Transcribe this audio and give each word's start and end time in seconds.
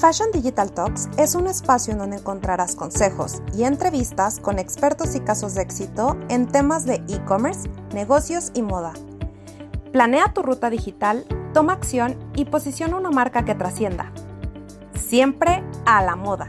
Fashion 0.00 0.30
Digital 0.32 0.72
Talks 0.72 1.10
es 1.18 1.34
un 1.34 1.46
espacio 1.46 1.92
en 1.92 1.98
donde 1.98 2.16
encontrarás 2.16 2.74
consejos 2.74 3.42
y 3.54 3.64
entrevistas 3.64 4.40
con 4.40 4.58
expertos 4.58 5.14
y 5.14 5.20
casos 5.20 5.52
de 5.54 5.60
éxito 5.60 6.16
en 6.30 6.48
temas 6.48 6.86
de 6.86 7.02
e-commerce, 7.06 7.68
negocios 7.92 8.50
y 8.54 8.62
moda. 8.62 8.94
Planea 9.92 10.32
tu 10.32 10.40
ruta 10.40 10.70
digital, 10.70 11.26
toma 11.52 11.74
acción 11.74 12.16
y 12.34 12.46
posiciona 12.46 12.96
una 12.96 13.10
marca 13.10 13.44
que 13.44 13.54
trascienda. 13.54 14.10
Siempre 14.94 15.62
a 15.84 16.02
la 16.02 16.16
moda. 16.16 16.48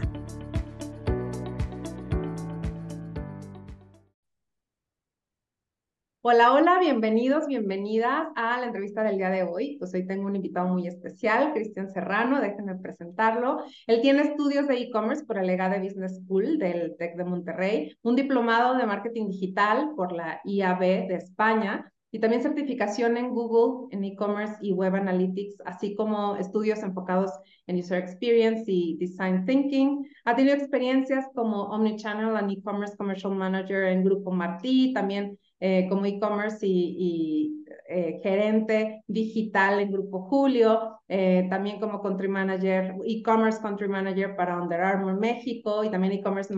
Hola, 6.24 6.54
hola, 6.54 6.78
bienvenidos, 6.80 7.48
bienvenidas 7.48 8.28
a 8.36 8.60
la 8.60 8.68
entrevista 8.68 9.02
del 9.02 9.18
día 9.18 9.32
de 9.32 9.42
hoy. 9.42 9.78
Pues 9.80 9.92
hoy 9.96 10.06
tengo 10.06 10.28
un 10.28 10.36
invitado 10.36 10.68
muy 10.68 10.86
especial, 10.86 11.52
Cristian 11.52 11.90
Serrano, 11.90 12.40
déjenme 12.40 12.76
presentarlo. 12.76 13.64
Él 13.88 14.02
tiene 14.02 14.22
estudios 14.22 14.68
de 14.68 14.76
e-commerce 14.78 15.26
por 15.26 15.40
el 15.40 15.50
EGADE 15.50 15.80
Business 15.80 16.22
School 16.24 16.60
del 16.60 16.96
TEC 17.00 17.16
de 17.16 17.24
Monterrey, 17.24 17.98
un 18.04 18.16
diplomado 18.16 18.78
de 18.78 18.86
marketing 18.86 19.30
digital 19.30 19.94
por 19.96 20.12
la 20.12 20.40
IAB 20.46 21.08
de 21.08 21.16
España 21.16 21.92
y 22.12 22.20
también 22.20 22.44
certificación 22.44 23.18
en 23.18 23.30
Google 23.30 23.88
en 23.90 24.04
e-commerce 24.04 24.58
y 24.62 24.74
web 24.74 24.94
analytics, 24.96 25.56
así 25.66 25.96
como 25.96 26.36
estudios 26.36 26.84
enfocados 26.84 27.32
en 27.66 27.80
user 27.80 27.98
experience 27.98 28.66
y 28.68 28.96
design 28.98 29.46
thinking. 29.46 30.06
Ha 30.26 30.36
tenido 30.36 30.56
experiencias 30.56 31.26
como 31.34 31.64
omnichannel 31.64 32.36
and 32.36 32.52
e-commerce 32.52 32.96
commercial 32.96 33.34
manager 33.34 33.86
en 33.86 34.04
Grupo 34.04 34.30
Martí, 34.30 34.94
también 34.94 35.40
eh, 35.64 35.86
como 35.90 36.08
e-commerce 36.08 36.66
y, 36.66 37.64
eh, 37.88 38.20
gerente 38.24 39.04
digital 39.06 39.80
en 39.80 39.92
Grupo 39.92 40.22
Julio, 40.24 41.02
eh, 41.08 41.46
también 41.52 41.80
como 41.80 42.02
country 42.02 42.28
manager, 42.28 42.96
e-commerce 43.06 43.62
country 43.62 43.88
manager 43.88 44.36
para 44.36 44.60
Under 44.60 44.82
Armour 44.82 45.20
México 45.20 45.84
y 45.84 45.92
también 45.92 46.14
e-commerce 46.14 46.52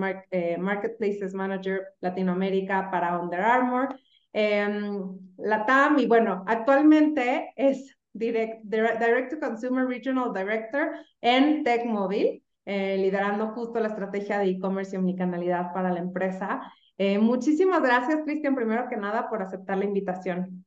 marketplaces 0.57 1.33
manager 1.33 1.81
Latinoamérica 1.99 2.89
para 2.89 3.19
Under 3.19 3.41
Armour. 3.41 3.89
Em, 4.31 5.19
la 5.37 5.65
TAM 5.65 5.99
y 5.99 6.05
bueno, 6.05 6.45
actualmente 6.47 7.51
es 7.57 7.97
direct, 8.13 8.63
direct 8.63 9.31
to 9.31 9.39
Consumer 9.41 9.85
Regional 9.85 10.31
Director 10.33 10.91
en 11.19 11.65
TechMobile, 11.65 12.41
liderando 12.65 13.47
justo 13.47 13.81
la 13.81 13.89
estrategia 13.89 14.39
de 14.39 14.51
e-commerce 14.51 14.95
y 14.95 14.99
omnicanalidad 14.99 15.73
para 15.73 15.91
la 15.91 15.99
empresa. 15.99 16.61
Eh, 16.97 17.17
muchísimas 17.17 17.81
gracias, 17.81 18.21
Cristian, 18.23 18.55
primero 18.55 18.87
que 18.89 18.97
nada, 18.97 19.29
por 19.29 19.41
aceptar 19.41 19.77
la 19.77 19.85
invitación. 19.85 20.65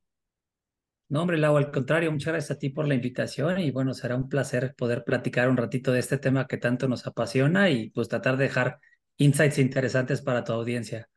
No, 1.08 1.22
hombre, 1.22 1.38
Lau, 1.38 1.56
al 1.56 1.70
contrario, 1.70 2.10
muchas 2.10 2.32
gracias 2.32 2.56
a 2.56 2.58
ti 2.58 2.70
por 2.70 2.88
la 2.88 2.94
invitación 2.94 3.60
y 3.60 3.70
bueno, 3.70 3.94
será 3.94 4.16
un 4.16 4.28
placer 4.28 4.74
poder 4.76 5.04
platicar 5.04 5.48
un 5.48 5.56
ratito 5.56 5.92
de 5.92 6.00
este 6.00 6.18
tema 6.18 6.48
que 6.48 6.56
tanto 6.56 6.88
nos 6.88 7.06
apasiona 7.06 7.70
y 7.70 7.90
pues 7.90 8.08
tratar 8.08 8.36
de 8.36 8.44
dejar 8.44 8.80
insights 9.16 9.58
interesantes 9.58 10.20
para 10.20 10.42
tu 10.42 10.52
audiencia. 10.52 11.08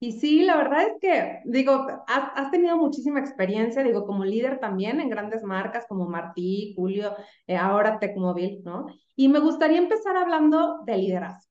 Y 0.00 0.12
sí, 0.12 0.42
la 0.42 0.56
verdad 0.56 0.82
es 0.82 0.92
que, 1.00 1.40
digo, 1.44 1.86
has, 2.08 2.50
tenido 2.50 2.76
muchísima 2.76 3.20
experiencia, 3.20 3.82
digo, 3.82 4.04
como 4.04 4.24
líder 4.24 4.58
también 4.58 5.00
en 5.00 5.08
grandes 5.08 5.44
marcas 5.44 5.86
como 5.88 6.08
Martí, 6.08 6.74
Julio, 6.76 7.14
eh, 7.46 7.56
ahora 7.56 7.98
Tecmóvil, 7.98 8.62
¿no? 8.64 8.86
Y 9.16 9.28
me 9.28 9.38
gustaría 9.38 9.78
empezar 9.78 10.16
hablando 10.16 10.80
de 10.84 10.98
liderazgo. 10.98 11.43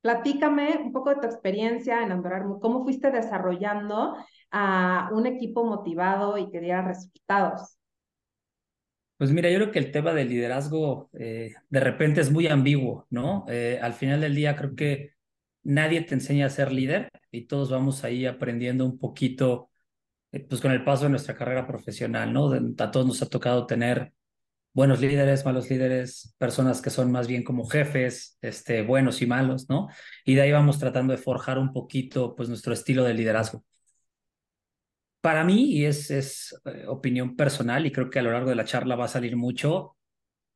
Platícame 0.00 0.78
un 0.84 0.92
poco 0.92 1.10
de 1.10 1.16
tu 1.16 1.26
experiencia 1.26 2.02
en 2.02 2.12
Andorra, 2.12 2.44
cómo 2.60 2.84
fuiste 2.84 3.10
desarrollando 3.10 4.16
a 4.50 5.10
un 5.12 5.26
equipo 5.26 5.64
motivado 5.64 6.38
y 6.38 6.50
que 6.50 6.60
diera 6.60 6.82
resultados. 6.82 7.76
Pues 9.18 9.30
mira, 9.30 9.50
yo 9.50 9.56
creo 9.58 9.72
que 9.72 9.78
el 9.78 9.92
tema 9.92 10.12
del 10.12 10.28
liderazgo 10.28 11.08
eh, 11.14 11.54
de 11.70 11.80
repente 11.80 12.20
es 12.20 12.30
muy 12.30 12.46
ambiguo, 12.48 13.06
¿no? 13.08 13.46
Eh, 13.48 13.78
al 13.80 13.94
final 13.94 14.20
del 14.20 14.34
día 14.34 14.56
creo 14.56 14.74
que 14.74 15.12
nadie 15.62 16.02
te 16.02 16.14
enseña 16.14 16.46
a 16.46 16.50
ser 16.50 16.70
líder 16.70 17.10
y 17.30 17.46
todos 17.46 17.70
vamos 17.70 18.04
ahí 18.04 18.26
aprendiendo 18.26 18.84
un 18.84 18.98
poquito, 18.98 19.70
eh, 20.32 20.40
pues 20.40 20.60
con 20.60 20.70
el 20.72 20.84
paso 20.84 21.04
de 21.04 21.10
nuestra 21.10 21.34
carrera 21.34 21.66
profesional, 21.66 22.32
¿no? 22.32 22.52
A 22.52 22.90
todos 22.90 23.06
nos 23.06 23.22
ha 23.22 23.28
tocado 23.28 23.66
tener 23.66 24.12
buenos 24.76 25.00
líderes, 25.00 25.44
malos 25.46 25.70
líderes, 25.70 26.34
personas 26.38 26.82
que 26.82 26.90
son 26.90 27.10
más 27.10 27.26
bien 27.26 27.42
como 27.44 27.64
jefes, 27.66 28.38
este, 28.42 28.82
buenos 28.82 29.22
y 29.22 29.26
malos, 29.26 29.70
¿no? 29.70 29.88
Y 30.24 30.34
de 30.34 30.42
ahí 30.42 30.52
vamos 30.52 30.78
tratando 30.78 31.12
de 31.12 31.18
forjar 31.18 31.58
un 31.58 31.72
poquito, 31.72 32.36
pues, 32.36 32.50
nuestro 32.50 32.74
estilo 32.74 33.02
de 33.04 33.14
liderazgo. 33.14 33.64
Para 35.22 35.44
mí, 35.44 35.72
y 35.72 35.86
es, 35.86 36.10
es 36.10 36.54
eh, 36.66 36.84
opinión 36.86 37.36
personal, 37.36 37.86
y 37.86 37.92
creo 37.92 38.10
que 38.10 38.18
a 38.18 38.22
lo 38.22 38.32
largo 38.32 38.50
de 38.50 38.56
la 38.56 38.66
charla 38.66 38.96
va 38.96 39.06
a 39.06 39.08
salir 39.08 39.34
mucho, 39.34 39.96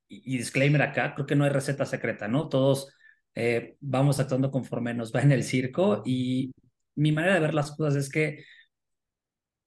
y, 0.09 0.36
disclaimer 0.38 0.82
acá, 0.82 1.14
creo 1.14 1.26
que 1.26 1.36
no 1.36 1.44
hay 1.44 1.50
receta 1.50 1.86
secreta, 1.86 2.28
¿no? 2.28 2.48
Todos 2.48 2.92
eh, 3.34 3.76
vamos 3.80 4.20
actuando 4.20 4.50
conforme 4.50 4.94
nos 4.94 5.14
va 5.14 5.22
en 5.22 5.32
el 5.32 5.44
circo, 5.44 6.03
y 6.04 6.53
mi 6.94 7.12
manera 7.12 7.34
de 7.34 7.41
ver 7.41 7.54
las 7.54 7.72
cosas 7.75 7.97
es 7.97 8.10
que 8.10 8.44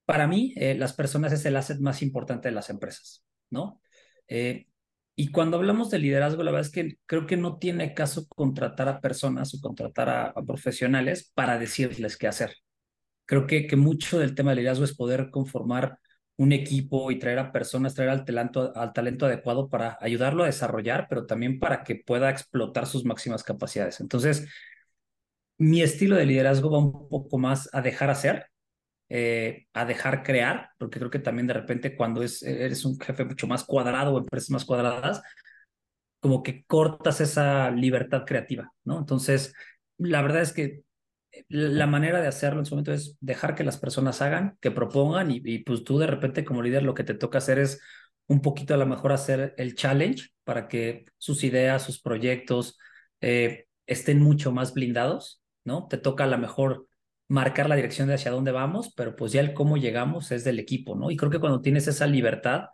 para 0.04 0.28
mí, 0.28 0.54
eh, 0.56 0.74
las 0.76 0.92
personas 0.92 1.32
es 1.32 1.44
el 1.46 1.56
asset 1.56 1.80
más 1.80 2.02
importante 2.02 2.48
de 2.48 2.54
las 2.54 2.70
empresas, 2.70 3.24
¿no? 3.50 3.80
Eh, 4.28 4.66
y 5.16 5.30
cuando 5.30 5.56
hablamos 5.56 5.90
de 5.90 5.98
liderazgo, 5.98 6.42
la 6.42 6.50
verdad 6.50 6.66
es 6.66 6.72
que 6.72 6.98
creo 7.06 7.26
que 7.26 7.36
no 7.36 7.58
tiene 7.58 7.94
caso 7.94 8.26
contratar 8.28 8.88
a 8.88 9.00
personas 9.00 9.54
o 9.54 9.60
contratar 9.60 10.08
a, 10.08 10.34
profesionales 10.46 11.30
para 11.34 11.58
decirles 11.58 12.16
qué 12.16 12.26
hacer. 12.26 12.56
Creo 13.26 13.46
que, 13.46 13.66
que 13.66 13.76
mucho 13.76 14.18
del 14.18 14.34
tema 14.34 14.50
de 14.50 14.56
liderazgo 14.56 14.84
es 14.84 14.96
poder 14.96 15.30
conformar 15.30 15.98
un 16.36 16.52
equipo 16.52 17.10
y 17.10 17.18
traer 17.18 17.38
a 17.38 17.52
personas, 17.52 17.94
traer 17.94 18.10
al 18.10 18.24
talento, 18.24 18.72
al 18.76 18.92
talento 18.92 19.26
adecuado 19.26 19.68
para 19.68 19.98
ayudarlo 20.00 20.42
a 20.42 20.46
desarrollar, 20.46 21.06
pero 21.08 21.26
también 21.26 21.60
para 21.60 21.84
que 21.84 21.96
pueda 21.96 22.30
explotar 22.30 22.86
sus 22.86 23.04
máximas 23.04 23.44
capacidades. 23.44 24.00
Entonces, 24.00 24.48
mi 25.58 25.82
estilo 25.82 26.16
de 26.16 26.26
liderazgo 26.26 26.70
va 26.70 26.78
un 26.78 27.08
poco 27.08 27.38
más 27.38 27.68
a 27.72 27.82
dejar 27.82 28.10
hacer 28.10 28.46
eh, 29.08 29.66
a 29.72 29.84
dejar 29.84 30.22
crear, 30.22 30.70
porque 30.78 30.98
creo 30.98 31.10
que 31.10 31.18
también 31.18 31.46
de 31.46 31.54
repente 31.54 31.96
cuando 31.96 32.22
es, 32.22 32.42
eres 32.42 32.84
un 32.84 32.98
jefe 32.98 33.24
mucho 33.24 33.46
más 33.46 33.64
cuadrado 33.64 34.14
o 34.14 34.18
empresas 34.18 34.50
más 34.50 34.64
cuadradas, 34.64 35.22
como 36.20 36.42
que 36.42 36.64
cortas 36.64 37.20
esa 37.20 37.70
libertad 37.70 38.24
creativa, 38.24 38.72
¿no? 38.84 38.98
Entonces, 38.98 39.54
la 39.98 40.22
verdad 40.22 40.42
es 40.42 40.52
que 40.52 40.82
la 41.48 41.86
manera 41.86 42.20
de 42.20 42.28
hacerlo 42.28 42.60
en 42.60 42.66
su 42.66 42.74
momento 42.74 42.92
es 42.92 43.16
dejar 43.20 43.54
que 43.54 43.64
las 43.64 43.78
personas 43.78 44.22
hagan, 44.22 44.56
que 44.60 44.70
propongan 44.70 45.30
y, 45.30 45.58
pues 45.60 45.84
tú 45.84 45.98
de 45.98 46.06
repente 46.06 46.44
como 46.44 46.62
líder 46.62 46.82
lo 46.82 46.94
que 46.94 47.04
te 47.04 47.14
toca 47.14 47.38
hacer 47.38 47.58
es 47.58 47.80
un 48.26 48.40
poquito 48.40 48.74
a 48.74 48.78
lo 48.78 48.86
mejor 48.86 49.12
hacer 49.12 49.54
el 49.58 49.74
challenge 49.74 50.30
para 50.44 50.68
que 50.68 51.04
sus 51.18 51.44
ideas, 51.44 51.82
sus 51.82 52.00
proyectos 52.00 52.78
eh, 53.20 53.66
estén 53.86 54.20
mucho 54.20 54.52
más 54.52 54.74
blindados, 54.74 55.42
¿no? 55.64 55.88
Te 55.88 55.98
toca 55.98 56.24
a 56.24 56.28
lo 56.28 56.38
mejor 56.38 56.86
marcar 57.28 57.68
la 57.68 57.76
dirección 57.76 58.08
de 58.08 58.14
hacia 58.14 58.30
dónde 58.30 58.52
vamos, 58.52 58.92
pero 58.94 59.16
pues 59.16 59.32
ya 59.32 59.40
el 59.40 59.54
cómo 59.54 59.76
llegamos 59.76 60.30
es 60.32 60.44
del 60.44 60.58
equipo, 60.58 60.94
¿no? 60.94 61.10
Y 61.10 61.16
creo 61.16 61.30
que 61.30 61.40
cuando 61.40 61.60
tienes 61.60 61.86
esa 61.88 62.06
libertad, 62.06 62.66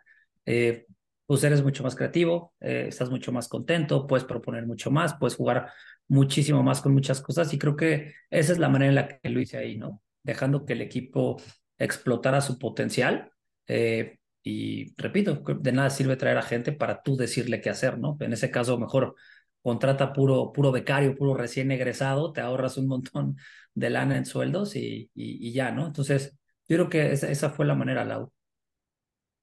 eh, 0.47 0.87
pues 1.27 1.45
eres 1.45 1.63
mucho 1.63 1.85
más 1.85 1.95
creativo, 1.95 2.55
eh, 2.61 2.87
estás 2.89 3.11
mucho 3.11 3.31
más 3.33 3.49
contento, 3.49 4.07
puedes 4.07 4.25
proponer 4.25 4.67
mucho 4.67 4.91
más, 4.91 5.15
puedes 5.15 5.37
jugar 5.37 5.71
muchísimo 6.09 6.63
más 6.63 6.81
con 6.81 6.93
muchas 6.93 7.21
cosas 7.21 7.53
y 7.55 7.59
creo 7.59 7.77
que 7.77 8.15
esa 8.31 8.53
es 8.53 8.59
la 8.59 8.69
manera 8.69 8.89
en 8.89 8.95
la 8.97 9.09
que 9.09 9.29
lo 9.29 9.41
hice 9.41 9.59
ahí, 9.59 9.77
¿no? 9.79 10.03
Dejando 10.25 10.65
que 10.67 10.73
el 10.73 10.83
equipo 10.83 11.41
explotara 11.79 12.41
su 12.41 12.59
potencial. 12.59 13.31
Eh, 13.69 14.19
y 14.43 14.93
repito, 14.97 15.43
de 15.61 15.73
nada 15.73 15.91
sirve 15.91 16.17
traer 16.17 16.39
a 16.39 16.43
gente 16.43 16.73
para 16.73 17.03
tú 17.03 17.17
decirle 17.17 17.61
qué 17.61 17.71
hacer, 17.71 17.99
¿no? 17.99 18.17
En 18.21 18.33
ese 18.33 18.51
caso, 18.51 18.79
mejor 18.79 19.15
contrata 19.63 20.13
puro, 20.13 20.53
puro 20.53 20.73
becario, 20.73 21.15
puro 21.15 21.35
recién 21.35 21.71
egresado, 21.71 22.33
te 22.33 22.41
ahorras 22.41 22.79
un 22.79 22.89
montón 22.89 23.37
de 23.75 23.91
lana 23.91 24.17
en 24.17 24.27
sueldos 24.27 24.77
y, 24.77 25.11
y, 25.15 25.53
ya, 25.53 25.71
¿no? 25.71 25.87
Entonces, 25.87 26.39
yo 26.69 26.77
creo 26.77 26.89
que 26.89 27.13
esa, 27.13 27.31
esa 27.31 27.51
fue 27.51 27.67
la 27.67 27.75
manera, 27.75 28.05
Lau. 28.05 28.31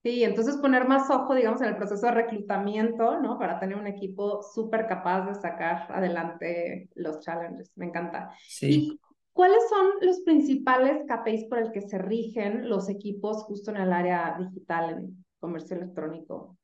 Sí, 0.04 0.24
entonces 0.24 0.58
poner 0.58 0.88
más 0.88 1.10
ojo, 1.10 1.36
digamos, 1.36 1.62
en 1.62 1.70
el 1.70 1.76
proceso 1.76 2.06
de 2.06 2.14
reclutamiento, 2.14 3.20
¿no? 3.20 3.38
Para 3.38 3.60
tener 3.60 3.78
un 3.78 3.88
equipo 3.88 4.42
súper 4.42 4.88
capaz 4.88 5.26
de 5.26 5.36
sacar 5.36 5.92
adelante 5.92 6.90
los 6.96 7.20
challenges. 7.20 7.72
Me 7.76 7.88
encanta. 7.88 8.32
Sí. 8.48 8.68
¿Y 8.70 9.00
cuáles 9.34 9.68
son 9.70 9.88
los 10.02 10.22
principales 10.22 11.04
KPIs 11.08 11.46
por 11.50 11.60
el 11.60 11.72
que 11.72 11.82
se 11.82 11.98
rigen 11.98 12.70
los 12.70 12.90
equipos 12.90 13.44
justo 13.44 13.72
en 13.72 13.78
el 13.78 13.92
área 13.92 14.38
digital, 14.40 14.92
en 14.92 15.26
comercio 15.40 15.76
electrónico? 15.76 16.58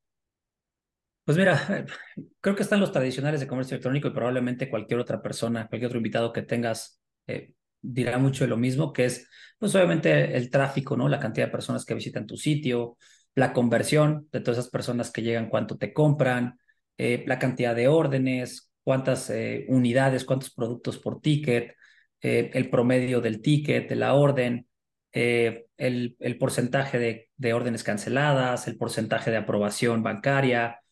Pues 1.26 1.38
mira, 1.38 1.86
creo 2.42 2.56
que 2.56 2.64
están 2.64 2.80
los 2.80 2.92
tradicionales 2.92 3.40
de 3.40 3.48
comercio 3.48 3.76
electrónico 3.76 4.08
y 4.10 4.12
probablemente 4.12 4.70
cualquier 4.70 5.00
otra 5.00 5.22
persona, 5.22 5.68
cualquier 5.68 5.88
otro 5.88 5.98
invitado 5.98 6.34
que 6.34 6.42
tengas 6.42 7.00
eh, 7.28 7.54
dirá 7.82 8.18
mucho 8.18 8.44
de 8.44 8.50
lo 8.50 8.58
mismo, 8.58 8.92
que 8.92 9.06
es, 9.06 9.30
pues 9.58 9.74
obviamente 9.76 10.36
el 10.36 10.50
tráfico, 10.50 10.98
¿no? 10.98 11.08
La 11.08 11.20
cantidad 11.20 11.48
de 11.48 11.52
personas 11.52 11.86
que 11.86 11.94
visitan 11.94 12.28
tu 12.28 12.36
sitio, 12.38 12.98
la 13.36 13.54
conversión 13.54 14.28
de 14.32 14.42
todas 14.42 14.60
esas 14.60 14.72
personas 14.72 15.12
que 15.12 15.22
llegan, 15.22 15.50
cuánto 15.50 15.78
te 15.78 15.94
compran, 15.94 16.60
eh, 16.98 17.24
la 17.26 17.40
cantidad 17.40 17.76
de 17.76 17.88
órdenes, 17.88 18.72
cuántas 18.84 19.30
eh, 19.30 19.66
unidades, 19.70 20.26
cuántos 20.26 20.54
productos 20.54 21.00
por 21.00 21.22
ticket, 21.22 21.76
el 22.22 22.70
promedio 22.70 23.20
del 23.20 23.42
ticket, 23.42 23.90
de 23.90 23.96
la 23.98 24.14
orden, 24.14 24.66
el, 25.12 26.38
porcentaje 26.40 27.28
de, 27.38 27.54
órdenes 27.54 27.84
canceladas, 27.84 28.68
el 28.70 28.78
porcentaje 28.78 29.30
de 29.30 29.38
aprobación 29.38 30.04
bancaria. 30.04 30.83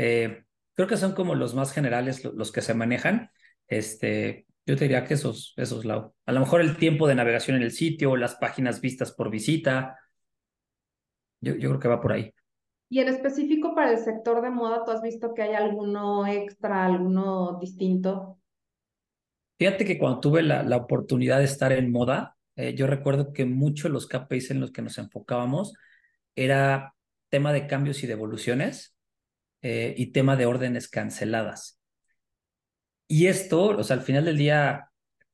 Creo 0.00 0.50
Creo 0.74 0.88
que 0.88 0.96
son 0.96 1.12
como 1.12 1.34
los 1.34 1.54
más 1.54 1.72
generales 1.72 2.24
los 2.24 2.52
que 2.52 2.62
se 2.62 2.72
manejan. 2.72 3.30
Este, 3.68 4.46
yo 4.64 4.76
te 4.76 4.84
diría 4.84 5.04
que 5.04 5.12
esos, 5.14 5.52
esos, 5.58 5.84
Lau. 5.84 6.14
A 6.24 6.32
lo 6.32 6.40
mejor 6.40 6.62
el 6.62 6.78
tiempo 6.78 7.06
de 7.06 7.14
navegación 7.14 7.56
en 7.56 7.62
el 7.62 7.70
sitio, 7.70 8.16
las 8.16 8.36
páginas 8.36 8.80
vistas 8.80 9.12
por 9.12 9.30
visita. 9.30 9.98
Yo, 11.42 11.54
yo 11.56 11.68
creo 11.68 11.80
que 11.80 11.88
va 11.88 12.00
por 12.00 12.12
ahí. 12.12 12.32
Y 12.88 13.00
en 13.00 13.08
específico 13.08 13.74
para 13.74 13.92
el 13.92 13.98
sector 13.98 14.40
de 14.40 14.48
moda, 14.48 14.84
¿tú 14.84 14.90
has 14.90 15.02
visto 15.02 15.34
que 15.34 15.42
hay 15.42 15.54
alguno 15.54 16.26
extra, 16.26 16.86
alguno 16.86 17.58
distinto? 17.60 18.38
Fíjate 19.58 19.84
que 19.84 19.98
cuando 19.98 20.20
tuve 20.20 20.42
la, 20.42 20.62
la 20.62 20.78
oportunidad 20.78 21.38
de 21.38 21.44
estar 21.44 21.72
en 21.72 21.92
moda, 21.92 22.38
eh, 22.56 22.74
yo 22.74 22.86
recuerdo 22.86 23.34
que 23.34 23.44
muchos 23.44 23.90
los 23.90 24.06
KPIs 24.06 24.52
en 24.52 24.60
los 24.60 24.72
que 24.72 24.80
nos 24.80 24.96
enfocábamos 24.96 25.74
era 26.34 26.94
tema 27.28 27.52
de 27.52 27.66
cambios 27.66 28.02
y 28.02 28.06
devoluciones 28.06 28.96
eh, 29.62 29.94
y 29.96 30.12
tema 30.12 30.36
de 30.36 30.46
órdenes 30.46 30.88
canceladas. 30.88 31.78
Y 33.06 33.26
esto, 33.26 33.76
o 33.76 33.82
sea, 33.82 33.96
al 33.96 34.02
final 34.02 34.24
del 34.24 34.38
día, 34.38 34.90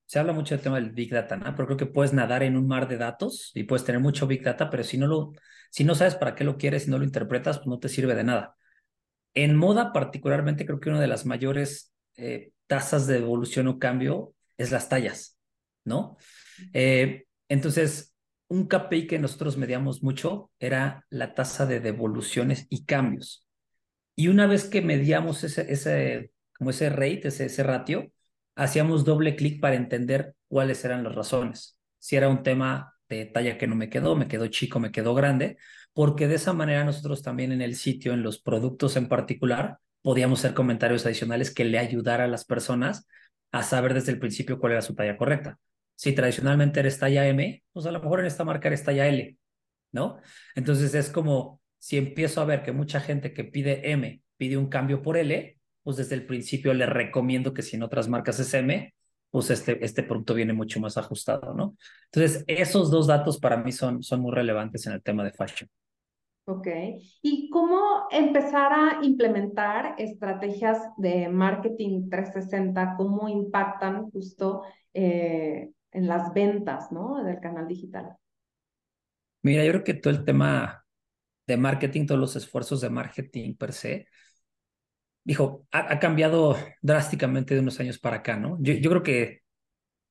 se 0.06 0.18
habla 0.18 0.32
mucho 0.32 0.54
del 0.54 0.62
tema 0.62 0.76
del 0.76 0.92
Big 0.92 1.10
Data, 1.12 1.36
¿no? 1.36 1.54
Pero 1.54 1.66
creo 1.66 1.76
que 1.76 1.86
puedes 1.86 2.12
nadar 2.12 2.42
en 2.42 2.56
un 2.56 2.66
mar 2.66 2.88
de 2.88 2.96
datos 2.96 3.50
y 3.54 3.64
puedes 3.64 3.84
tener 3.84 4.00
mucho 4.00 4.26
Big 4.26 4.42
Data, 4.42 4.70
pero 4.70 4.84
si 4.84 4.96
no 4.96 5.06
lo, 5.06 5.32
si 5.70 5.84
no 5.84 5.94
sabes 5.94 6.14
para 6.14 6.34
qué 6.34 6.44
lo 6.44 6.56
quieres 6.56 6.86
y 6.86 6.90
no 6.90 6.98
lo 6.98 7.04
interpretas, 7.04 7.58
pues 7.58 7.66
no 7.68 7.78
te 7.78 7.88
sirve 7.88 8.14
de 8.14 8.24
nada. 8.24 8.56
En 9.34 9.56
moda 9.56 9.92
particularmente, 9.92 10.64
creo 10.64 10.80
que 10.80 10.88
una 10.88 11.00
de 11.00 11.08
las 11.08 11.26
mayores 11.26 11.92
eh, 12.16 12.52
tasas 12.66 13.06
de 13.06 13.18
evolución 13.18 13.68
o 13.68 13.78
cambio 13.78 14.34
es 14.56 14.70
las 14.70 14.88
tallas, 14.88 15.38
¿no? 15.84 16.16
Eh, 16.72 17.26
entonces, 17.48 18.14
un 18.48 18.68
KPI 18.68 19.06
que 19.06 19.18
nosotros 19.18 19.56
medíamos 19.56 20.02
mucho 20.02 20.50
era 20.58 21.04
la 21.10 21.34
tasa 21.34 21.66
de 21.66 21.80
devoluciones 21.80 22.66
y 22.70 22.84
cambios. 22.84 23.45
Y 24.16 24.28
una 24.28 24.46
vez 24.46 24.64
que 24.64 24.82
medíamos 24.82 25.44
ese, 25.44 25.70
ese, 25.72 26.32
como 26.58 26.70
ese 26.70 26.90
rate, 26.90 27.28
ese, 27.28 27.46
ese 27.46 27.62
ratio, 27.62 28.10
hacíamos 28.56 29.04
doble 29.04 29.36
clic 29.36 29.60
para 29.60 29.76
entender 29.76 30.34
cuáles 30.48 30.84
eran 30.84 31.04
las 31.04 31.14
razones. 31.14 31.78
Si 31.98 32.16
era 32.16 32.28
un 32.28 32.42
tema 32.42 32.94
de 33.08 33.26
talla 33.26 33.58
que 33.58 33.66
no 33.66 33.76
me 33.76 33.90
quedó, 33.90 34.16
me 34.16 34.28
quedó 34.28 34.46
chico, 34.48 34.80
me 34.80 34.90
quedó 34.90 35.14
grande, 35.14 35.58
porque 35.92 36.28
de 36.28 36.36
esa 36.36 36.52
manera 36.52 36.84
nosotros 36.84 37.22
también 37.22 37.52
en 37.52 37.62
el 37.62 37.76
sitio, 37.76 38.12
en 38.14 38.22
los 38.22 38.40
productos 38.40 38.96
en 38.96 39.08
particular, 39.08 39.78
podíamos 40.02 40.40
hacer 40.40 40.54
comentarios 40.54 41.04
adicionales 41.06 41.52
que 41.52 41.64
le 41.64 41.78
ayudara 41.78 42.24
a 42.24 42.28
las 42.28 42.44
personas 42.44 43.06
a 43.52 43.62
saber 43.62 43.94
desde 43.94 44.12
el 44.12 44.18
principio 44.18 44.58
cuál 44.58 44.72
era 44.72 44.82
su 44.82 44.94
talla 44.94 45.16
correcta. 45.16 45.58
Si 45.94 46.12
tradicionalmente 46.12 46.80
eres 46.80 46.98
talla 46.98 47.26
M, 47.26 47.62
pues 47.72 47.86
a 47.86 47.90
lo 47.90 48.00
mejor 48.00 48.20
en 48.20 48.26
esta 48.26 48.44
marca 48.44 48.68
eres 48.68 48.84
talla 48.84 49.06
L, 49.08 49.36
¿no? 49.92 50.20
Entonces 50.54 50.94
es 50.94 51.10
como 51.10 51.60
si 51.86 51.98
empiezo 51.98 52.40
a 52.40 52.44
ver 52.44 52.64
que 52.64 52.72
mucha 52.72 52.98
gente 52.98 53.32
que 53.32 53.44
pide 53.44 53.92
M 53.92 54.20
pide 54.36 54.56
un 54.56 54.66
cambio 54.66 55.02
por 55.02 55.16
L, 55.16 55.56
pues 55.84 55.96
desde 55.96 56.16
el 56.16 56.26
principio 56.26 56.74
le 56.74 56.84
recomiendo 56.84 57.54
que 57.54 57.62
si 57.62 57.76
en 57.76 57.84
otras 57.84 58.08
marcas 58.08 58.40
es 58.40 58.52
M, 58.54 58.92
pues 59.30 59.50
este, 59.50 59.84
este 59.84 60.02
producto 60.02 60.34
viene 60.34 60.52
mucho 60.52 60.80
más 60.80 60.98
ajustado, 60.98 61.54
¿no? 61.54 61.76
Entonces, 62.06 62.42
esos 62.48 62.90
dos 62.90 63.06
datos 63.06 63.38
para 63.38 63.58
mí 63.58 63.70
son, 63.70 64.02
son 64.02 64.20
muy 64.20 64.32
relevantes 64.34 64.84
en 64.88 64.94
el 64.94 65.02
tema 65.04 65.22
de 65.22 65.30
fashion. 65.30 65.70
Ok. 66.46 66.66
¿Y 67.22 67.50
cómo 67.50 68.08
empezar 68.10 68.72
a 68.72 68.98
implementar 69.04 69.94
estrategias 69.96 70.78
de 70.96 71.28
marketing 71.28 72.08
360? 72.10 72.96
¿Cómo 72.96 73.28
impactan 73.28 74.10
justo 74.10 74.64
eh, 74.92 75.70
en 75.92 76.08
las 76.08 76.34
ventas, 76.34 76.90
¿no? 76.90 77.22
Del 77.22 77.38
canal 77.38 77.68
digital. 77.68 78.16
Mira, 79.42 79.64
yo 79.64 79.70
creo 79.70 79.84
que 79.84 79.94
todo 79.94 80.12
el 80.12 80.24
tema 80.24 80.82
de 81.46 81.56
marketing, 81.56 82.06
todos 82.06 82.20
los 82.20 82.36
esfuerzos 82.36 82.80
de 82.80 82.90
marketing 82.90 83.54
per 83.54 83.72
se, 83.72 84.08
dijo, 85.24 85.66
ha, 85.72 85.98
cambiado 85.98 86.56
drásticamente 86.82 87.54
de 87.54 87.60
unos 87.60 87.80
años 87.80 87.98
para 87.98 88.18
acá, 88.18 88.36
¿no? 88.36 88.58
Yo, 88.60 88.74
yo 88.74 88.90
creo 88.90 89.02
que 89.02 89.42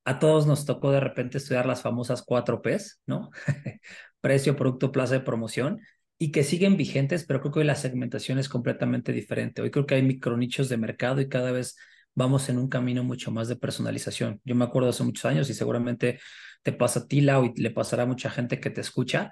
a 0.06 0.20
todos 0.20 0.46
nos 0.46 0.66
tocó 0.66 0.92
de 0.92 1.00
repente 1.00 1.38
estudiar 1.40 1.66
las 1.66 1.82
famosas 1.82 2.24
cuatro 2.24 2.62
Ps, 2.62 3.02
¿no? 3.06 3.32
Precio, 4.22 4.56
producto, 4.56 4.92
plaza 4.92 5.16
de 5.16 5.20
promoción 5.22 5.82
y 6.18 6.32
que 6.32 6.44
siguen 6.44 6.78
vigentes, 6.78 7.26
pero 7.26 7.42
creo 7.42 7.52
que 7.52 7.60
hoy 7.60 7.66
la 7.66 7.76
segmentación 7.76 8.40
es 8.40 8.50
completamente 8.50 9.12
diferente. 9.12 9.62
Hoy 9.62 9.72
creo 9.72 9.86
que 9.86 9.96
hay 9.96 10.04
micronichos 10.04 10.70
de 10.70 10.78
mercado 10.78 11.22
y 11.22 11.30
cada 11.30 11.52
vez 11.52 11.76
vamos 12.14 12.48
en 12.50 12.58
un 12.58 12.70
camino 12.70 13.04
mucho 13.04 13.32
más 13.32 13.48
de 13.48 13.58
personalización. 13.58 14.42
Yo 14.46 14.56
me 14.56 14.66
acuerdo 14.66 14.90
hace 14.90 15.04
muchos 15.04 15.26
años 15.26 15.50
y 15.50 15.54
seguramente 15.54 16.20
te 16.64 16.72
pasa 16.72 17.02
a 17.02 17.08
ti, 17.08 17.22
Lau, 17.22 17.54
y 17.56 17.62
le 17.62 17.72
pasará 17.72 18.04
a 18.04 18.06
mucha 18.06 18.30
gente 18.30 18.60
que 18.60 18.70
te 18.70 18.82
escucha, 18.82 19.32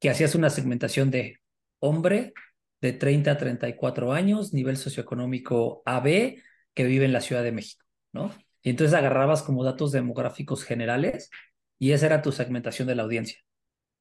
que 0.00 0.10
hacías 0.10 0.34
una 0.34 0.50
segmentación 0.50 1.10
de 1.10 1.38
hombre 1.78 2.32
de 2.80 2.92
30 2.92 3.32
a 3.32 3.36
34 3.36 4.12
años, 4.12 4.52
nivel 4.52 4.76
socioeconómico 4.76 5.82
AB, 5.84 6.42
que 6.74 6.84
vive 6.84 7.04
en 7.04 7.12
la 7.12 7.20
Ciudad 7.20 7.42
de 7.42 7.52
México, 7.52 7.84
¿no? 8.12 8.34
Y 8.62 8.70
entonces 8.70 8.94
agarrabas 8.94 9.42
como 9.42 9.64
datos 9.64 9.92
demográficos 9.92 10.64
generales 10.64 11.30
y 11.78 11.92
esa 11.92 12.06
era 12.06 12.22
tu 12.22 12.32
segmentación 12.32 12.88
de 12.88 12.94
la 12.94 13.02
audiencia. 13.02 13.38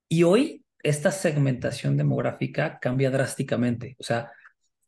Y 0.08 0.24
hoy 0.24 0.66
esta 0.84 1.12
segmentación 1.12 1.98
demográfica 1.98 2.80
cambia 2.80 3.12
drásticamente. 3.12 3.96
O 4.00 4.04
sea, 4.04 4.32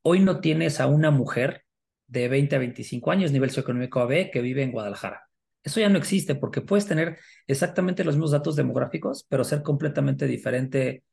hoy 0.02 0.19
no 0.19 0.40
tienes 0.40 0.80
a 0.80 0.88
una 0.88 1.12
mujer 1.12 1.64
de 2.07 2.28
20 2.28 2.56
a 2.56 2.60
25 2.60 3.12
años, 3.12 3.31
nivel 3.31 3.50
socioeconómico 3.50 4.00
AB, 4.02 4.31
que 4.31 4.42
vive 4.42 4.64
en 4.64 4.72
Guadalajara. 4.72 5.31
Eso 5.63 5.80
ya 5.80 5.90
no 5.90 5.98
existe 5.98 6.36
porque 6.36 6.62
puedes 6.62 6.88
tener 6.88 7.19
exactamente 7.48 8.04
los 8.04 8.16
mismos 8.16 8.31
datos 8.31 8.56
demográficos, 8.56 9.25
pero 9.30 9.44
ser 9.44 9.62
completamente 9.62 10.25
diferente 10.28 11.04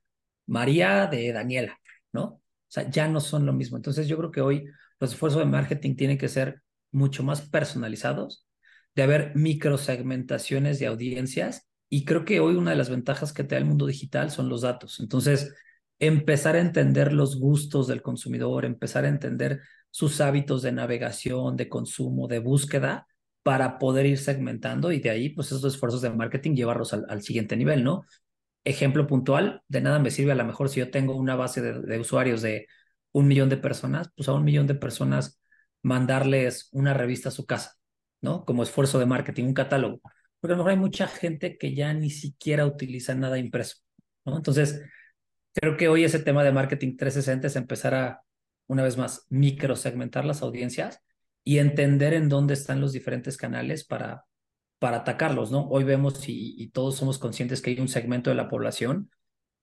María 0.47 1.06
de 1.06 1.33
Daniela, 1.33 1.79
¿no? 2.12 2.25
O 2.25 2.43
sea, 2.71 2.89
ya 2.91 3.09
no 3.09 3.21
son 3.21 3.47
lo 3.47 3.53
mismo. 3.53 3.77
Entonces 3.77 4.09
yo 4.09 4.17
creo 4.17 4.31
que 4.31 4.41
hoy 4.41 4.65
los 5.00 5.12
esfuerzos 5.12 5.41
de 5.41 5.47
marketing 5.47 5.97
tienen 5.97 6.19
que 6.19 6.29
ser 6.29 6.62
mucho 6.91 7.23
más 7.23 7.43
personalizados, 7.43 8.47
de 8.95 9.03
haber 9.03 9.33
microsegmentaciones 9.37 10.79
de 10.79 10.87
audiencias 10.87 11.69
y 11.89 12.05
creo 12.05 12.25
que 12.25 12.41
hoy 12.41 12.56
una 12.56 12.73
de 12.73 12.77
las 12.77 12.91
ventajas 12.91 13.33
que 13.33 13.44
te 13.44 13.55
da 13.55 13.59
el 13.61 13.67
mundo 13.67 13.87
digital 13.87 14.31
son 14.31 14.49
los 14.49 14.62
datos. 14.62 15.01
Entonces, 15.01 15.55
empezar 15.99 16.56
a 16.56 16.61
entender 16.61 17.12
los 17.12 17.39
gustos 17.39 17.87
del 17.87 18.03
consumidor, 18.03 18.65
empezar 18.65 19.05
a 19.05 19.09
entender 19.09 19.61
sus 19.91 20.21
hábitos 20.21 20.62
de 20.62 20.73
navegación, 20.73 21.56
de 21.56 21.69
consumo, 21.69 22.29
de 22.29 22.39
búsqueda, 22.41 23.06
para 23.49 23.79
poder 23.79 24.05
ir 24.05 24.19
segmentando 24.19 24.93
y 24.93 25.00
de 25.00 25.09
ahí, 25.09 25.31
pues 25.31 25.47
esos 25.49 25.65
esfuerzos 25.65 26.03
de 26.03 26.11
marketing 26.11 26.55
llevarlos 26.55 26.93
al, 26.93 27.23
siguiente 27.23 27.56
nivel, 27.56 27.83
¿no? 27.83 28.05
Ejemplo 28.65 29.06
puntual, 29.06 29.62
de 29.69 29.81
nada 29.81 29.99
me 29.99 30.11
sirve 30.11 30.33
a 30.33 30.35
lo 30.35 30.45
mejor 30.45 30.69
si 30.69 30.81
yo 30.81 30.91
tengo 30.91 31.17
una 31.17 31.35
base 31.35 31.62
de, 31.62 31.81
de 31.81 31.99
usuarios 31.99 32.43
de 32.43 32.67
un 33.12 33.27
millón 33.27 33.49
de 33.49 33.56
personas, 33.56 34.11
pues 34.15 34.29
a 34.29 34.35
un 34.35 34.45
millón 34.45 34.67
de 34.67 34.75
personas 34.75 35.41
mandarles 35.82 36.69
una 36.72 36.93
revista 36.93 37.31
a 37.31 37.32
su 37.32 37.46
casa, 37.46 37.77
¿no? 38.20 38.44
Como 38.44 38.63
esfuerzo 38.63 38.99
de 38.99 39.06
marketing, 39.06 39.44
un 39.44 39.55
catálogo 39.55 40.03
porque 40.41 40.53
a 40.53 40.56
lo 40.56 40.63
mejor 40.65 40.72
hay 40.72 40.79
mucha 40.79 41.08
gente 41.08 41.58
que 41.58 41.75
ya 41.75 41.93
ni 41.94 42.11
siquiera 42.11 42.67
utiliza 42.67 43.15
nada 43.15 43.39
impreso, 43.39 43.79
¿no? 44.25 44.37
Entonces, 44.37 44.82
creo 45.55 45.77
que 45.77 45.89
hoy 45.89 46.05
ese 46.05 46.19
tema 46.20 46.44
de 46.44 46.53
marketing 46.53 46.96
360 46.96 47.46
es 47.49 47.56
empezar 47.56 47.94
a, 47.94 48.22
una 48.67 48.82
vez 48.84 48.96
más, 48.96 49.27
microsegmentar 49.31 50.25
las 50.25 50.43
audiencias 50.43 51.03
y 51.48 51.60
entender 51.60 52.12
en 52.12 52.28
dónde 52.28 52.52
están 52.52 52.78
los 52.78 52.93
diferentes 52.93 53.38
canales 53.38 53.82
para, 53.82 54.26
para 54.78 54.98
atacarlos, 54.98 55.50
¿no? 55.50 55.67
Hoy 55.70 55.82
vemos 55.82 56.28
y, 56.28 56.55
y 56.62 56.69
todos 56.69 56.96
somos 56.96 57.17
conscientes 57.17 57.62
que 57.62 57.70
hay 57.70 57.81
un 57.81 57.88
segmento 57.88 58.28
de 58.28 58.36
la 58.36 58.50
población 58.50 59.10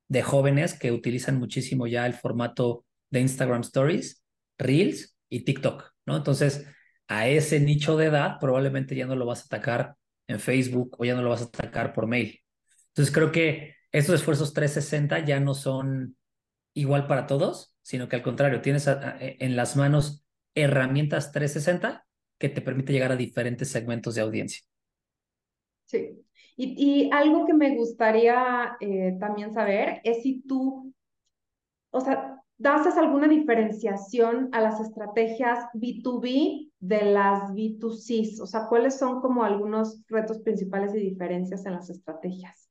de 0.08 0.24
jóvenes 0.24 0.74
que 0.74 0.92
utilizan 0.92 1.38
muchísimo 1.38 1.86
ya 1.86 2.08
el 2.08 2.16
formato 2.16 2.88
de 3.12 3.20
Instagram 3.20 3.62
Stories, 3.62 4.26
Reels 4.58 5.16
y 5.30 5.42
TikTok, 5.42 5.94
¿no? 6.08 6.18
Entonces, 6.18 6.66
a 7.08 7.28
ese 7.28 7.60
nicho 7.60 7.98
de 7.98 8.08
edad 8.08 8.40
probablemente 8.40 8.96
ya 8.96 9.06
no 9.06 9.16
lo 9.16 9.28
vas 9.28 9.42
a 9.42 9.46
atacar 9.46 9.96
en 10.26 10.40
Facebook 10.40 10.96
o 10.98 11.06
ya 11.06 11.14
no 11.14 11.22
lo 11.22 11.30
vas 11.30 11.44
a 11.44 11.46
atacar 11.46 11.94
por 11.94 12.08
mail. 12.08 12.42
Entonces 12.88 13.14
creo 13.14 13.32
que 13.32 13.76
estos 13.92 14.16
esfuerzos 14.16 14.56
360 14.56 15.20
ya 15.24 15.40
no 15.40 15.54
son 15.54 16.18
igual 16.74 17.06
para 17.06 17.28
todos, 17.28 17.76
sino 17.84 18.10
que 18.10 18.16
al 18.16 18.24
contrario, 18.24 18.62
tienes 18.62 18.88
e, 18.88 19.38
en 19.40 19.56
las 19.56 19.76
manos 19.76 20.25
herramientas 20.56 21.32
360 21.32 22.06
que 22.38 22.50
te 22.50 22.62
permite 22.62 22.94
llegar 22.94 23.12
a 23.12 23.16
diferentes 23.16 23.70
segmentos 23.70 24.16
de 24.16 24.22
audiencia. 24.22 24.66
Sí. 25.86 26.22
Y, 26.58 27.10
algo 27.12 27.46
que 27.46 27.54
me 27.54 27.76
gustaría 27.76 28.78
eh, 28.80 29.18
también 29.20 29.54
saber 29.54 30.00
es 30.06 30.24
si 30.24 30.42
tú, 30.42 30.94
o 31.92 32.00
sea, 32.00 32.42
¿das 32.58 32.98
alguna 32.98 33.28
diferenciación 33.28 34.50
a 34.54 34.62
las 34.62 34.80
estrategias 34.80 35.66
B2B 35.74 36.72
de 36.80 37.02
las 37.12 37.52
B2Cs? 37.52 38.40
O 38.40 38.48
sea, 38.48 38.68
¿cuáles 38.68 38.98
son 38.98 39.20
como 39.20 39.44
algunos 39.44 40.02
retos 40.08 40.40
principales 40.40 40.96
y 40.96 41.00
diferencias 41.00 41.66
en 41.66 41.74
las 41.74 41.90
estrategias? 41.90 42.70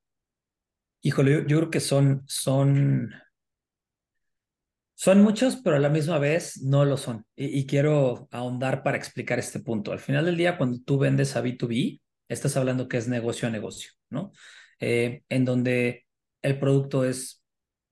Híjole, 1.03 1.45
yo, 1.47 1.59
creo 1.59 1.71
que 1.71 1.81
son, 1.81 2.23
son, 2.27 3.13
son 4.95 5.23
muchos, 5.23 5.57
pero 5.57 5.77
a 5.77 5.81
la 5.81 5.89
misma 5.89 6.19
vez 6.19 6.63
no 6.63 6.85
lo 6.85 6.97
son. 6.97 7.27
Y, 7.37 7.67
quiero 7.67 8.29
ahondar 8.31 8.83
para 8.83 8.97
explicar 8.97 9.39
este 9.39 9.61
punto. 9.61 9.93
Al 9.93 9.99
final 9.99 10.25
del 10.25 10.37
día, 10.37 10.57
cuando 10.57 10.81
tú 10.81 10.99
vendes 10.99 11.37
a 11.37 11.43
B2B, 11.43 12.01
estás 12.29 12.57
hablando 12.57 12.89
que 12.89 12.97
es 12.97 13.09
negocio 13.09 13.49
a 13.49 13.51
negocio, 13.51 13.93
¿no? 14.11 14.33
Eh, 14.81 15.23
en 15.29 15.45
donde 15.45 16.07
el 16.43 16.59
producto 16.59 17.05
es 17.05 17.43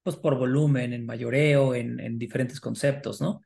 pues 0.02 0.16
por 0.16 0.36
volumen, 0.36 0.92
en 0.92 1.06
mayoreo, 1.06 1.74
en, 1.74 2.00
en 2.00 2.18
diferentes 2.18 2.60
conceptos, 2.60 3.20
¿no? 3.20 3.40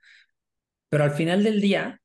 Pero 0.89 1.05
al 1.05 1.13
final 1.13 1.45
del 1.45 1.61
día, 1.61 2.01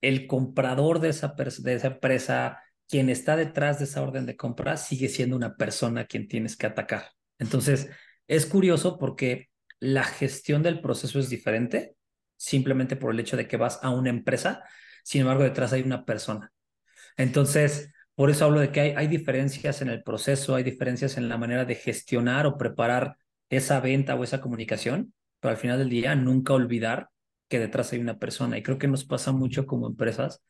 el 0.00 0.26
comprador 0.26 1.00
de 1.00 1.10
esa, 1.10 1.34
de 1.58 1.74
esa 1.74 1.86
empresa, 1.88 2.62
quien 2.88 3.08
está 3.10 3.36
detrás 3.36 3.78
de 3.78 3.84
esa 3.84 4.02
orden 4.02 4.26
de 4.26 4.36
compra, 4.36 4.76
sigue 4.76 5.08
siendo 5.08 5.36
una 5.36 5.56
persona 5.56 6.02
a 6.02 6.06
quien 6.06 6.28
tienes 6.28 6.56
que 6.56 6.66
atacar. 6.66 7.10
Entonces, 7.38 7.90
es 8.26 8.46
curioso 8.46 8.98
porque 8.98 9.49
la 9.80 10.04
gestión 10.04 10.62
del 10.62 10.80
proceso 10.80 11.18
es 11.18 11.28
diferente, 11.30 11.96
simplemente 12.36 12.96
por 12.96 13.12
el 13.12 13.20
hecho 13.20 13.36
de 13.36 13.48
que 13.48 13.56
vas 13.56 13.80
a 13.82 13.90
una 13.90 14.10
empresa, 14.10 14.62
sin 15.02 15.22
embargo, 15.22 15.42
detrás 15.42 15.72
hay 15.72 15.82
una 15.82 16.04
persona. 16.04 16.52
Entonces, 17.16 17.92
por 18.14 18.30
eso 18.30 18.44
hablo 18.44 18.60
de 18.60 18.70
que 18.70 18.80
hay, 18.80 18.90
hay 18.96 19.08
diferencias 19.08 19.82
en 19.82 19.88
el 19.88 20.02
proceso, 20.02 20.54
hay 20.54 20.62
diferencias 20.62 21.16
en 21.16 21.28
la 21.28 21.38
manera 21.38 21.64
de 21.64 21.74
gestionar 21.74 22.46
o 22.46 22.58
preparar 22.58 23.16
esa 23.48 23.80
venta 23.80 24.14
o 24.14 24.24
esa 24.24 24.40
comunicación, 24.40 25.14
pero 25.40 25.52
al 25.52 25.58
final 25.58 25.78
del 25.78 25.90
día 25.90 26.14
nunca 26.14 26.52
olvidar 26.54 27.08
que 27.48 27.58
detrás 27.58 27.92
hay 27.92 27.98
una 28.00 28.18
persona. 28.18 28.56
Y 28.58 28.62
creo 28.62 28.78
que 28.78 28.88
nos 28.88 29.04
pasa 29.04 29.32
mucho 29.32 29.66
como 29.66 29.88
empresas 29.88 30.42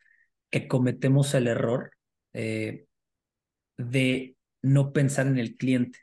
que 0.50 0.68
cometemos 0.68 1.32
el 1.34 1.46
error 1.46 1.92
eh, 2.32 2.86
de 3.78 4.36
no 4.62 4.92
pensar 4.92 5.26
en 5.26 5.38
el 5.38 5.56
cliente. 5.56 5.98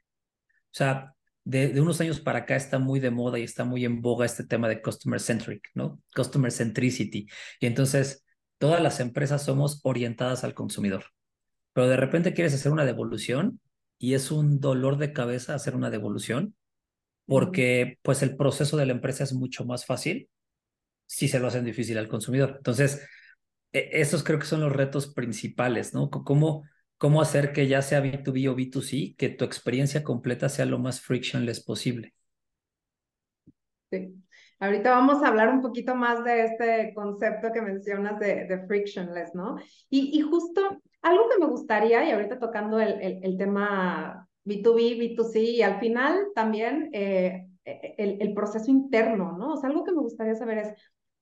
O 0.50 0.76
sea, 0.78 1.16
de, 1.48 1.80
unos 1.80 2.02
años 2.02 2.20
para 2.20 2.40
acá 2.40 2.58
está 2.58 2.78
muy 2.78 3.00
de 3.00 3.10
moda 3.10 3.40
y 3.40 3.44
está 3.44 3.64
muy 3.64 3.86
en 3.86 4.02
boga 4.02 4.26
este 4.26 4.44
tema 4.44 4.68
de 4.68 4.82
customer 4.82 5.22
centric, 5.22 5.70
¿no? 5.76 6.02
Customer 6.14 6.52
centricity. 6.52 7.28
Y 7.62 7.66
entonces 7.66 8.26
todas 8.58 8.82
las 8.82 9.00
empresas 9.00 9.44
somos 9.44 9.80
orientadas 9.84 10.44
al 10.44 10.54
consumidor. 10.54 11.06
Pero 11.72 11.88
de 11.88 11.96
repente 11.96 12.34
quieres 12.34 12.54
hacer 12.54 12.74
una 12.74 12.84
devolución 12.84 13.62
y 13.98 14.14
es 14.14 14.30
un 14.30 14.60
dolor 14.60 14.98
de 14.98 15.14
cabeza 15.14 15.56
hacer 15.56 15.74
una 15.76 15.90
devolución 15.90 16.54
porque 17.26 17.98
pues 18.02 18.22
el 18.24 18.36
proceso 18.36 18.76
de 18.76 18.86
la 18.86 18.94
empresa 18.94 19.24
es 19.24 19.34
mucho 19.34 19.64
más 19.64 19.86
fácil 19.86 20.30
si 21.06 21.30
se 21.30 21.40
lo 21.40 21.48
hacen 21.48 21.64
difícil 21.64 21.98
al 21.98 22.10
consumidor. 22.10 22.56
Entonces, 22.58 23.08
e, 23.72 23.90
esos 23.94 24.24
creo 24.24 24.40
que 24.40 24.46
son 24.46 24.60
los 24.60 24.74
retos 24.74 25.14
principales, 25.14 25.94
¿no? 25.94 26.10
¿Cómo, 26.10 26.64
cómo 26.98 27.22
hacer 27.22 27.54
que 27.54 27.68
ya 27.68 27.82
sea 27.82 28.02
B2B 28.02 28.50
o 28.50 28.56
B2C, 28.56 29.16
que 29.16 29.30
tu 29.30 29.46
experiencia 29.46 30.04
completa 30.04 30.50
sea 30.50 30.66
lo 30.66 30.80
más 30.80 31.02
frictionless 31.02 31.64
posible. 31.64 32.14
Sí. 33.92 34.14
Ahorita 34.60 34.90
vamos 34.90 35.24
a 35.24 35.28
hablar 35.28 35.50
un 35.50 35.62
poquito 35.62 35.94
más 35.94 36.24
de 36.24 36.46
este 36.46 36.94
concepto 36.96 37.52
que 37.54 37.62
mencionas 37.62 38.20
de, 38.20 38.46
de 38.46 38.66
frictionless, 38.66 39.36
¿no? 39.36 39.58
Y, 39.90 40.18
y, 40.18 40.22
justo 40.22 40.82
algo 41.04 41.30
que 41.30 41.38
me 41.38 41.46
gustaría, 41.46 42.04
y 42.08 42.12
ahorita 42.12 42.40
tocando 42.40 42.80
el, 42.80 43.00
el, 43.00 43.20
el 43.24 43.38
tema 43.38 44.28
B2B, 44.46 45.16
B2C, 45.16 45.42
y 45.42 45.62
al 45.62 45.80
final 45.80 46.30
también 46.34 46.90
eh, 46.92 47.48
e, 47.64 47.96
el, 48.00 48.18
el, 48.20 48.34
proceso 48.34 48.72
interno, 48.72 49.38
¿no? 49.38 49.54
O 49.54 49.58
sea, 49.58 49.70
algo 49.70 49.84
que 49.84 49.92
me 49.92 50.02
gustaría 50.02 50.34
saber 50.34 50.58
es, 50.58 50.74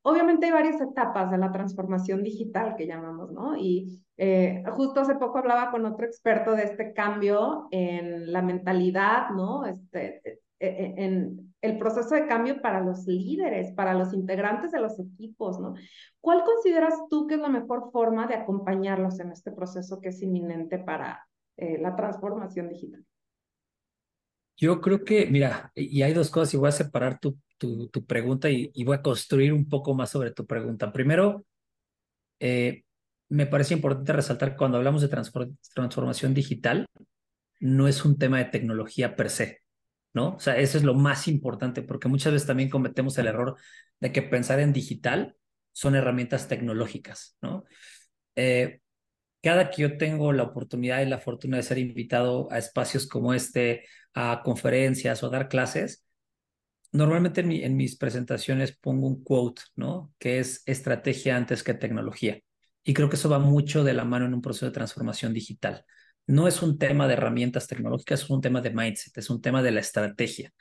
obviamente 0.05 0.45
hay 0.45 0.51
varias 0.51 0.79
etapas 0.79 1.31
de 1.31 1.37
la 1.39 1.51
transformación 1.51 2.21
digital 2.21 2.75
que 2.77 2.85
llamamos, 2.85 3.31
¿no? 3.31 3.57
Y 3.57 4.03
eh, 4.17 4.63
justo 4.71 5.01
hace 5.01 5.15
poco 5.15 5.39
hablaba 5.39 5.71
con 5.71 5.83
otro 5.85 6.05
experto 6.05 6.51
de 6.51 6.63
este 6.63 6.93
cambio 6.93 7.67
en 7.71 8.31
la 8.31 8.43
mentalidad, 8.43 9.31
¿no? 9.31 9.65
Este, 9.65 10.21
e, 10.59 10.67
e, 10.67 10.93
en 11.03 11.55
el 11.59 11.79
proceso 11.79 12.13
de 12.13 12.27
cambio 12.27 12.61
para 12.61 12.81
los 12.81 13.07
líderes, 13.07 13.73
para 13.73 13.95
los 13.95 14.13
integrantes 14.13 14.71
de 14.71 14.79
los 14.79 14.99
equipos, 14.99 15.59
¿no? 15.59 15.73
¿Cuál 16.21 16.43
consideras 16.43 16.93
tú 17.09 17.25
que 17.25 17.35
es 17.35 17.41
la 17.41 17.49
mejor 17.49 17.89
forma 17.91 18.27
de 18.27 18.35
acompañarlos 18.35 19.19
en 19.19 19.31
este 19.31 19.51
proceso 19.51 19.99
que 19.99 20.09
es 20.09 20.21
inminente 20.21 20.77
para 20.77 21.27
eh, 21.57 21.79
la 21.79 21.95
transformación 21.95 22.69
digital? 22.69 23.03
Yo 24.55 24.79
creo 24.81 25.03
que, 25.03 25.25
mira, 25.25 25.71
y 25.73 26.03
hay 26.03 26.13
dos 26.13 26.29
cosas 26.29 26.53
y 26.53 26.57
voy 26.57 26.69
a 26.69 26.71
separar 26.71 27.19
tu, 27.19 27.37
tu, 27.57 27.89
tu 27.89 28.05
pregunta 28.05 28.49
y, 28.49 28.71
voy 28.83 28.97
a 28.97 29.01
construir 29.01 29.53
un 29.53 29.67
poco 29.69 29.95
más 29.95 30.11
sobre 30.11 30.31
tu 30.31 30.45
pregunta. 30.45 30.91
Primero, 30.91 31.45
eh, 32.39 32.83
me 33.29 33.45
parece 33.47 33.73
importante 33.73 34.13
resaltar 34.13 34.55
cuando 34.55 34.77
hablamos 34.77 35.01
de 35.01 35.09
transformación 35.73 36.33
digital, 36.33 36.87
no 37.59 37.87
es 37.87 38.05
un 38.05 38.17
tema 38.17 38.37
de 38.37 38.45
tecnología 38.45 39.15
per 39.15 39.29
se, 39.29 39.61
¿no? 40.13 40.35
O 40.35 40.39
sea, 40.39 40.57
eso 40.57 40.77
es 40.77 40.83
lo 40.83 40.93
más 40.93 41.27
importante, 41.27 41.81
porque 41.81 42.07
muchas 42.07 42.33
veces 42.33 42.47
también 42.47 42.69
cometemos 42.69 43.17
el 43.17 43.27
error 43.27 43.57
de 43.99 44.11
que 44.11 44.21
pensar 44.21 44.59
en 44.59 44.73
digital 44.73 45.35
son 45.71 45.95
herramientas 45.95 46.47
tecnológicas, 46.47 47.37
¿no? 47.41 47.65
Eh, 48.35 48.81
cada 49.41 49.69
que 49.69 49.83
yo 49.83 49.97
tengo 49.97 50.33
la 50.33 50.43
oportunidad 50.43 51.01
y 51.01 51.05
la 51.05 51.19
fortuna 51.19 51.57
de 51.57 51.63
ser 51.63 51.77
invitado 51.77 52.51
a 52.51 52.57
espacios 52.57 53.07
como 53.07 53.33
este, 53.33 53.85
a 54.13 54.41
conferencias 54.43 55.21
o 55.23 55.27
a 55.27 55.29
dar 55.29 55.49
clases, 55.49 56.04
normalmente 56.95 57.41
en, 57.41 57.77
mis 57.77 57.97
presentaciones 57.97 58.77
pongo 58.77 59.07
un 59.07 59.23
quote, 59.23 59.61
¿no? 59.75 60.13
Que 60.17 60.39
es 60.39 60.63
estrategia 60.65 61.35
antes 61.35 61.63
que 61.63 61.73
tecnología. 61.73 62.39
Y 62.83 62.93
creo 62.93 63.09
que 63.09 63.15
eso 63.15 63.29
va 63.29 63.39
mucho 63.39 63.83
de 63.83 63.93
la 63.93 64.05
mano 64.05 64.25
en 64.25 64.33
un 64.33 64.41
proceso 64.41 64.67
de 64.67 64.71
transformación 64.71 65.33
digital. 65.33 65.85
No 66.27 66.47
es 66.47 66.61
un 66.61 66.77
tema 66.77 67.07
de 67.07 67.13
herramientas 67.13 67.67
tecnológicas, 67.67 68.23
es 68.23 68.29
un 68.29 68.41
tema 68.41 68.61
de 68.61 68.71
mindset, 68.71 69.17
es 69.17 69.29
un 69.29 69.41
tema 69.41 69.61
de 69.61 69.71
la 69.71 69.81
estrategia. 69.81 70.51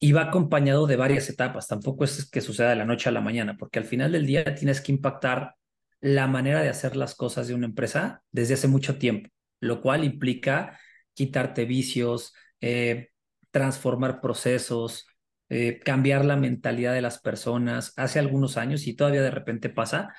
Y 0.00 0.12
va 0.12 0.22
acompañado 0.22 0.86
de 0.86 0.96
varias 0.96 1.28
etapas. 1.28 1.66
Tampoco 1.66 2.04
es 2.04 2.28
que 2.30 2.40
suceda 2.40 2.70
de 2.70 2.76
la 2.76 2.84
noche 2.84 3.08
a 3.08 3.12
la 3.12 3.20
mañana, 3.20 3.56
porque 3.56 3.78
al 3.78 3.84
final 3.84 4.12
del 4.12 4.26
día 4.26 4.54
tienes 4.54 4.80
que 4.80 4.92
impactar 4.92 5.54
la 6.00 6.26
manera 6.28 6.62
de 6.62 6.68
hacer 6.68 6.96
las 6.96 7.14
cosas 7.14 7.48
de 7.48 7.54
una 7.54 7.66
empresa 7.66 8.22
desde 8.30 8.54
hace 8.54 8.68
mucho 8.68 8.98
tiempo, 8.98 9.30
lo 9.60 9.80
cual 9.80 10.04
implica 10.04 10.78
quitarte 11.14 11.64
vicios, 11.64 12.34
eh, 12.60 13.08
transformar 13.50 14.20
procesos, 14.20 15.06
eh, 15.48 15.80
cambiar 15.84 16.24
la 16.24 16.36
mentalidad 16.36 16.92
de 16.92 17.02
las 17.02 17.18
personas. 17.18 17.92
Hace 17.96 18.18
algunos 18.18 18.56
años, 18.56 18.86
y 18.86 18.94
todavía 18.94 19.22
de 19.22 19.30
repente 19.30 19.70
pasa, 19.70 20.14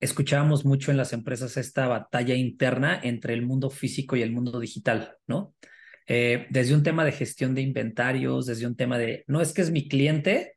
escuchábamos 0.00 0.64
mucho 0.64 0.90
en 0.90 0.96
las 0.96 1.12
empresas 1.12 1.56
esta 1.56 1.86
batalla 1.86 2.34
interna 2.34 2.98
entre 3.02 3.34
el 3.34 3.46
mundo 3.46 3.70
físico 3.70 4.16
y 4.16 4.22
el 4.22 4.32
mundo 4.32 4.58
digital, 4.60 5.16
¿no? 5.26 5.54
Eh, 6.06 6.46
desde 6.50 6.74
un 6.74 6.82
tema 6.82 7.04
de 7.04 7.12
gestión 7.12 7.54
de 7.54 7.60
inventarios, 7.60 8.46
desde 8.46 8.66
un 8.66 8.76
tema 8.76 8.96
de, 8.96 9.24
no 9.26 9.40
es 9.42 9.52
que 9.52 9.60
es 9.60 9.70
mi 9.70 9.88
cliente 9.88 10.54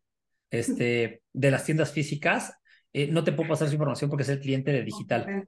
este, 0.50 1.24
de 1.34 1.52
las 1.52 1.66
tiendas 1.66 1.92
físicas, 1.92 2.54
eh, 2.94 3.08
no 3.08 3.24
te 3.24 3.32
puedo 3.32 3.50
pasar 3.50 3.68
su 3.68 3.74
información 3.74 4.10
porque 4.10 4.24
es 4.24 4.30
el 4.30 4.40
cliente 4.40 4.72
de 4.72 4.84
digital. 4.84 5.46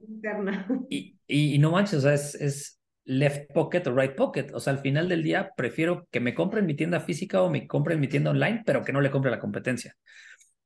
Y, 0.88 1.16
y, 1.26 1.54
y, 1.54 1.58
no 1.58 1.72
manches, 1.72 1.98
o 1.98 2.00
sea, 2.02 2.14
es, 2.14 2.34
es 2.34 2.80
left 3.04 3.52
pocket 3.52 3.86
o 3.86 3.94
right 3.94 4.14
pocket. 4.14 4.48
O 4.54 4.60
sea, 4.60 4.72
al 4.72 4.78
final 4.80 5.08
del 5.08 5.22
día 5.22 5.52
prefiero 5.56 6.06
que 6.10 6.20
me 6.20 6.34
compren 6.34 6.66
mi 6.66 6.74
tienda 6.74 7.00
física 7.00 7.42
o 7.42 7.50
me 7.50 7.66
compren 7.66 8.00
mi 8.00 8.08
tienda 8.08 8.30
online, 8.30 8.62
pero 8.64 8.82
que 8.82 8.92
no 8.92 9.00
le 9.00 9.10
compre 9.10 9.30
la 9.30 9.38
competencia. 9.38 9.96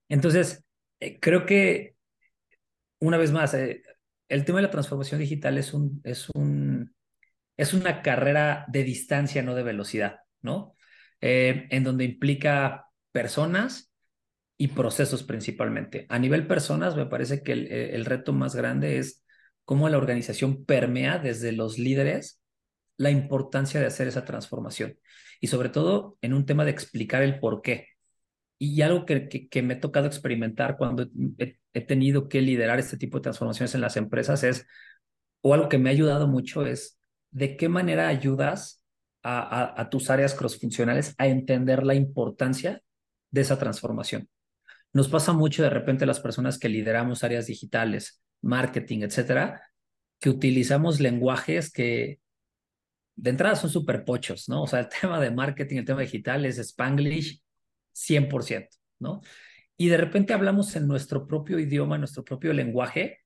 Entonces, 0.09 0.65
eh, 1.01 1.19
creo 1.21 1.47
que, 1.47 1.95
una 3.01 3.17
vez 3.17 3.33
más, 3.33 3.55
eh, 3.55 3.83
el 4.29 4.45
tema 4.45 4.59
de 4.59 4.63
la 4.65 4.71
transformación 4.71 5.21
digital 5.21 5.59
es, 5.59 5.75
un, 5.75 6.01
es, 6.05 6.29
un, 6.35 6.95
es 7.57 7.75
una 7.75 8.03
carrera 8.03 8.65
de 8.69 8.85
distancia, 8.85 9.43
no 9.43 9.55
de 9.55 9.63
velocidad, 9.63 10.21
¿no? 10.43 10.75
Eh, 11.21 11.67
en 11.71 11.85
donde 11.85 12.05
implica 12.05 12.87
personas 13.13 13.93
y 14.57 14.69
procesos 14.69 15.23
principalmente. 15.23 16.07
A 16.09 16.19
nivel 16.19 16.47
personas, 16.47 16.97
me 16.97 17.07
parece 17.07 17.43
que 17.43 17.53
el, 17.53 17.73
el 17.73 18.05
reto 18.05 18.33
más 18.33 18.55
grande 18.55 18.99
es 18.99 19.25
cómo 19.69 19.87
la 19.91 19.99
organización 19.99 20.65
permea 20.65 21.19
desde 21.19 21.53
los 21.53 21.79
líderes 21.79 22.41
la 22.97 23.11
importancia 23.11 23.79
de 23.79 23.85
hacer 23.85 24.09
esa 24.09 24.25
transformación 24.25 24.99
y 25.43 25.49
sobre 25.49 25.69
todo 25.69 26.17
en 26.23 26.33
un 26.33 26.47
tema 26.47 26.65
de 26.65 26.71
explicar 26.71 27.23
el 27.23 27.39
por 27.39 27.61
qué. 27.61 27.89
Y 28.59 28.81
algo 28.81 29.05
que, 29.05 29.63
me 29.63 29.75
ha 29.75 29.81
tocado 29.81 30.07
experimentar 30.07 30.79
cuando 30.79 31.07
he, 31.37 31.81
tenido 31.83 32.31
que 32.31 32.41
liderar 32.41 32.79
este 32.79 32.97
tipo 32.97 33.19
de 33.19 33.25
transformaciones 33.25 33.75
en 33.75 33.83
las 33.83 33.99
empresas 33.99 34.43
es, 34.43 34.67
o 35.43 35.53
algo 35.53 35.69
que 35.69 35.77
me 35.77 35.91
ha 35.91 35.93
ayudado 35.93 36.29
mucho 36.29 36.65
es, 36.65 36.99
de 37.31 37.59
qué 37.59 37.69
manera 37.69 38.09
ayudas 38.09 38.83
a 39.23 39.89
tus 39.91 40.09
áreas 40.09 40.33
crossfuncionales 40.33 41.15
a 41.19 41.27
entender 41.27 41.85
la 41.85 41.95
importancia 41.95 42.81
de 43.31 43.43
esa 43.43 43.59
transformación. 43.59 44.31
Nos 44.95 45.09
pasa 45.09 45.35
mucho 45.35 45.63
de 45.63 45.69
repente 45.69 46.07
las 46.07 46.21
personas 46.21 46.59
que 46.59 46.71
lideramos 46.71 47.23
áreas 47.23 47.47
digitales 47.49 48.23
marketing, 48.43 49.03
etcétera, 49.03 49.63
que 50.21 50.31
utilizamos 50.31 51.01
lenguajes 51.01 51.73
que 51.73 52.21
de 53.17 53.31
entrada 53.31 53.57
son 53.57 53.71
súper 53.71 54.05
pochos, 54.05 54.49
¿no? 54.49 54.63
O 54.63 54.67
sea, 54.67 54.81
el 54.81 54.89
tema 55.01 55.21
de 55.21 55.31
marketing, 55.31 55.79
el 55.79 55.85
tema 55.85 56.03
digital 56.03 56.45
es 56.45 56.59
Spanglish 56.59 57.43
100%, 57.95 58.69
¿no? 59.01 59.21
Y 59.77 59.89
de 59.89 59.97
repente 59.97 60.33
hablamos 60.33 60.75
en 60.77 60.87
nuestro 60.87 61.27
propio 61.27 61.59
idioma, 61.59 61.97
en 61.97 62.01
nuestro 62.01 62.25
propio 62.25 62.53
lenguaje, 62.53 63.21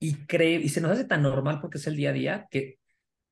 y, 0.00 0.16
y 0.36 0.68
se 0.68 0.80
nos 0.80 0.92
hace 0.92 1.04
tan 1.04 1.22
normal 1.22 1.60
porque 1.60 1.78
es 1.78 1.86
el 1.86 1.96
día 1.96 2.10
a 2.10 2.12
día 2.12 2.48
que 2.50 2.78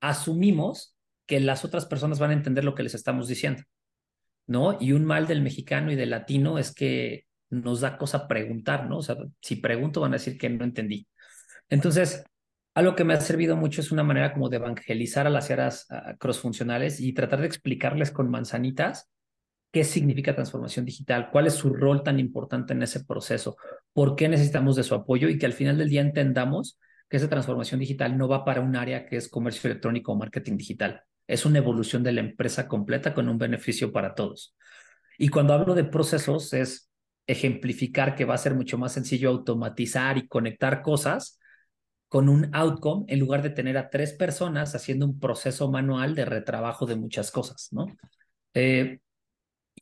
asumimos 0.01 0.97
que 1.27 1.39
las 1.41 1.65
otras 1.65 1.87
personas 1.87 2.19
van 2.19 2.31
a 2.31 2.35
entender 2.35 2.65
lo 2.65 2.75
que 2.75 2.83
les 2.83 2.95
estamos 2.95 3.29
diciendo, 3.29 3.63
¿no? 4.47 4.79
Y 4.81 4.93
un 4.93 5.05
mal 5.05 5.27
del 5.27 5.43
mexicano 5.43 5.93
y 5.93 5.97
del 5.97 6.11
latino 6.11 6.59
es 6.59 6.75
que 6.75 7.27
nos 7.53 7.81
da 7.81 7.97
cosa 7.99 8.27
preguntar, 8.27 8.89
¿no? 8.89 8.99
O 8.99 9.03
sea, 9.03 9.17
si 9.41 9.57
pregunto 9.57 10.01
van 10.01 10.13
a 10.13 10.17
decir 10.17 10.39
que 10.39 10.49
no 10.49 10.65
entendí. 10.65 11.07
Entonces, 11.69 12.25
algo 12.75 12.97
que 12.97 13.05
me 13.05 13.15
ha 13.15 13.21
servido 13.21 13.57
mucho 13.57 13.81
es 13.83 13.93
una 13.93 14.03
manera 14.03 14.33
como 14.33 14.49
de 14.49 14.57
evangelizar 14.57 15.27
a 15.27 15.31
las 15.31 15.51
áreas 15.51 15.87
crossfuncionales 16.19 17.01
y 17.01 17.13
tratar 17.13 17.41
de 17.41 17.47
explicarles 17.47 18.11
con 18.11 18.31
manzanitas 18.31 19.11
qué 19.71 19.85
significa 19.85 20.35
transformación 20.35 20.85
digital, 20.85 21.31
cuál 21.31 21.47
es 21.47 21.55
su 21.55 21.71
rol 21.73 22.03
tan 22.03 22.19
importante 22.19 22.73
en 22.73 22.83
ese 22.83 23.05
proceso, 23.05 23.57
por 23.93 24.17
qué 24.17 24.29
necesitamos 24.29 24.77
de 24.77 24.83
su 24.83 24.95
apoyo 24.95 25.29
y 25.29 25.39
que 25.39 25.47
al 25.47 25.55
final 25.55 25.79
del 25.79 25.89
día 25.89 26.03
entendamos 26.03 26.79
que 27.09 27.19
esa 27.19 27.29
transformación 27.29 27.81
digital 27.81 28.17
no 28.17 28.29
va 28.29 28.45
para 28.45 28.61
un 28.61 28.77
área 28.77 29.07
que 29.07 29.17
es 29.17 29.29
comercio 29.29 29.71
electrónico 29.71 30.13
o 30.13 30.17
marketing 30.17 30.57
digital. 30.57 31.03
Es 31.27 31.45
una 31.45 31.59
evolución 31.59 32.03
de 32.03 32.13
la 32.13 32.21
empresa 32.21 32.69
completa 32.69 33.15
con 33.15 33.29
un 33.29 33.39
beneficio 33.39 33.93
para 33.93 34.15
todos. 34.15 34.55
Y 35.19 35.29
cuando 35.29 35.53
hablo 35.55 35.75
de 35.75 35.85
procesos 35.85 36.53
es 36.53 36.91
ejemplificar 37.33 38.15
que 38.15 38.25
va 38.25 38.35
a 38.35 38.39
ser 38.39 38.55
mucho 38.55 38.79
más 38.79 38.93
sencillo 38.93 39.31
automatizar 39.31 40.19
y 40.19 40.29
conectar 40.29 40.83
cosas 40.83 41.39
con 42.09 42.29
un 42.29 42.51
outcome 42.55 43.07
en 43.09 43.19
lugar 43.21 43.43
de 43.43 43.51
tener 43.51 43.79
a 43.79 43.89
tres 43.89 44.13
personas 44.13 44.75
haciendo 44.75 45.07
un 45.07 45.19
proceso 45.19 45.71
manual 45.71 46.15
de 46.15 46.27
retrabajo 46.27 46.85
de 46.85 46.97
muchas 46.97 47.31
cosas, 47.31 47.69
¿no? 47.73 47.87
Eh, 48.55 49.01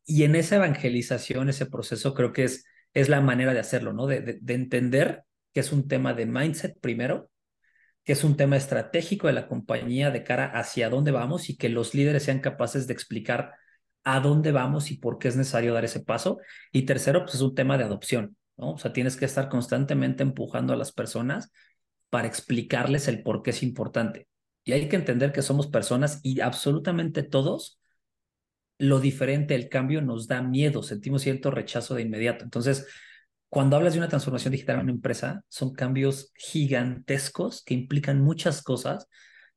y 0.05 0.25
en 0.25 0.37
esa 0.37 0.57
evangelización, 0.57 1.49
ese 1.49 1.67
proceso, 1.67 2.15
creo 2.15 2.33
que 2.33 2.45
es, 2.45 2.65
es 2.95 3.09
la 3.09 3.21
manera 3.21 3.53
de 3.53 3.61
hacerlo, 3.61 3.93
¿no? 3.93 4.07
De, 4.07 4.39
de, 4.41 4.55
entender 4.55 5.25
que 5.53 5.61
es 5.61 5.73
un 5.73 5.89
tema 5.89 6.15
de 6.15 6.27
mindset 6.27 6.79
primero, 6.81 7.31
que 8.05 8.13
es 8.13 8.25
un 8.25 8.37
tema 8.37 8.57
estratégico 8.57 9.27
de 9.27 9.33
la 9.33 9.49
compañía 9.49 10.11
de 10.11 10.23
cara 10.25 10.47
hacia 10.47 10.89
dónde 10.89 11.11
vamos 11.11 11.51
y 11.51 11.57
que 11.57 11.69
los 11.69 11.95
líderes 11.95 12.23
sean 12.25 12.41
capaces 12.41 12.87
de 12.87 12.93
explicar 12.93 13.55
a 14.05 14.21
dónde 14.21 14.53
vamos 14.53 14.91
y 14.91 14.97
por 14.97 15.19
qué 15.19 15.29
es 15.29 15.37
necesario 15.37 15.75
dar 15.75 15.85
ese 15.85 16.01
paso. 16.01 16.39
Y 16.73 16.83
tercero, 16.83 17.23
pues 17.23 17.35
es 17.35 17.41
un 17.41 17.55
tema 17.55 17.79
de 17.79 17.85
adopción, 17.85 18.37
¿no? 18.57 18.73
O 18.73 18.79
sea, 18.79 18.93
tienes 18.93 19.17
que 19.17 19.25
estar 19.25 19.49
constantemente 19.49 20.23
empujando 20.23 20.73
a 20.73 20.77
las 20.77 20.93
personas 20.93 21.53
para 22.09 22.27
explicarles 22.27 23.09
el 23.09 23.23
por 23.23 23.43
qué 23.43 23.51
es 23.51 23.63
importante. 23.63 24.29
Y 24.65 24.73
hay 24.73 24.89
que 24.89 24.97
entender 24.97 25.33
que 25.33 25.43
somos 25.43 25.69
personas 25.69 26.21
y 26.23 26.41
absolutamente 26.41 27.23
todos 27.23 27.81
lo 28.79 28.99
diferente, 28.99 29.55
el 29.55 29.69
cambio 29.69 30.01
nos 30.01 30.27
da 30.27 30.41
miedo, 30.41 30.83
sentimos 30.83 31.21
cierto 31.21 31.51
rechazo 31.51 31.95
de 31.95 32.03
inmediato. 32.03 32.45
Entonces, 32.45 32.87
cuando 33.51 33.77
hablas 33.77 33.93
de 33.93 33.99
una 33.99 34.09
transformación 34.09 34.53
digital 34.53 34.77
en 34.77 34.83
una 34.85 34.93
empresa, 34.93 35.45
son 35.49 35.75
cambios 35.75 36.33
gigantescos 36.35 37.63
que 37.63 37.75
implican 37.75 38.23
muchas 38.23 38.63
cosas 38.63 39.07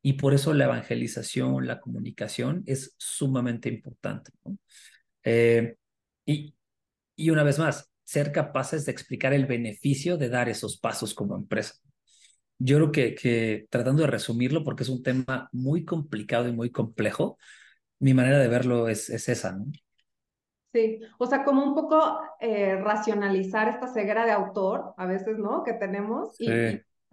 y 0.05 0.13
por 0.13 0.33
eso 0.33 0.53
la 0.53 0.65
evangelización, 0.65 1.65
la 1.65 1.79
comunicación 1.79 2.61
es 2.67 2.93
sumamente 2.97 3.69
importante. 3.69 4.31
Eh, 5.23 5.77
y, 6.25 6.53
y 7.15 7.29
una 7.29 7.43
vez 7.43 7.57
más, 7.57 7.89
ser 8.03 8.33
capaces 8.33 8.85
de 8.85 8.91
explicar 8.91 9.33
el 9.33 9.45
beneficio 9.45 10.17
de 10.17 10.27
dar 10.27 10.49
esos 10.49 10.77
pasos 10.77 11.13
como 11.15 11.37
empresa. 11.37 11.75
Yo 12.59 12.77
creo 12.77 12.91
que, 12.91 13.15
que 13.15 13.65
tratando 13.69 14.01
de 14.01 14.09
resumirlo, 14.09 14.65
porque 14.65 14.83
es 14.83 14.89
un 14.89 15.01
tema 15.01 15.49
muy 15.53 15.85
complicado 15.85 16.49
y 16.49 16.51
muy 16.51 16.69
complejo, 16.69 17.37
mi 17.99 18.13
manera 18.13 18.39
de 18.39 18.49
verlo 18.49 18.89
es, 18.89 19.09
es 19.09 19.29
esa, 19.29 19.53
¿no? 19.53 19.65
Sí, 20.73 20.99
o 21.17 21.25
sea, 21.27 21.45
como 21.45 21.63
un 21.63 21.75
poco 21.75 22.19
eh, 22.41 22.75
racionalizar 22.75 23.69
esta 23.69 23.87
ceguera 23.87 24.25
de 24.25 24.31
autor, 24.31 24.93
a 24.97 25.05
veces, 25.05 25.37
¿no? 25.37 25.63
Que 25.63 25.73
tenemos, 25.73 26.35
y, 26.41 26.49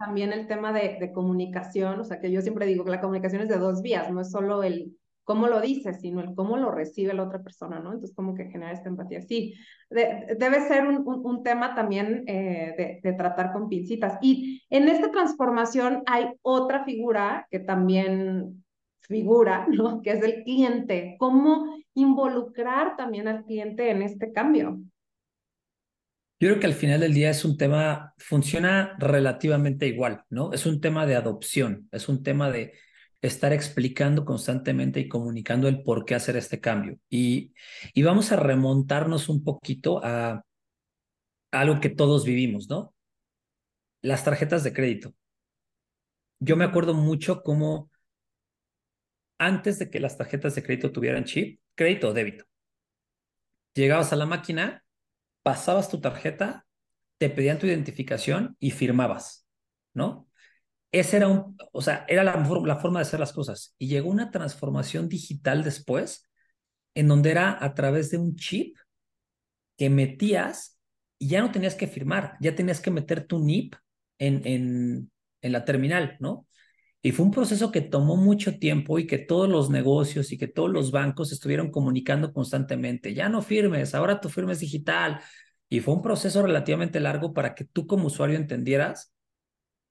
también 0.01 0.33
el 0.33 0.47
tema 0.47 0.73
de, 0.73 0.97
de, 0.99 1.13
comunicación, 1.13 1.99
o 1.99 2.03
sea, 2.03 2.19
que 2.19 2.31
yo 2.31 2.41
siempre 2.41 2.65
digo 2.65 2.83
que 2.83 2.91
la 2.91 3.01
comunicación 3.01 3.43
es 3.43 3.49
de 3.49 3.57
dos 3.57 3.81
vías, 3.81 4.11
no 4.11 4.21
es 4.21 4.31
solo 4.31 4.63
el 4.63 4.97
cómo 5.23 5.47
lo 5.47 5.61
dices, 5.61 6.01
sino 6.01 6.19
el 6.19 6.35
cómo 6.35 6.57
lo 6.57 6.71
recibe 6.71 7.13
la 7.13 7.23
otra 7.23 7.41
persona, 7.41 7.79
¿no? 7.79 7.93
Entonces, 7.93 8.15
como 8.15 8.33
que 8.33 8.49
genera 8.49 8.73
esta 8.73 8.89
empatía. 8.89 9.21
Sí, 9.21 9.53
debe 9.89 10.67
ser 10.67 10.87
un, 10.87 11.03
un, 11.05 11.43
tema 11.43 11.75
también 11.75 12.23
eh, 12.27 12.73
de, 12.77 12.99
de 13.01 13.17
tratar 13.17 13.53
con 13.53 13.69
pincitas. 13.69 14.17
Y 14.21 14.61
en 14.69 14.89
esta 14.89 15.11
transformación 15.11 16.03
hay 16.05 16.33
otra 16.41 16.83
figura 16.83 17.47
que 17.49 17.59
también 17.59 18.63
figura, 19.01 19.67
¿no? 19.69 20.01
Que 20.01 20.11
es 20.11 20.23
el 20.23 20.43
cliente. 20.43 21.15
¿Cómo 21.19 21.75
involucrar 21.93 22.97
también 22.97 23.27
al 23.27 23.45
cliente 23.45 23.89
en 23.89 24.01
este 24.01 24.31
cambio? 24.31 24.79
Yo 26.41 26.47
creo 26.47 26.59
que 26.59 26.65
al 26.65 26.73
final 26.73 27.01
del 27.01 27.13
día 27.13 27.29
es 27.29 27.45
un 27.45 27.55
tema, 27.55 28.15
funciona 28.17 28.95
relativamente 28.97 29.85
igual, 29.85 30.23
¿no? 30.31 30.51
Es 30.53 30.65
un 30.65 30.81
tema 30.81 31.05
de 31.05 31.15
adopción, 31.15 31.87
es 31.91 32.09
un 32.09 32.23
tema 32.23 32.49
de 32.49 32.73
estar 33.21 33.53
explicando 33.53 34.25
constantemente 34.25 34.99
y 34.99 35.07
comunicando 35.07 35.67
el 35.67 35.83
por 35.83 36.03
qué 36.03 36.15
hacer 36.15 36.37
este 36.37 36.59
cambio. 36.59 36.97
Y, 37.11 37.53
y 37.93 38.01
vamos 38.01 38.31
a 38.31 38.37
remontarnos 38.37 39.29
un 39.29 39.43
poquito 39.43 40.03
a, 40.03 40.31
a 40.31 40.43
algo 41.51 41.79
que 41.79 41.89
todos 41.89 42.25
vivimos, 42.25 42.67
¿no? 42.67 42.95
Las 44.01 44.23
tarjetas 44.23 44.63
de 44.63 44.73
crédito. 44.73 45.13
Yo 46.39 46.55
me 46.57 46.65
acuerdo 46.65 46.95
mucho 46.95 47.43
cómo 47.43 47.91
antes 49.37 49.77
de 49.77 49.91
que 49.91 49.99
las 49.99 50.17
tarjetas 50.17 50.55
de 50.55 50.63
crédito 50.63 50.91
tuvieran 50.91 51.23
chip, 51.23 51.61
crédito 51.75 52.09
o 52.09 52.13
débito. 52.13 52.45
Llegabas 53.75 54.11
a 54.11 54.15
la 54.15 54.25
máquina, 54.25 54.83
pasabas 55.43 55.89
tu 55.89 55.99
tarjeta, 56.01 56.65
te 57.17 57.29
pedían 57.29 57.59
tu 57.59 57.67
identificación 57.67 58.55
y 58.59 58.71
firmabas, 58.71 59.47
¿no? 59.93 60.27
Esa 60.91 61.17
era 61.17 61.27
un, 61.29 61.57
o 61.71 61.81
sea, 61.81 62.05
era 62.09 62.23
la, 62.23 62.35
la 62.37 62.77
forma 62.77 62.99
de 62.99 63.03
hacer 63.03 63.19
las 63.19 63.33
cosas. 63.33 63.75
Y 63.77 63.87
llegó 63.87 64.09
una 64.09 64.31
transformación 64.31 65.09
digital 65.09 65.63
después, 65.63 66.29
en 66.95 67.07
donde 67.07 67.31
era 67.31 67.63
a 67.63 67.73
través 67.75 68.11
de 68.11 68.17
un 68.17 68.35
chip 68.35 68.77
que 69.77 69.89
metías 69.89 70.79
y 71.17 71.29
ya 71.29 71.41
no 71.41 71.51
tenías 71.51 71.75
que 71.75 71.87
firmar, 71.87 72.35
ya 72.39 72.55
tenías 72.55 72.81
que 72.81 72.91
meter 72.91 73.25
tu 73.27 73.37
NIP 73.37 73.75
en, 74.19 74.41
en, 74.45 75.11
en 75.41 75.51
la 75.51 75.65
terminal, 75.65 76.17
¿no? 76.19 76.47
Y 77.03 77.11
fue 77.13 77.25
un 77.25 77.31
proceso 77.31 77.71
que 77.71 77.81
tomó 77.81 78.15
mucho 78.15 78.59
tiempo 78.59 78.99
y 78.99 79.07
que 79.07 79.17
todos 79.17 79.49
los 79.49 79.71
negocios 79.71 80.31
y 80.31 80.37
que 80.37 80.47
todos 80.47 80.69
los 80.69 80.91
bancos 80.91 81.31
estuvieron 81.31 81.71
comunicando 81.71 82.31
constantemente. 82.31 83.13
Ya 83.15 83.27
no 83.27 83.41
firmes, 83.41 83.95
ahora 83.95 84.21
tu 84.21 84.29
firma 84.29 84.51
es 84.51 84.59
digital. 84.59 85.19
Y 85.67 85.79
fue 85.79 85.95
un 85.95 86.01
proceso 86.01 86.43
relativamente 86.43 86.99
largo 86.99 87.33
para 87.33 87.55
que 87.55 87.65
tú 87.65 87.87
como 87.87 88.07
usuario 88.07 88.37
entendieras 88.37 89.13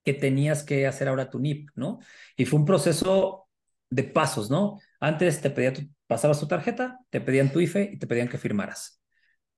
que 0.05 0.14
tenías 0.14 0.62
que 0.62 0.87
hacer 0.87 1.09
ahora 1.09 1.31
tu 1.31 1.40
NIP, 1.40 1.70
¿no? 1.75 1.99
Y 2.37 2.44
fue 2.44 2.61
un 2.61 2.66
proceso 2.66 3.49
de 3.90 4.05
pasos, 4.05 4.51
¿no? 4.51 4.79
Antes 5.01 5.40
te 5.40 5.51
pedía 5.51 5.73
pasabas 6.07 6.40
tu 6.40 6.46
tarjeta, 6.46 6.99
te 7.11 7.20
pedían 7.20 7.53
tu 7.53 7.61
IFE 7.61 7.90
y 7.92 7.99
te 7.99 8.07
pedían 8.07 8.29
que 8.29 8.38
firmaras. 8.38 9.03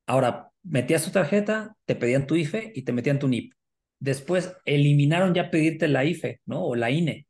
Ahora, 0.06 0.50
metías 0.62 1.04
tu 1.04 1.10
tarjeta, 1.10 1.76
te 1.84 1.96
pedían 1.96 2.26
tu 2.26 2.34
IFE 2.36 2.72
y 2.74 2.82
te 2.82 2.92
metían 2.92 3.18
tu 3.18 3.28
NIP. 3.28 3.54
Después 3.98 4.54
eliminaron 4.64 5.34
ya 5.34 5.50
pedirte 5.50 5.88
la 5.88 6.04
IFE, 6.04 6.40
¿no? 6.46 6.64
O 6.64 6.74
la 6.76 6.90
INE 6.90 7.26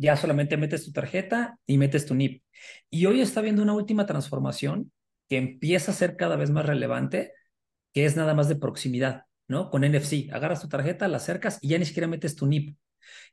ya 0.00 0.16
solamente 0.16 0.56
metes 0.56 0.86
tu 0.86 0.92
tarjeta 0.92 1.58
y 1.66 1.76
metes 1.76 2.06
tu 2.06 2.14
NIP. 2.14 2.42
Y 2.88 3.04
hoy 3.04 3.20
está 3.20 3.42
viendo 3.42 3.62
una 3.62 3.74
última 3.74 4.06
transformación 4.06 4.90
que 5.28 5.36
empieza 5.36 5.92
a 5.92 5.94
ser 5.94 6.16
cada 6.16 6.36
vez 6.36 6.50
más 6.50 6.64
relevante, 6.64 7.34
que 7.92 8.06
es 8.06 8.16
nada 8.16 8.32
más 8.32 8.48
de 8.48 8.56
proximidad, 8.56 9.24
¿no? 9.46 9.68
Con 9.68 9.84
NFC, 9.84 10.32
agarras 10.32 10.62
tu 10.62 10.68
tarjeta, 10.68 11.06
la 11.06 11.18
acercas 11.18 11.58
y 11.60 11.68
ya 11.68 11.78
ni 11.78 11.84
siquiera 11.84 12.08
metes 12.08 12.34
tu 12.34 12.46
NIP. 12.46 12.78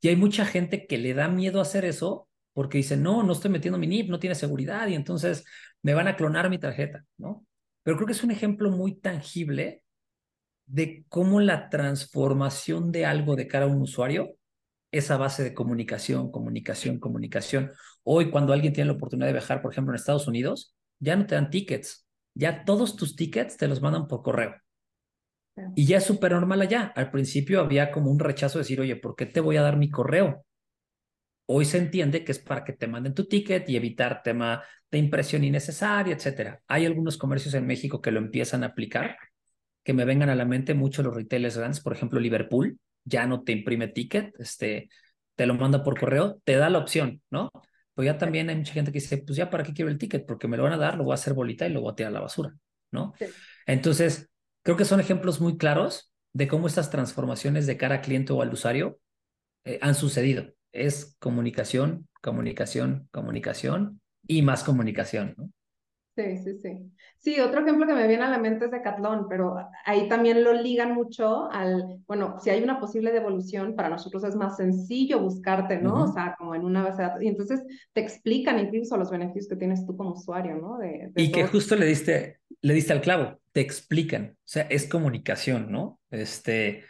Y 0.01 0.10
hay 0.10 0.17
mucha 0.17 0.45
gente 0.45 0.88
que 0.88 0.97
le 0.97 1.13
da 1.13 1.30
miedo 1.30 1.62
hacer 1.62 1.86
eso 1.86 2.27
porque 2.51 2.80
dice, 2.80 2.97
no, 2.97 3.23
no 3.23 3.32
estoy 3.32 3.49
metiendo 3.49 3.77
mi 3.77 3.88
NIP, 3.88 4.10
no 4.10 4.19
tiene 4.19 4.36
seguridad 4.36 4.89
y 4.89 4.95
entonces 4.95 5.45
me 5.84 5.93
van 5.93 6.10
a 6.10 6.17
clonar 6.17 6.49
mi 6.49 6.60
tarjeta, 6.60 7.06
¿no? 7.17 7.45
Pero 7.82 7.95
creo 7.95 8.08
que 8.08 8.13
es 8.13 8.23
un 8.25 8.32
ejemplo 8.32 8.71
muy 8.71 8.95
tangible 8.95 9.84
de 10.65 11.06
cómo 11.08 11.39
la 11.39 11.69
transformación 11.69 12.91
de 12.91 13.06
algo 13.06 13.38
de 13.38 13.47
cara 13.47 13.67
a 13.67 13.69
un 13.69 13.82
usuario 13.82 14.36
esa 14.91 15.17
base 15.17 15.43
de 15.43 15.54
comunicación, 15.54 16.32
comunicación, 16.32 17.00
comunicación. 17.00 17.71
Hoy, 18.04 18.30
cuando 18.32 18.54
alguien 18.54 18.73
tiene 18.73 18.88
la 18.89 18.95
oportunidad 18.95 19.28
de 19.28 19.34
viajar, 19.34 19.62
por 19.62 19.71
ejemplo, 19.71 19.93
en 19.93 19.97
Estados 19.97 20.28
Unidos, 20.28 20.76
ya 21.00 21.15
no 21.15 21.26
te 21.26 21.36
dan 21.36 21.50
tickets, 21.50 22.08
ya 22.34 22.65
todos 22.65 22.95
tus 22.95 23.15
tickets 23.15 23.58
te 23.58 23.67
los 23.67 23.82
mandan 23.82 24.08
por 24.08 24.21
correo. 24.21 24.56
Y 25.76 25.86
ya 25.86 25.97
es 25.97 26.04
súper 26.04 26.34
normal 26.34 26.62
allá. 26.62 26.93
Al 26.95 27.10
principio 27.10 27.62
había 27.62 27.91
como 27.91 28.12
un 28.12 28.19
rechazo 28.19 28.60
de 28.60 28.63
decir, 28.63 28.80
oye, 28.80 28.95
¿por 28.95 29.15
qué 29.15 29.26
te 29.26 29.39
voy 29.39 29.58
a 29.58 29.63
dar 29.63 29.78
mi 29.78 29.89
correo? 29.89 30.45
Hoy 31.47 31.65
se 31.65 31.78
entiende 31.78 32.23
que 32.23 32.32
es 32.32 32.39
para 32.39 32.63
que 32.63 32.73
te 32.73 32.88
manden 32.88 33.13
tu 33.13 33.26
ticket 33.28 33.67
y 33.69 33.76
evitar 33.76 34.21
tema 34.21 34.63
de 34.91 34.97
impresión 34.97 35.43
innecesaria, 35.43 36.13
etcétera. 36.13 36.62
Hay 36.67 36.86
algunos 36.86 37.17
comercios 37.17 37.54
en 37.56 37.65
México 37.65 38.02
que 38.02 38.12
lo 38.12 38.19
empiezan 38.19 38.63
a 38.63 38.67
aplicar, 38.67 39.17
que 39.84 39.93
me 39.93 40.06
vengan 40.06 40.30
a 40.30 40.36
la 40.36 40.45
mente 40.45 40.73
mucho 40.73 41.02
los 41.02 41.15
retailers 41.15 41.58
grandes, 41.58 41.80
por 41.80 41.93
ejemplo, 41.93 42.19
Liverpool, 42.19 42.78
ya 43.08 43.26
no 43.26 43.43
te 43.43 43.54
imprime 43.54 43.88
ticket, 43.88 44.34
este, 44.39 44.89
te 45.36 45.46
lo 45.46 45.54
manda 45.56 45.84
por 45.84 46.00
correo, 46.00 46.41
te 46.43 46.56
da 46.56 46.70
la 46.70 46.80
opción, 46.80 47.22
¿no? 47.30 47.52
Pues 47.93 48.06
ya 48.06 48.17
también 48.17 48.50
hay 48.50 48.56
mucha 48.58 48.74
gente 48.74 48.91
que 48.91 49.00
dice, 49.00 49.17
pues 49.20 49.38
ya 49.38 49.50
para 49.50 49.63
qué 49.63 49.74
quiero 49.74 49.89
el 49.89 49.98
ticket, 49.98 50.26
porque 50.26 50.48
me 50.48 50.58
lo 50.58 50.63
van 50.63 50.74
a 50.74 50.78
dar, 50.78 50.98
lo 50.98 51.04
voy 51.04 51.13
a 51.13 51.15
hacer 51.15 51.34
bolita 51.34 51.65
y 51.65 51.72
lo 51.72 51.82
voy 51.82 51.91
a 51.91 51.96
tirar 51.96 52.12
a 52.12 52.13
la 52.13 52.20
basura, 52.20 52.54
¿no? 52.91 53.13
Entonces, 53.65 54.30
creo 54.63 54.78
que 54.78 54.86
son 54.86 55.00
ejemplos 55.00 55.41
muy 55.41 55.58
claros 55.58 56.12
de 56.34 56.48
cómo 56.48 56.67
estas 56.67 56.91
transformaciones 56.91 57.65
de 57.65 57.78
cara 57.78 57.96
al 57.96 58.02
cliente 58.02 58.34
o 58.34 58.41
al 58.41 58.54
usuario 58.54 59.00
eh, 59.63 59.80
han 59.82 59.96
sucedido. 59.96 60.54
Es 60.72 61.15
comunicación, 61.20 62.08
comunicación, 62.22 63.08
comunicación 63.12 64.02
y 64.28 64.41
más 64.41 64.63
comunicación, 64.63 65.34
¿no? 65.38 65.52
Sí, 66.17 66.36
sí, 66.38 66.58
sí. 66.63 66.91
Sí, 67.19 67.39
otro 67.39 67.62
ejemplo 67.62 67.86
que 67.86 67.93
me 67.93 68.08
viene 68.08 68.23
a 68.23 68.30
la 68.30 68.39
mente 68.39 68.65
es 68.65 68.71
Decathlon, 68.71 69.27
pero 69.30 69.56
ahí 69.86 70.10
también 70.10 70.43
lo 70.43 70.51
ligan 70.51 70.95
mucho 70.95 71.47
al, 71.51 71.99
bueno, 72.08 72.38
si 72.39 72.49
hay 72.49 72.63
una 72.63 72.80
posible 72.80 73.12
devolución, 73.12 73.75
para 73.75 73.89
nosotros 73.89 74.23
es 74.23 74.36
más 74.36 74.58
sencillo 74.58 75.19
buscarte, 75.19 75.77
¿no? 75.77 76.06
O 76.06 76.12
sea, 76.12 76.34
como 76.36 76.56
en 76.56 76.65
una 76.65 76.82
base 76.84 77.03
de 77.03 77.08
datos. 77.08 77.21
Y 77.21 77.27
entonces 77.27 77.62
te 77.93 78.01
explican 78.01 78.58
incluso 78.58 78.97
los 78.97 79.12
beneficios 79.12 79.47
que 79.47 79.58
tienes 79.58 79.86
tú 79.86 79.95
como 79.95 80.13
usuario, 80.13 80.56
¿no? 80.56 80.80
De, 80.80 81.12
y 81.15 81.32
que 81.32 81.45
justo 81.45 81.75
le 81.75 81.86
diste, 81.86 82.39
le 82.62 82.73
diste 82.73 82.93
al 82.93 83.01
clavo, 83.01 83.39
te 83.51 83.62
explican, 83.62 84.36
o 84.38 84.47
sea, 84.47 84.63
es 84.63 84.88
comunicación, 84.88 85.71
¿no? 85.71 85.99
Este, 86.10 86.84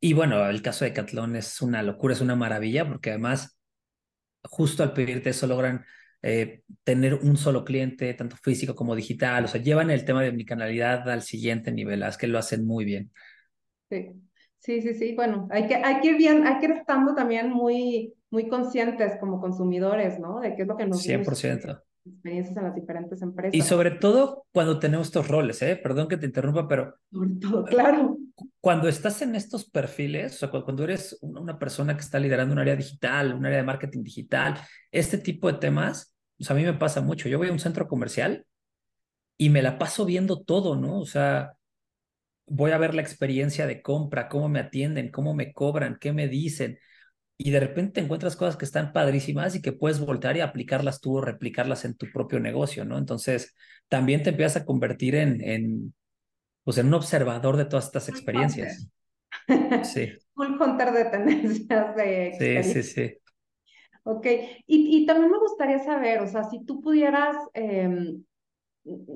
y 0.00 0.12
bueno, 0.12 0.46
el 0.50 0.60
caso 0.60 0.84
de 0.84 0.90
Decathlon 0.90 1.34
es 1.36 1.62
una 1.62 1.82
locura, 1.82 2.12
es 2.12 2.20
una 2.20 2.36
maravilla, 2.36 2.86
porque 2.86 3.08
además, 3.08 3.58
justo 4.42 4.82
al 4.82 4.92
pedirte 4.92 5.30
eso 5.30 5.46
logran 5.46 5.86
eh, 6.28 6.62
tener 6.82 7.14
un 7.14 7.36
solo 7.36 7.64
cliente, 7.64 8.12
tanto 8.14 8.34
físico 8.36 8.74
como 8.74 8.96
digital, 8.96 9.44
o 9.44 9.48
sea, 9.48 9.62
llevan 9.62 9.90
el 9.92 10.04
tema 10.04 10.22
de 10.22 10.30
omnicanalidad 10.30 11.08
al 11.08 11.22
siguiente 11.22 11.70
nivel, 11.70 12.02
es 12.02 12.16
que 12.16 12.26
lo 12.26 12.38
hacen 12.38 12.66
muy 12.66 12.84
bien. 12.84 13.12
Sí, 13.88 14.10
sí, 14.58 14.82
sí, 14.82 14.94
sí, 14.94 15.14
bueno, 15.14 15.46
hay 15.52 15.68
que, 15.68 15.76
hay 15.76 16.00
que 16.00 16.08
ir 16.08 16.16
bien, 16.16 16.44
hay 16.44 16.58
que 16.58 16.66
ir 16.66 16.72
estando 16.72 17.14
también 17.14 17.50
muy, 17.50 18.12
muy 18.30 18.48
conscientes 18.48 19.12
como 19.20 19.40
consumidores, 19.40 20.18
¿no? 20.18 20.40
De 20.40 20.56
qué 20.56 20.62
es 20.62 20.68
lo 20.68 20.76
que 20.76 20.86
nos 20.86 21.06
100% 21.06 21.80
experiencias 22.06 22.56
en 22.56 22.64
las 22.64 22.74
diferentes 22.74 23.22
empresas. 23.22 23.54
Y 23.54 23.62
sobre 23.62 23.90
todo 23.90 24.46
cuando 24.52 24.78
tenemos 24.78 25.08
estos 25.08 25.28
roles, 25.28 25.60
¿eh? 25.62 25.76
Perdón 25.76 26.08
que 26.08 26.16
te 26.16 26.26
interrumpa, 26.26 26.68
pero... 26.68 26.94
Sobre 27.10 27.30
todo, 27.40 27.64
claro. 27.64 28.18
Cuando 28.60 28.88
estás 28.88 29.22
en 29.22 29.34
estos 29.34 29.68
perfiles, 29.68 30.34
o 30.34 30.38
sea, 30.38 30.62
cuando 30.62 30.84
eres 30.84 31.18
una 31.20 31.58
persona 31.58 31.94
que 31.94 32.02
está 32.02 32.18
liderando 32.18 32.52
un 32.52 32.58
área 32.58 32.76
digital, 32.76 33.34
un 33.34 33.46
área 33.46 33.58
de 33.58 33.64
marketing 33.64 34.02
digital, 34.02 34.58
este 34.90 35.18
tipo 35.18 35.50
de 35.50 35.58
temas, 35.58 36.15
o 36.38 36.44
sea, 36.44 36.54
a 36.54 36.58
mí 36.58 36.64
me 36.64 36.74
pasa 36.74 37.00
mucho. 37.00 37.28
Yo 37.28 37.38
voy 37.38 37.48
a 37.48 37.52
un 37.52 37.58
centro 37.58 37.88
comercial 37.88 38.46
y 39.38 39.50
me 39.50 39.62
la 39.62 39.78
paso 39.78 40.04
viendo 40.04 40.42
todo, 40.42 40.76
¿no? 40.76 41.00
O 41.00 41.06
sea, 41.06 41.54
voy 42.46 42.72
a 42.72 42.78
ver 42.78 42.94
la 42.94 43.02
experiencia 43.02 43.66
de 43.66 43.82
compra, 43.82 44.28
cómo 44.28 44.48
me 44.48 44.60
atienden, 44.60 45.10
cómo 45.10 45.34
me 45.34 45.52
cobran, 45.52 45.98
qué 46.00 46.12
me 46.12 46.28
dicen. 46.28 46.78
Y 47.38 47.50
de 47.50 47.60
repente 47.60 48.00
encuentras 48.00 48.36
cosas 48.36 48.56
que 48.56 48.64
están 48.64 48.92
padrísimas 48.92 49.54
y 49.54 49.62
que 49.62 49.72
puedes 49.72 50.00
voltar 50.00 50.36
y 50.36 50.40
aplicarlas 50.40 51.00
tú 51.00 51.18
o 51.18 51.20
replicarlas 51.20 51.84
en 51.84 51.94
tu 51.96 52.06
propio 52.12 52.40
negocio, 52.40 52.84
¿no? 52.84 52.98
Entonces, 52.98 53.54
también 53.88 54.22
te 54.22 54.30
empiezas 54.30 54.62
a 54.62 54.64
convertir 54.64 55.16
en, 55.16 55.42
en, 55.42 55.94
pues, 56.64 56.78
en 56.78 56.88
un 56.88 56.94
observador 56.94 57.56
de 57.56 57.66
todas 57.66 57.86
estas 57.86 58.08
experiencias. 58.08 58.88
Sí. 59.84 60.12
Un 60.36 60.60
hunter 60.60 60.92
de 60.92 61.04
tendencias 61.06 61.96
de 61.96 62.34
Sí, 62.38 62.62
sí, 62.62 62.82
sí. 62.82 63.14
Ok, 64.08 64.24
y, 64.68 65.02
y, 65.02 65.04
también 65.04 65.32
me 65.32 65.38
gustaría 65.40 65.80
saber, 65.80 66.20
o 66.20 66.28
sea, 66.28 66.44
si 66.44 66.64
tú 66.64 66.80
pudieras 66.80 67.36
em, 67.54 68.22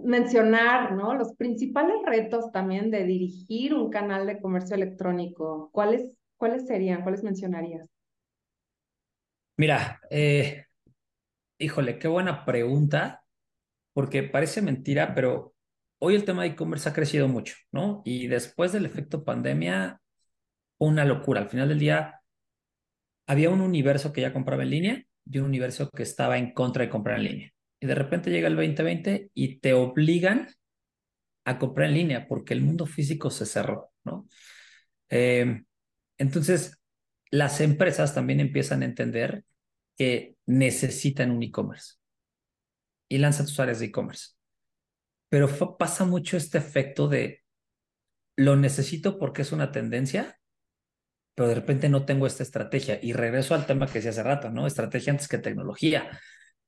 mencionar, 0.03 0.97
¿no? 0.97 1.15
Los 1.15 1.37
principales 1.37 1.95
retos 2.05 2.51
también 2.51 2.91
de 2.91 3.05
dirigir 3.05 3.73
un 3.73 3.89
canal 3.89 4.27
de 4.27 4.41
comercio 4.41 4.75
electrónico, 4.75 5.71
¿cuáles, 5.73 6.13
cuáles 6.37 6.67
serían? 6.67 7.03
¿Cuáles 7.03 7.23
mencionarías? 7.23 7.89
Mira, 9.57 10.01
eh, 10.11 10.65
híjole, 11.59 12.01
qué 12.01 12.09
buena 12.09 12.45
pregunta, 12.45 13.23
porque 13.93 14.25
parece 14.25 14.61
mentira, 14.61 15.15
pero 15.15 15.55
hoy 16.01 16.17
el 16.17 16.25
tema 16.25 16.43
de 16.43 16.49
e-commerce 16.49 16.89
ha 16.89 16.95
crecido 16.95 17.29
mucho, 17.29 17.55
¿no? 17.71 18.03
Y 18.05 18.27
después 18.27 18.73
del 18.73 18.87
efecto 18.87 19.23
pandemia, 19.23 20.01
una 20.79 21.05
locura. 21.05 21.43
Al 21.43 21.49
final 21.49 21.69
del 21.69 21.79
día, 21.79 22.20
había 23.31 23.51
un 23.51 23.61
universo 23.61 24.13
que 24.13 24.23
ya 24.23 24.33
compraba 24.33 24.65
en 24.65 24.71
línea 24.71 25.05
y 25.25 25.39
un 25.39 25.45
universo 25.45 25.89
que 25.89 26.03
estaba 26.03 26.37
en 26.37 26.53
contra 26.53 26.85
de 26.85 26.91
comprar 26.91 27.19
en 27.19 27.25
línea. 27.25 27.53
Y 27.79 27.87
de 27.87 27.95
repente 27.95 28.29
llega 28.29 28.49
el 28.49 28.57
2020 28.57 29.31
y 29.33 29.61
te 29.61 29.73
obligan 29.73 30.49
a 31.45 31.57
comprar 31.57 31.91
en 31.91 31.95
línea 31.95 32.27
porque 32.27 32.55
el 32.55 32.61
mundo 32.61 32.87
físico 32.87 33.31
se 33.31 33.47
cerró, 33.47 33.93
¿no? 34.03 34.27
Eh, 35.11 35.63
entonces, 36.19 36.81
las 37.31 37.61
empresas 37.61 38.17
también 38.17 38.41
empiezan 38.41 38.83
a 38.83 38.87
entender 38.87 39.45
que 39.97 40.35
necesitan 40.47 41.31
un 41.31 41.45
e-commerce 41.45 41.99
y 43.09 43.19
lanzan 43.19 43.47
tus 43.47 43.61
áreas 43.61 43.79
de 43.79 43.87
e-commerce. 43.87 44.31
Pero 45.29 45.79
pasa 45.79 46.05
mucho 46.05 46.37
este 46.37 46.59
efecto 46.59 47.07
de 47.07 47.45
lo 48.35 48.57
necesito 48.57 49.21
porque 49.21 49.43
es 49.43 49.53
una 49.53 49.71
tendencia 49.71 50.40
pero 51.41 51.49
de 51.49 51.55
repente 51.55 51.89
no 51.89 52.05
tengo 52.05 52.27
esta 52.27 52.43
estrategia. 52.43 52.99
Y 53.03 53.15
regreso 53.15 53.55
al 53.55 53.65
tema 53.65 53.87
que 53.87 53.95
decía 53.95 54.11
hace 54.11 54.23
rato, 54.23 54.51
¿no? 54.51 54.67
Estrategia 54.67 55.11
antes 55.11 55.27
que 55.27 55.39
tecnología. 55.39 56.21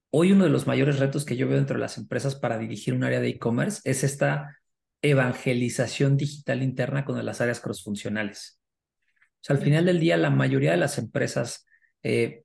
Hoy 0.08 0.32
uno 0.32 0.44
de 0.44 0.50
los 0.50 0.66
mayores 0.66 0.98
retos 0.98 1.26
que 1.26 1.36
yo 1.36 1.46
veo 1.46 1.58
dentro 1.58 1.74
de 1.74 1.82
las 1.82 1.98
empresas 1.98 2.36
para 2.36 2.56
dirigir 2.56 2.94
un 2.94 3.04
área 3.04 3.20
de 3.20 3.28
e-commerce 3.28 3.82
es 3.84 4.02
esta 4.02 4.56
evangelización 5.02 6.16
digital 6.16 6.62
interna 6.62 7.04
con 7.04 7.22
las 7.22 7.42
áreas 7.42 7.60
crossfuncionales. 7.60 8.62
O 8.94 9.40
sea, 9.42 9.56
al 9.56 9.62
final 9.62 9.84
del 9.84 10.00
día, 10.00 10.16
la 10.16 10.30
mayoría 10.30 10.70
de 10.70 10.78
las 10.78 10.96
empresas 10.96 11.66
eh, 12.02 12.44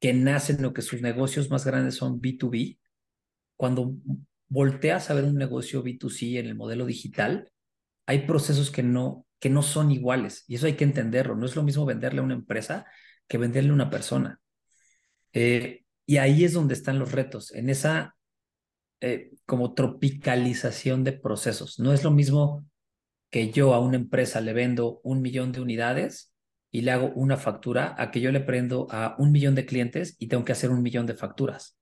que 0.00 0.12
nacen 0.12 0.62
o 0.62 0.74
que 0.74 0.82
sus 0.82 1.00
negocios 1.00 1.48
más 1.48 1.64
grandes 1.64 1.94
son 1.94 2.20
B2B, 2.20 2.78
cuando 3.56 3.94
volteas 4.50 5.08
a 5.08 5.14
ver 5.14 5.24
un 5.24 5.36
negocio 5.36 5.82
B2C 5.82 6.38
en 6.38 6.48
el 6.48 6.54
modelo 6.54 6.84
digital, 6.84 7.50
hay 8.04 8.26
procesos 8.26 8.70
que 8.70 8.82
no, 8.82 9.24
que 9.38 9.50
no 9.50 9.62
son 9.62 9.90
iguales. 9.90 10.44
Y 10.48 10.56
eso 10.56 10.66
hay 10.66 10.74
que 10.74 10.84
entenderlo. 10.84 11.36
No 11.36 11.46
es 11.46 11.56
lo 11.56 11.62
mismo 11.62 11.84
venderle 11.84 12.20
a 12.20 12.24
una 12.24 12.34
empresa 12.34 12.86
que 13.26 13.38
venderle 13.38 13.70
a 13.70 13.74
una 13.74 13.90
persona. 13.90 14.40
Eh, 15.32 15.84
y 16.06 16.16
ahí 16.16 16.44
es 16.44 16.54
donde 16.54 16.74
están 16.74 16.98
los 16.98 17.12
retos, 17.12 17.52
en 17.52 17.68
esa 17.68 18.16
eh, 19.00 19.30
como 19.46 19.74
tropicalización 19.74 21.04
de 21.04 21.12
procesos. 21.12 21.78
No 21.78 21.92
es 21.92 22.02
lo 22.02 22.10
mismo 22.10 22.66
que 23.30 23.50
yo 23.52 23.74
a 23.74 23.80
una 23.80 23.96
empresa 23.96 24.40
le 24.40 24.52
vendo 24.52 25.00
un 25.04 25.22
millón 25.22 25.52
de 25.52 25.60
unidades 25.60 26.34
y 26.70 26.80
le 26.80 26.90
hago 26.90 27.12
una 27.14 27.36
factura 27.36 27.94
a 27.98 28.10
que 28.10 28.20
yo 28.20 28.32
le 28.32 28.40
prendo 28.40 28.88
a 28.90 29.14
un 29.18 29.32
millón 29.32 29.54
de 29.54 29.66
clientes 29.66 30.16
y 30.18 30.28
tengo 30.28 30.44
que 30.44 30.52
hacer 30.52 30.70
un 30.70 30.82
millón 30.82 31.06
de 31.06 31.14
facturas. 31.14 31.78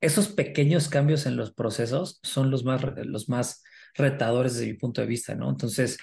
Esos 0.00 0.28
pequeños 0.28 0.88
cambios 0.88 1.26
en 1.26 1.36
los 1.36 1.52
procesos 1.52 2.20
son 2.22 2.50
los 2.50 2.64
más, 2.64 2.82
los 3.04 3.28
más 3.28 3.62
retadores 3.94 4.54
desde 4.54 4.68
mi 4.68 4.74
punto 4.78 5.00
de 5.00 5.06
vista, 5.06 5.34
¿no? 5.34 5.50
Entonces, 5.50 5.98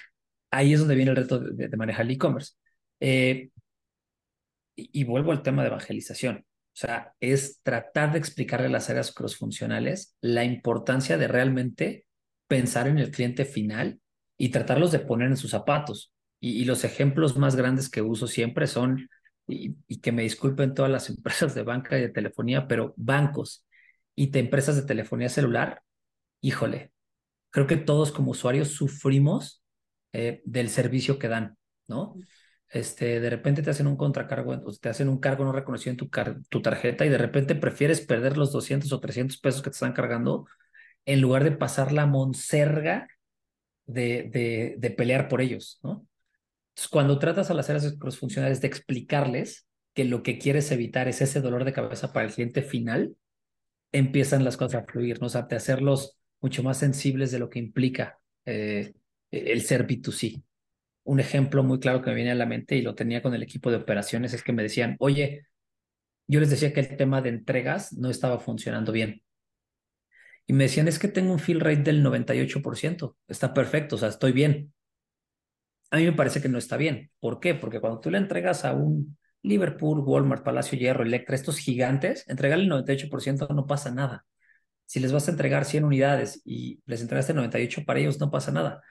ahí 0.50 0.72
es 0.72 0.80
donde 0.80 0.94
viene 0.94 1.10
el 1.10 1.16
reto 1.16 1.38
de, 1.40 1.68
manejar 1.76 2.06
el 2.06 2.12
e-commerce. 2.12 2.54
Eh, 3.00 3.50
y, 4.76 5.04
vuelvo 5.04 5.32
al 5.32 5.42
tema 5.42 5.62
de 5.62 5.68
evangelización. 5.68 6.38
O 6.38 6.80
sea, 6.80 7.14
es 7.18 7.60
tratar 7.62 8.12
de 8.12 8.18
explicarle 8.18 8.66
a 8.66 8.70
las 8.70 8.88
áreas 8.88 9.12
crossfuncionales 9.12 10.16
la 10.20 10.44
importancia 10.44 11.18
de 11.18 11.26
realmente 11.26 12.06
pensar 12.46 12.86
en 12.86 12.98
el 12.98 13.10
cliente 13.10 13.44
final 13.44 14.00
y 14.36 14.50
tratarlos 14.50 14.92
de 14.92 15.00
poner 15.00 15.28
en 15.28 15.36
sus 15.36 15.50
zapatos. 15.50 16.12
Y, 16.40 16.64
los 16.64 16.84
ejemplos 16.84 17.36
más 17.36 17.56
grandes 17.56 17.90
que 17.90 18.02
uso 18.02 18.28
siempre 18.28 18.68
son, 18.68 19.08
y, 19.48 19.74
que 20.00 20.12
me 20.12 20.22
disculpen 20.22 20.74
todas 20.74 20.90
las 20.90 21.10
empresas 21.10 21.54
de 21.54 21.64
banca 21.64 21.98
y 21.98 22.02
de 22.02 22.08
telefonía, 22.10 22.68
pero 22.68 22.94
bancos 22.96 23.66
y 24.14 24.30
de 24.30 24.40
empresas 24.40 24.76
de 24.76 24.82
telefonía 24.82 25.28
celular, 25.28 25.82
híjole, 26.40 26.92
creo 27.50 27.66
que 27.66 27.76
todos 27.76 28.12
como 28.12 28.32
usuarios 28.32 28.72
sufrimos 28.72 29.62
eh, 30.12 30.42
del 30.44 30.70
servicio 30.70 31.18
que 31.18 31.28
dan, 31.28 31.56
¿no? 31.86 32.16
Este, 32.70 33.20
de 33.20 33.30
repente 33.30 33.62
te 33.62 33.70
hacen 33.70 33.86
un 33.86 33.96
contracargo, 33.96 34.52
o 34.52 34.72
te 34.72 34.88
hacen 34.90 35.08
un 35.08 35.18
cargo 35.18 35.44
no 35.44 35.52
reconocido 35.52 35.92
en 35.92 35.96
tu, 35.96 36.10
tu 36.50 36.62
tarjeta 36.62 37.06
y 37.06 37.08
de 37.08 37.18
repente 37.18 37.54
prefieres 37.54 38.00
perder 38.02 38.36
los 38.36 38.52
200 38.52 38.92
o 38.92 39.00
300 39.00 39.38
pesos 39.38 39.62
que 39.62 39.70
te 39.70 39.74
están 39.74 39.94
cargando 39.94 40.46
en 41.06 41.20
lugar 41.20 41.44
de 41.44 41.52
pasar 41.52 41.92
la 41.92 42.06
monserga 42.06 43.08
de, 43.86 44.30
de, 44.32 44.76
de 44.78 44.90
pelear 44.90 45.28
por 45.28 45.40
ellos, 45.40 45.80
¿no? 45.82 46.06
Entonces, 46.70 46.90
cuando 46.90 47.18
tratas 47.18 47.50
a 47.50 47.54
las 47.54 47.70
áreas 47.70 47.96
crossfuncionales 47.98 48.60
de 48.60 48.68
explicarles 48.68 49.66
que 49.94 50.04
lo 50.04 50.22
que 50.22 50.38
quieres 50.38 50.70
evitar 50.70 51.08
es 51.08 51.20
ese 51.22 51.40
dolor 51.40 51.64
de 51.64 51.72
cabeza 51.72 52.12
para 52.12 52.26
el 52.26 52.32
cliente 52.34 52.62
final, 52.62 53.16
empiezan 53.92 54.44
las 54.44 54.56
cosas 54.56 54.82
a 54.82 54.86
fluir, 54.86 55.20
¿no? 55.20 55.26
O 55.26 55.30
sea, 55.30 55.42
de 55.42 55.56
hacerlos 55.56 56.18
mucho 56.40 56.62
más 56.62 56.78
sensibles 56.78 57.30
de 57.30 57.38
lo 57.38 57.50
que 57.50 57.58
implica 57.58 58.18
eh, 58.46 58.94
el 59.30 59.62
ser 59.62 59.86
B2C. 59.86 60.42
Un 61.04 61.20
ejemplo 61.20 61.62
muy 61.62 61.80
claro 61.80 62.02
que 62.02 62.10
me 62.10 62.16
viene 62.16 62.32
a 62.32 62.34
la 62.34 62.46
mente 62.46 62.76
y 62.76 62.82
lo 62.82 62.94
tenía 62.94 63.22
con 63.22 63.34
el 63.34 63.42
equipo 63.42 63.70
de 63.70 63.76
operaciones 63.78 64.34
es 64.34 64.42
que 64.42 64.52
me 64.52 64.62
decían, 64.62 64.96
oye, 65.00 65.46
yo 66.26 66.40
les 66.40 66.50
decía 66.50 66.72
que 66.72 66.80
el 66.80 66.96
tema 66.96 67.22
de 67.22 67.30
entregas 67.30 67.92
no 67.94 68.10
estaba 68.10 68.38
funcionando 68.38 68.92
bien. 68.92 69.22
Y 70.46 70.52
me 70.54 70.64
decían, 70.64 70.88
es 70.88 70.98
que 70.98 71.08
tengo 71.08 71.32
un 71.32 71.38
fill 71.38 71.60
rate 71.60 71.82
del 71.82 72.02
98%, 72.02 73.16
está 73.28 73.52
perfecto, 73.54 73.96
o 73.96 73.98
sea, 73.98 74.08
estoy 74.08 74.32
bien. 74.32 74.72
A 75.90 75.96
mí 75.98 76.04
me 76.04 76.12
parece 76.12 76.40
que 76.42 76.48
no 76.48 76.58
está 76.58 76.76
bien. 76.76 77.10
¿Por 77.20 77.40
qué? 77.40 77.54
Porque 77.54 77.80
cuando 77.80 78.00
tú 78.00 78.10
le 78.10 78.18
entregas 78.18 78.64
a 78.64 78.72
un 78.74 79.18
Liverpool, 79.42 80.00
Walmart, 80.00 80.44
Palacio 80.44 80.78
Hierro, 80.78 81.02
Electra, 81.04 81.34
estos 81.34 81.58
gigantes, 81.58 82.24
entregarle 82.28 82.64
el 82.64 82.70
98% 82.70 83.48
no 83.54 83.66
pasa 83.66 83.90
nada. 83.90 84.26
Si 84.86 85.00
les 85.00 85.12
vas 85.12 85.28
a 85.28 85.32
entregar 85.32 85.64
100 85.64 85.84
unidades 85.84 86.42
y 86.44 86.80
les 86.86 87.02
entregaste 87.02 87.34
98 87.34 87.84
para 87.84 88.00
ellos, 88.00 88.20
no 88.20 88.30
pasa 88.30 88.52
nada. 88.52 88.82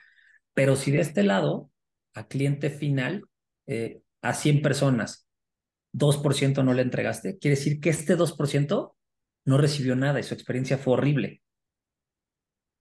Pero 0.57 0.75
si 0.75 0.89
de 0.89 1.01
este 1.01 1.21
lado, 1.21 1.69
a 2.15 2.27
cliente 2.27 2.71
final, 2.71 3.29
eh, 3.67 4.01
a 4.23 4.33
100 4.33 4.63
personas, 4.63 5.27
2% 5.91 6.63
no 6.63 6.73
le 6.73 6.81
entregaste, 6.81 7.37
quiere 7.37 7.55
decir 7.55 7.79
que 7.79 7.91
este 7.91 8.15
2% 8.15 8.95
no 9.45 9.57
recibió 9.59 9.95
nada 9.95 10.19
y 10.19 10.23
su 10.23 10.33
experiencia 10.33 10.79
fue 10.79 10.93
horrible. 10.93 11.43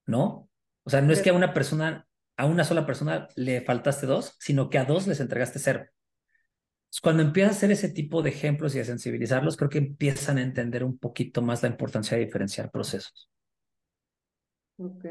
¿no? 0.07 0.49
O 0.85 0.89
sea, 0.89 1.03
no 1.03 1.12
es 1.12 1.21
que 1.21 1.29
a 1.29 1.35
una 1.35 1.53
persona, 1.53 2.09
a 2.39 2.47
una 2.47 2.65
sola 2.65 2.87
persona 2.87 3.29
le 3.37 3.61
faltaste 3.61 4.07
dos, 4.07 4.37
sino 4.39 4.71
que 4.71 4.79
a 4.79 4.87
dos 4.87 5.07
les 5.07 5.21
entregaste 5.21 5.59
cero. 5.59 5.85
Cuando 7.03 7.23
empiezas 7.23 7.53
a 7.53 7.57
hacer 7.59 7.73
ese 7.73 7.91
tipo 7.91 8.23
de 8.23 8.31
ejemplos 8.31 8.75
y 8.75 8.81
a 8.81 8.85
sensibilizarlos, 8.87 9.59
creo 9.59 9.69
que 9.69 9.77
empiezan 9.77 10.39
a 10.39 10.43
entender 10.43 10.83
un 10.83 10.97
poquito 10.97 11.43
más 11.43 11.62
la 11.62 11.69
importancia 11.69 12.17
de 12.17 12.25
diferenciar 12.25 12.71
procesos. 12.71 13.29
Ok. 14.79 15.05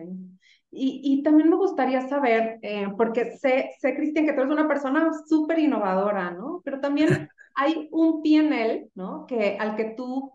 Y, 0.75 1.01
y 1.03 1.23
también 1.23 1.49
me 1.49 1.55
gustaría 1.55 2.07
saber, 2.07 2.59
eh, 2.61 2.87
porque 2.97 3.37
sé, 3.37 3.71
sé, 3.79 3.95
Cristian, 3.95 4.25
que 4.25 4.33
tú 4.33 4.41
eres 4.41 4.53
una 4.53 4.67
persona 4.67 5.09
súper 5.27 5.59
innovadora, 5.59 6.31
¿no? 6.31 6.61
Pero 6.63 6.79
también 6.81 7.07
hay 7.55 7.87
un 7.91 8.21
PNL, 8.21 8.89
¿no? 8.95 9.25
Que 9.25 9.57
al 9.59 9.75
que 9.75 9.93
tú 9.95 10.31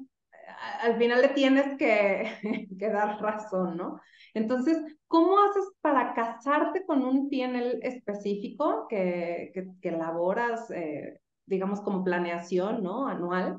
al 0.83 0.96
final 0.98 1.22
le 1.22 1.29
tienes 1.29 1.76
que, 1.79 2.31
que, 2.79 2.88
dar 2.90 3.20
razón, 3.20 3.76
¿no? 3.76 4.00
Entonces, 4.35 4.79
¿cómo 5.07 5.38
haces 5.38 5.64
para 5.81 6.14
casarte 6.14 6.85
con 6.87 7.05
un 7.05 7.29
PNL 7.29 7.81
específico 7.83 8.87
que, 8.88 9.50
que, 9.55 9.66
que 9.81 9.88
elaboras, 9.88 10.70
eh, 10.70 11.20
digamos, 11.46 11.81
como 11.81 12.05
planeación, 12.05 12.83
¿no? 12.83 13.07
Anual, 13.07 13.59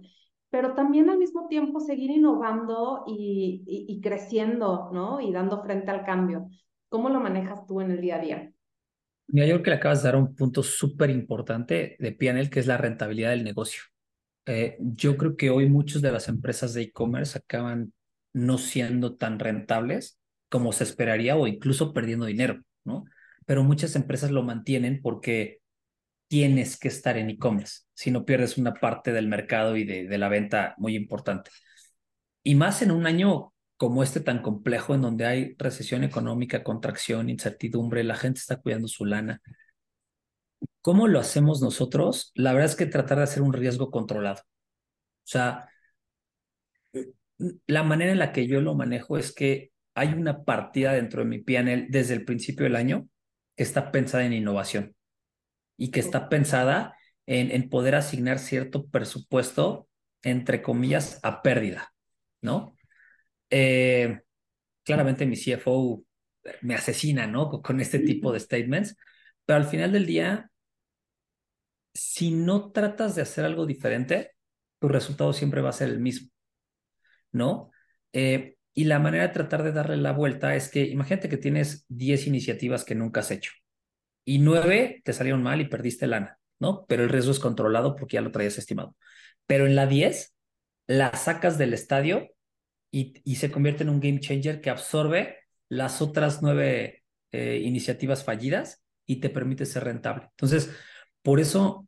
pero 0.51 0.75
también 0.75 1.09
al 1.09 1.17
mismo 1.17 1.47
tiempo 1.47 1.79
seguir 1.79 2.11
innovando 2.11 3.03
y, 3.07 3.63
y, 3.65 4.01
creciendo, 4.01 4.89
¿no? 4.91 5.21
Y 5.21 5.31
dando 5.31 5.63
frente 5.63 5.91
al 5.91 6.03
cambio. 6.05 6.49
¿Cómo 6.91 7.10
lo 7.10 7.19
manejas 7.19 7.65
tú 7.65 7.82
en 7.82 7.89
el 7.89 8.01
día 8.01 8.17
a 8.17 8.19
día? 8.19 8.54
Mira, 9.27 9.47
yo 9.47 9.54
creo 9.56 9.63
que 9.63 9.69
le 9.71 9.75
acabas 9.77 10.04
de 10.04 10.10
dar 10.10 10.17
un 10.17 10.36
punto 10.36 10.62
súper 10.62 11.10
importante 11.10 11.95
de 11.99 12.12
PNL, 12.12 12.49
que 12.49 12.60
es 12.60 12.67
la 12.67 12.77
rentabilidad 12.77 13.30
del 13.30 13.43
negocio. 13.45 13.84
Eh, 14.45 14.77
yo 14.82 15.17
creo 15.17 15.38
que 15.38 15.49
hoy 15.49 15.69
muchas 15.69 16.01
de 16.01 16.12
las 16.12 16.30
empresas 16.30 16.73
de 16.73 16.84
e-commerce 16.84 17.38
acaban 17.39 17.93
no 18.34 18.58
siendo 18.58 19.15
tan 19.17 19.39
rentables 19.39 20.19
como 20.49 20.73
se 20.73 20.84
esperaría 20.86 21.38
o 21.38 21.47
incluso 21.47 21.93
perdiendo 21.93 22.25
dinero, 22.25 22.62
¿no? 22.86 23.06
Pero 23.45 23.63
muchas 23.63 23.95
empresas 23.95 24.32
lo 24.32 24.43
mantienen 24.43 25.01
porque 25.01 25.60
tienes 26.27 26.80
que 26.80 26.89
estar 26.89 27.17
en 27.17 27.30
e-commerce, 27.30 27.82
si 27.93 28.12
no 28.12 28.25
pierdes 28.25 28.58
una 28.58 28.73
parte 28.75 29.13
del 29.13 29.27
mercado 29.27 29.77
y 29.77 29.86
de, 29.86 30.08
de 30.08 30.17
la 30.17 30.30
venta 30.30 30.75
muy 30.77 30.95
importante. 30.95 31.51
Y 32.43 32.56
más 32.56 32.82
en 32.82 32.91
un 32.91 33.06
año 33.06 33.54
como 33.81 34.03
este 34.03 34.19
tan 34.19 34.43
complejo, 34.43 34.93
en 34.93 35.01
donde 35.01 35.25
hay 35.25 35.55
recesión 35.57 36.03
económica, 36.03 36.63
contracción, 36.63 37.31
incertidumbre, 37.31 38.03
la 38.03 38.15
gente 38.15 38.39
está 38.39 38.57
cuidando 38.57 38.87
su 38.87 39.05
lana. 39.05 39.41
¿Cómo 40.81 41.07
lo 41.07 41.19
hacemos 41.19 41.63
nosotros? 41.63 42.31
La 42.35 42.53
verdad 42.53 42.69
es 42.69 42.75
que 42.75 42.85
tratar 42.85 43.17
de 43.17 43.23
hacer 43.23 43.41
un 43.41 43.53
riesgo 43.53 43.89
controlado. 43.89 44.39
O 44.39 45.27
sea, 45.27 45.67
la 47.65 47.81
manera 47.81 48.11
en 48.11 48.19
la 48.19 48.31
que 48.31 48.45
yo 48.45 48.61
lo 48.61 48.75
manejo 48.75 49.17
es 49.17 49.33
que 49.33 49.71
hay 49.95 50.09
una 50.09 50.43
partida 50.43 50.93
dentro 50.93 51.23
de 51.23 51.29
mi 51.29 51.39
PNL 51.39 51.87
desde 51.89 52.13
el 52.13 52.23
principio 52.23 52.65
del 52.65 52.75
año 52.75 53.09
que 53.55 53.63
está 53.63 53.91
pensada 53.91 54.25
en 54.25 54.33
innovación 54.33 54.95
y 55.75 55.89
que 55.89 56.01
está 56.01 56.29
pensada 56.29 56.95
en, 57.25 57.49
en 57.49 57.67
poder 57.67 57.95
asignar 57.95 58.37
cierto 58.37 58.85
presupuesto, 58.85 59.87
entre 60.21 60.61
comillas, 60.61 61.19
a 61.23 61.41
pérdida, 61.41 61.91
¿no? 62.41 62.75
Eh, 63.51 64.21
claramente 64.83 65.25
mi 65.25 65.35
CFO 65.35 66.03
me 66.61 66.75
asesina, 66.75 67.27
¿no? 67.27 67.61
Con 67.61 67.79
este 67.79 67.99
tipo 67.99 68.31
de 68.31 68.39
statements, 68.39 68.97
pero 69.45 69.57
al 69.57 69.65
final 69.65 69.91
del 69.91 70.05
día, 70.05 70.49
si 71.93 72.31
no 72.31 72.71
tratas 72.71 73.15
de 73.15 73.21
hacer 73.21 73.45
algo 73.45 73.65
diferente, 73.65 74.31
tu 74.79 74.87
resultado 74.87 75.33
siempre 75.33 75.61
va 75.61 75.69
a 75.69 75.73
ser 75.73 75.89
el 75.89 75.99
mismo, 75.99 76.29
¿no? 77.31 77.71
Eh, 78.13 78.55
y 78.73 78.85
la 78.85 78.99
manera 78.99 79.27
de 79.27 79.33
tratar 79.33 79.63
de 79.63 79.71
darle 79.71 79.97
la 79.97 80.13
vuelta 80.13 80.55
es 80.55 80.69
que 80.69 80.83
imagínate 80.83 81.29
que 81.29 81.37
tienes 81.37 81.85
10 81.89 82.27
iniciativas 82.27 82.85
que 82.85 82.95
nunca 82.95 83.19
has 83.19 83.31
hecho 83.31 83.51
y 84.25 84.39
nueve 84.39 85.01
te 85.03 85.13
salieron 85.13 85.43
mal 85.43 85.61
y 85.61 85.65
perdiste 85.67 86.07
lana, 86.07 86.39
¿no? 86.59 86.85
Pero 86.87 87.03
el 87.03 87.09
riesgo 87.09 87.31
es 87.31 87.39
controlado 87.39 87.95
porque 87.95 88.15
ya 88.15 88.21
lo 88.21 88.31
traías 88.31 88.57
estimado. 88.57 88.95
Pero 89.47 89.65
en 89.65 89.75
la 89.75 89.87
10, 89.87 90.35
la 90.87 91.13
sacas 91.15 91.57
del 91.57 91.73
estadio 91.73 92.29
y, 92.91 93.13
y 93.23 93.36
se 93.36 93.51
convierte 93.51 93.84
en 93.84 93.89
un 93.89 93.99
game 93.99 94.19
changer 94.19 94.62
que 94.62 94.69
absorbe 94.69 95.38
las 95.69 96.01
otras 96.01 96.41
nueve 96.41 97.04
eh, 97.32 97.62
iniciativas 97.63 98.23
fallidas 98.23 98.84
y 99.06 99.21
te 99.21 99.30
permite 99.30 99.65
ser 99.65 99.86
rentable. 99.86 100.27
Entonces, 100.32 100.69
por 101.21 101.39
eso, 101.39 101.88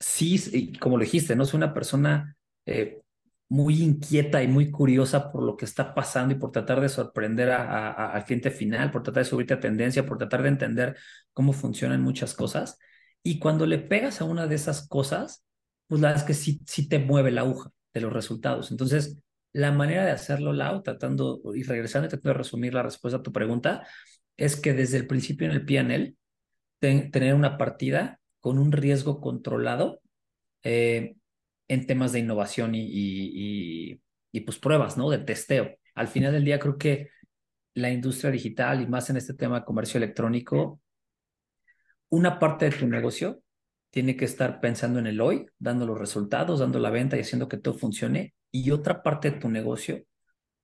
sí, 0.00 0.72
como 0.80 0.96
lo 0.96 1.04
dijiste, 1.04 1.36
no 1.36 1.44
soy 1.44 1.58
una 1.58 1.74
persona 1.74 2.36
eh, 2.66 3.00
muy 3.48 3.82
inquieta 3.82 4.42
y 4.42 4.48
muy 4.48 4.70
curiosa 4.70 5.30
por 5.30 5.42
lo 5.44 5.56
que 5.56 5.66
está 5.66 5.94
pasando 5.94 6.34
y 6.34 6.38
por 6.38 6.52
tratar 6.52 6.80
de 6.80 6.88
sorprender 6.88 7.50
al 7.50 8.24
cliente 8.24 8.50
final, 8.50 8.90
por 8.90 9.02
tratar 9.02 9.24
de 9.24 9.30
subirte 9.30 9.54
a 9.54 9.60
tendencia, 9.60 10.06
por 10.06 10.18
tratar 10.18 10.42
de 10.42 10.48
entender 10.48 10.96
cómo 11.32 11.52
funcionan 11.52 12.02
muchas 12.02 12.34
cosas. 12.34 12.78
Y 13.22 13.38
cuando 13.38 13.66
le 13.66 13.78
pegas 13.78 14.20
a 14.20 14.24
una 14.24 14.46
de 14.46 14.54
esas 14.56 14.88
cosas, 14.88 15.44
pues 15.86 16.00
la 16.00 16.08
verdad 16.08 16.22
es 16.22 16.26
que 16.26 16.34
sí, 16.34 16.60
sí 16.66 16.88
te 16.88 16.98
mueve 16.98 17.30
la 17.30 17.42
aguja 17.42 17.70
de 17.94 18.00
los 18.00 18.12
resultados. 18.12 18.70
Entonces, 18.70 19.21
la 19.52 19.72
manera 19.72 20.04
de 20.04 20.12
hacerlo, 20.12 20.52
Lau, 20.52 20.82
tratando 20.82 21.40
y 21.54 21.62
regresando 21.62 22.06
y 22.06 22.10
tratando 22.10 22.30
de 22.30 22.38
resumir 22.38 22.74
la 22.74 22.82
respuesta 22.82 23.18
a 23.18 23.22
tu 23.22 23.32
pregunta, 23.32 23.86
es 24.36 24.56
que 24.56 24.72
desde 24.72 24.96
el 24.96 25.06
principio 25.06 25.46
en 25.46 25.52
el 25.52 25.64
PNL, 25.64 26.16
tener 27.10 27.34
una 27.34 27.58
partida 27.58 28.20
con 28.40 28.58
un 28.58 28.72
riesgo 28.72 29.20
controlado 29.20 30.00
eh, 30.64 31.14
en 31.68 31.86
temas 31.86 32.12
de 32.12 32.18
innovación 32.18 32.74
y, 32.74 32.82
y, 32.82 34.00
y, 34.32 34.40
pues 34.40 34.58
pruebas, 34.58 34.96
¿no? 34.96 35.08
De 35.08 35.18
testeo. 35.18 35.70
Al 35.94 36.08
final 36.08 36.32
del 36.32 36.44
día 36.44 36.58
creo 36.58 36.76
que 36.76 37.10
la 37.74 37.90
industria 37.90 38.30
digital 38.30 38.82
y 38.82 38.86
más 38.86 39.08
en 39.10 39.16
este 39.16 39.34
tema 39.34 39.60
de 39.60 39.64
comercio 39.64 39.98
electrónico, 39.98 40.80
una 42.08 42.38
parte 42.38 42.68
de 42.68 42.76
tu 42.76 42.86
negocio 42.86 43.42
tiene 43.90 44.16
que 44.16 44.24
estar 44.24 44.60
pensando 44.60 44.98
en 44.98 45.06
el 45.06 45.20
hoy, 45.20 45.46
dando 45.58 45.86
los 45.86 45.98
resultados, 45.98 46.60
dando 46.60 46.78
la 46.78 46.90
venta 46.90 47.16
y 47.16 47.20
haciendo 47.20 47.48
que 47.48 47.58
todo 47.58 47.74
funcione. 47.74 48.34
Y 48.52 48.70
otra 48.70 49.02
parte 49.02 49.30
de 49.32 49.40
tu 49.40 49.48
negocio 49.48 50.04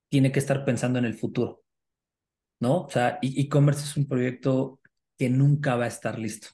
tiene 0.09 0.33
que 0.33 0.39
estar 0.39 0.65
pensando 0.65 0.99
en 0.99 1.05
el 1.07 1.15
futuro, 1.15 1.65
¿no? 2.61 2.83
O 2.83 2.91
sea, 2.91 3.19
e-, 3.23 3.41
e-commerce 3.43 3.83
es 3.85 3.97
un 3.97 4.07
proyecto 4.07 4.81
que 5.19 5.31
nunca 5.31 5.77
va 5.77 5.87
a 5.87 5.89
estar 5.89 6.19
listo. 6.19 6.49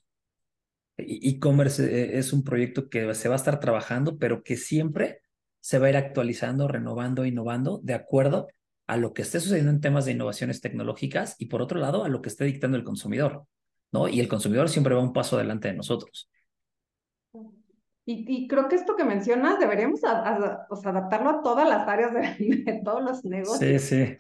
E-commerce 0.96 1.84
eh, 1.84 2.18
es 2.18 2.32
un 2.32 2.44
proyecto 2.44 2.88
que 2.88 3.14
se 3.14 3.28
va 3.28 3.34
a 3.34 3.36
estar 3.36 3.60
trabajando, 3.60 4.18
pero 4.18 4.42
que 4.42 4.56
siempre 4.56 5.22
se 5.60 5.78
va 5.78 5.86
a 5.86 5.90
ir 5.90 5.96
actualizando, 5.96 6.68
renovando, 6.68 7.24
innovando 7.24 7.80
de 7.82 7.94
acuerdo 7.94 8.48
a 8.86 8.96
lo 8.96 9.14
que 9.14 9.22
esté 9.22 9.40
sucediendo 9.40 9.70
en 9.70 9.80
temas 9.80 10.04
de 10.04 10.12
innovaciones 10.12 10.60
tecnológicas 10.60 11.36
y 11.38 11.46
por 11.46 11.62
otro 11.62 11.80
lado 11.80 12.04
a 12.04 12.08
lo 12.08 12.20
que 12.22 12.28
esté 12.28 12.44
dictando 12.44 12.76
el 12.76 12.84
consumidor, 12.84 13.46
¿no? 13.92 14.08
Y 14.08 14.20
el 14.20 14.28
consumidor 14.28 14.68
siempre 14.68 14.94
va 14.94 15.02
un 15.02 15.12
paso 15.12 15.36
adelante 15.36 15.68
de 15.68 15.74
nosotros. 15.74 16.30
Y, 18.06 18.24
y 18.28 18.48
creo 18.48 18.68
que 18.68 18.76
esto 18.76 18.96
que 18.96 19.04
mencionas 19.04 19.58
deberíamos 19.58 20.02
adaptarlo 20.04 21.30
a 21.30 21.42
todas 21.42 21.68
las 21.68 21.88
áreas 21.88 22.12
de, 22.12 22.80
todos 22.84 23.02
los 23.02 23.24
negocios. 23.24 23.82
Sí, 23.82 24.06
sí. 24.06 24.16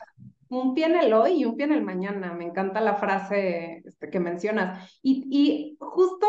Un 0.48 0.74
pie 0.74 0.86
en 0.86 0.96
el 0.96 1.12
hoy 1.12 1.40
y 1.40 1.44
un 1.44 1.56
pie 1.56 1.66
en 1.66 1.72
el 1.72 1.82
mañana. 1.82 2.32
Me 2.32 2.44
encanta 2.44 2.80
la 2.80 2.94
frase 2.94 3.82
este, 3.84 4.08
que 4.08 4.20
mencionas. 4.20 4.98
Y, 5.02 5.26
y 5.30 5.76
justo 5.78 6.26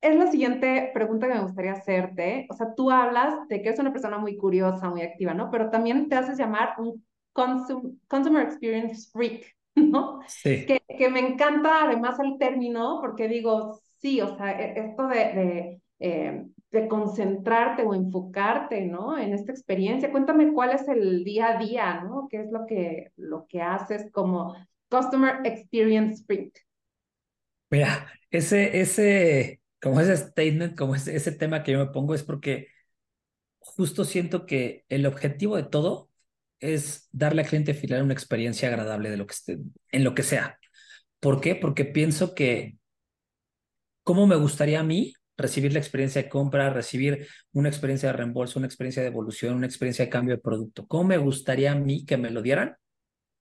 es 0.00 0.16
la 0.16 0.30
siguiente 0.30 0.90
pregunta 0.92 1.26
que 1.26 1.34
me 1.34 1.42
gustaría 1.42 1.72
hacerte. 1.72 2.46
O 2.50 2.54
sea, 2.54 2.74
tú 2.74 2.90
hablas 2.90 3.48
de 3.48 3.62
que 3.62 3.68
eres 3.68 3.80
una 3.80 3.92
persona 3.92 4.18
muy 4.18 4.36
curiosa, 4.36 4.90
muy 4.90 5.02
activa, 5.02 5.32
¿no? 5.32 5.50
Pero 5.50 5.70
también 5.70 6.08
te 6.08 6.16
haces 6.16 6.36
llamar 6.36 6.74
un 6.78 7.02
consumer 7.32 8.44
experience 8.44 9.10
freak, 9.10 9.56
¿no? 9.74 10.20
Sí. 10.26 10.66
Que, 10.66 10.82
que, 10.86 11.08
me 11.08 11.20
encanta 11.20 11.84
además 11.84 12.18
el 12.20 12.38
término 12.38 12.98
porque 13.00 13.28
digo, 13.28 13.80
sí, 13.98 14.20
o 14.20 14.36
sea, 14.36 14.60
e, 14.60 14.78
esto 14.78 15.08
de, 15.08 15.16
de, 15.16 15.82
eh, 16.00 16.46
de 16.74 16.88
concentrarte 16.88 17.82
o 17.84 17.94
enfocarte, 17.94 18.84
¿no? 18.84 19.16
En 19.16 19.32
esta 19.32 19.52
experiencia. 19.52 20.10
Cuéntame 20.10 20.52
cuál 20.52 20.70
es 20.72 20.86
el 20.88 21.22
día 21.22 21.56
a 21.56 21.58
día, 21.58 22.02
¿no? 22.02 22.26
¿Qué 22.28 22.40
es 22.40 22.50
lo 22.50 22.66
que, 22.66 23.12
lo 23.16 23.46
que 23.46 23.62
haces 23.62 24.10
como 24.10 24.54
customer 24.90 25.36
experience 25.44 26.24
freak? 26.26 26.66
Mira, 27.70 28.08
ese, 28.28 28.80
ese, 28.80 29.60
como 29.80 30.00
ese 30.00 30.16
statement, 30.16 30.76
como 30.76 30.96
ese, 30.96 31.14
ese 31.14 31.30
tema 31.30 31.62
que 31.62 31.72
yo 31.72 31.78
me 31.78 31.92
pongo 31.92 32.12
es 32.12 32.24
porque 32.24 32.66
justo 33.60 34.04
siento 34.04 34.44
que 34.44 34.84
el 34.88 35.06
objetivo 35.06 35.56
de 35.56 35.62
todo 35.62 36.10
es 36.58 37.08
darle 37.12 37.42
al 37.42 37.48
cliente 37.48 37.74
final 37.74 38.02
una 38.02 38.14
experiencia 38.14 38.68
agradable 38.68 39.10
de 39.10 39.16
lo 39.16 39.26
que 39.26 39.34
esté, 39.34 39.58
en 39.92 40.04
lo 40.04 40.14
que 40.14 40.24
sea. 40.24 40.58
¿Por 41.20 41.40
qué? 41.40 41.54
Porque 41.54 41.84
pienso 41.84 42.34
que 42.34 42.76
cómo 44.02 44.26
me 44.26 44.36
gustaría 44.36 44.80
a 44.80 44.84
mí 44.84 45.14
recibir 45.36 45.72
la 45.72 45.78
experiencia 45.78 46.22
de 46.22 46.28
compra, 46.28 46.70
recibir 46.70 47.26
una 47.52 47.68
experiencia 47.68 48.08
de 48.10 48.16
reembolso, 48.16 48.58
una 48.58 48.66
experiencia 48.66 49.02
de 49.02 49.08
evolución, 49.08 49.54
una 49.54 49.66
experiencia 49.66 50.04
de 50.04 50.10
cambio 50.10 50.36
de 50.36 50.42
producto. 50.42 50.86
¿Cómo 50.86 51.04
me 51.04 51.18
gustaría 51.18 51.72
a 51.72 51.74
mí 51.74 52.04
que 52.04 52.16
me 52.16 52.30
lo 52.30 52.42
dieran? 52.42 52.76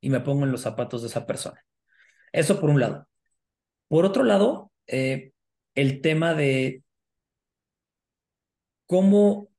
Y 0.01 0.09
me 0.09 0.19
pongo 0.19 0.43
en 0.45 0.51
los 0.51 0.61
zapatos 0.61 1.01
de 1.01 1.07
esa 1.07 1.25
persona. 1.25 1.63
Eso 2.31 2.59
por 2.59 2.69
un 2.69 2.79
lado. 2.79 3.07
Por 3.87 4.05
otro 4.05 4.23
lado, 4.23 4.71
eh, 4.87 5.31
el 5.75 6.01
tema 6.01 6.33
de 6.33 6.83
cómo, 8.87 9.49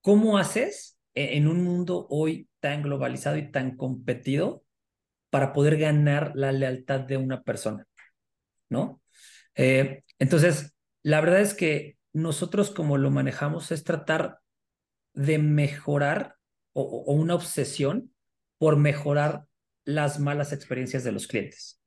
cómo 0.00 0.38
haces 0.38 0.98
e-, 1.14 1.36
en 1.36 1.48
un 1.48 1.62
mundo 1.62 2.06
hoy 2.10 2.48
tan 2.60 2.82
globalizado 2.82 3.36
y 3.36 3.50
tan 3.50 3.76
competido 3.76 4.64
para 5.30 5.52
poder 5.52 5.76
ganar 5.78 6.32
la 6.34 6.52
lealtad 6.52 7.00
de 7.00 7.16
una 7.16 7.42
persona, 7.42 7.86
¿no? 8.68 9.02
Eh, 9.56 10.04
entonces, 10.18 10.73
la 11.04 11.20
verdad 11.20 11.40
es 11.40 11.54
que 11.54 11.98
nosotros 12.12 12.70
como 12.70 12.96
lo 12.96 13.10
manejamos 13.10 13.70
es 13.70 13.84
tratar 13.84 14.40
de 15.12 15.38
mejorar 15.38 16.36
o, 16.72 17.12
una 17.12 17.34
obsesión 17.34 18.12
por 18.58 18.76
mejorar 18.78 19.44
las 19.84 20.18
malas 20.18 20.52
experiencias 20.52 21.04
de 21.04 21.12
los 21.12 21.26
clientes. 21.26 21.80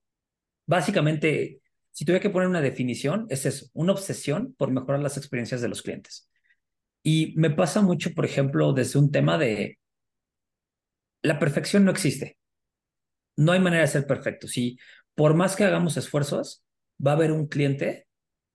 Básicamente, 0.68 1.62
si 1.92 2.06
tuviera 2.06 2.22
que 2.22 2.30
poner 2.30 2.48
una 2.48 2.62
definición, 2.62 3.26
es 3.30 3.46
eso, 3.46 3.68
una 3.74 3.94
obsesión 3.94 4.54
por 4.54 4.70
mejorar 4.70 5.02
las 5.02 5.18
experiencias 5.18 5.62
de 5.62 5.70
los 5.70 5.82
clientes. 5.82 6.30
Y 7.02 7.34
me 7.38 7.50
pasa 7.50 7.82
mucho, 7.82 8.14
por 8.14 8.26
ejemplo, 8.26 8.72
desde 8.72 9.00
un 9.00 9.12
tema 9.12 9.40
de 9.40 9.80
la 11.24 11.40
perfección 11.40 11.86
no 11.86 11.92
existe. 11.92 12.38
No 13.36 13.52
hay 13.52 13.60
manera 13.60 13.82
de 13.82 13.88
ser 13.88 14.06
perfecto. 14.06 14.48
Si 14.48 14.78
por 15.16 15.34
más 15.34 15.56
que 15.56 15.64
hagamos 15.64 15.98
esfuerzos, 15.98 16.64
va 17.04 17.12
a 17.12 17.16
haber 17.16 17.32
un 17.32 17.48
cliente 17.48 18.08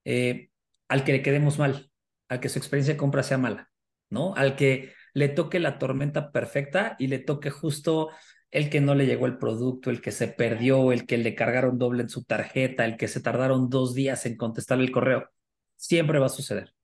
eh, 0.05 0.49
al 0.93 1.03
que 1.03 1.11
le 1.11 1.23
quedemos 1.23 1.57
mal, 1.57 1.89
al 2.29 2.39
que 2.39 2.49
su 2.49 2.59
experiencia 2.59 2.93
de 2.93 2.99
compra 2.99 3.23
sea 3.23 3.39
mala, 3.39 3.71
¿no? 4.11 4.35
Al 4.35 4.55
que 4.55 4.93
le 5.15 5.27
toque 5.27 5.59
la 5.59 5.79
tormenta 5.79 6.31
perfecta 6.31 6.95
y 6.99 7.07
le 7.07 7.17
toque 7.17 7.49
justo 7.49 8.11
el 8.51 8.69
que 8.69 8.79
no 8.79 8.93
le 8.93 9.07
llegó 9.07 9.25
el 9.25 9.39
producto, 9.39 9.89
el 9.89 10.01
que 10.01 10.11
se 10.11 10.27
perdió, 10.27 10.91
el 10.91 11.07
que 11.07 11.17
le 11.17 11.33
cargaron 11.33 11.79
doble 11.79 12.03
en 12.03 12.09
su 12.09 12.23
tarjeta, 12.25 12.85
el 12.85 12.95
que 12.95 13.07
se 13.07 13.21
tardaron 13.21 13.71
dos 13.71 13.95
días 13.95 14.27
en 14.27 14.37
contestarle 14.37 14.83
el 14.83 14.91
correo. 14.91 15.31
Siempre 15.77 16.19
va 16.19 16.27
a 16.27 16.29
suceder. 16.29 16.75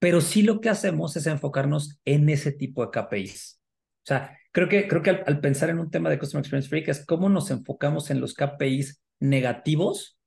Pero 0.00 0.20
sí 0.20 0.42
lo 0.42 0.60
que 0.60 0.70
hacemos 0.70 1.16
es 1.16 1.28
enfocarnos 1.28 2.00
en 2.04 2.28
ese 2.28 2.50
tipo 2.50 2.84
de 2.84 2.90
KPIs. 2.90 3.60
O 3.98 4.06
sea, 4.06 4.36
creo 4.50 4.68
que, 4.68 4.88
creo 4.88 5.00
que 5.00 5.10
al, 5.10 5.40
pensar 5.40 5.70
en 5.70 5.78
un 5.78 5.92
tema 5.92 6.10
de 6.10 6.18
Customer 6.18 6.40
Experience 6.40 6.68
Freak 6.68 6.88
es 6.88 7.06
cómo 7.06 7.28
nos 7.28 7.52
enfocamos 7.52 8.10
en 8.10 8.20
los 8.20 8.34
KPIs 8.34 9.00
negativos 9.20 10.18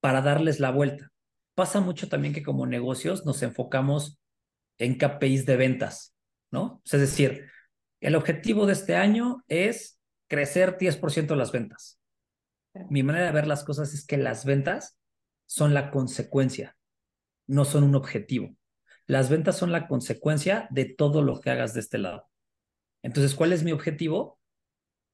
para 0.00 0.20
darles 0.20 0.60
la 0.60 0.70
vuelta. 0.70 1.13
Pasa 1.54 1.80
mucho 1.80 2.08
también 2.08 2.34
que 2.34 2.42
como 2.42 2.66
negocios 2.66 3.24
nos 3.24 3.42
enfocamos 3.42 4.18
en 4.78 4.98
KPIs 4.98 5.46
de 5.46 5.56
ventas, 5.56 6.14
¿no? 6.50 6.82
Es 6.84 7.00
decir, 7.00 7.46
el 8.00 8.16
objetivo 8.16 8.66
de 8.66 8.72
este 8.72 8.96
año 8.96 9.44
es 9.48 10.00
crecer 10.28 10.76
10% 10.78 11.36
las 11.36 11.52
ventas. 11.52 12.00
Mi 12.90 13.02
manera 13.02 13.26
de 13.26 13.32
ver 13.32 13.46
las 13.46 13.62
cosas 13.62 13.94
es 13.94 14.04
que 14.04 14.16
las 14.16 14.44
ventas 14.44 14.98
son 15.46 15.74
la 15.74 15.90
consecuencia, 15.90 16.76
no 17.46 17.64
son 17.64 17.84
un 17.84 17.94
objetivo. 17.94 18.56
Las 19.06 19.30
ventas 19.30 19.56
son 19.56 19.70
la 19.70 19.86
consecuencia 19.86 20.66
de 20.70 20.86
todo 20.86 21.22
lo 21.22 21.40
que 21.40 21.50
hagas 21.50 21.74
de 21.74 21.80
este 21.80 21.98
lado. 21.98 22.28
Entonces, 23.02 23.34
¿cuál 23.34 23.52
es 23.52 23.62
mi 23.62 23.70
objetivo? 23.70 24.40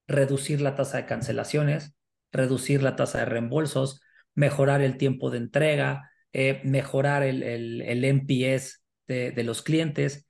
Reducir 0.06 0.60
la 0.60 0.74
tasa 0.74 0.98
de 0.98 1.06
cancelaciones, 1.06 1.94
reducir 2.32 2.82
la 2.82 2.96
tasa 2.96 3.18
de 3.18 3.24
reembolsos, 3.26 4.00
mejorar 4.34 4.80
el 4.80 4.96
tiempo 4.96 5.30
de 5.30 5.38
entrega, 5.38 6.10
eh, 6.32 6.60
mejorar 6.64 7.22
el, 7.22 7.42
el, 7.42 7.82
el 7.82 8.04
NPS 8.04 8.80
de, 9.06 9.32
de 9.32 9.44
los 9.44 9.62
clientes. 9.62 10.28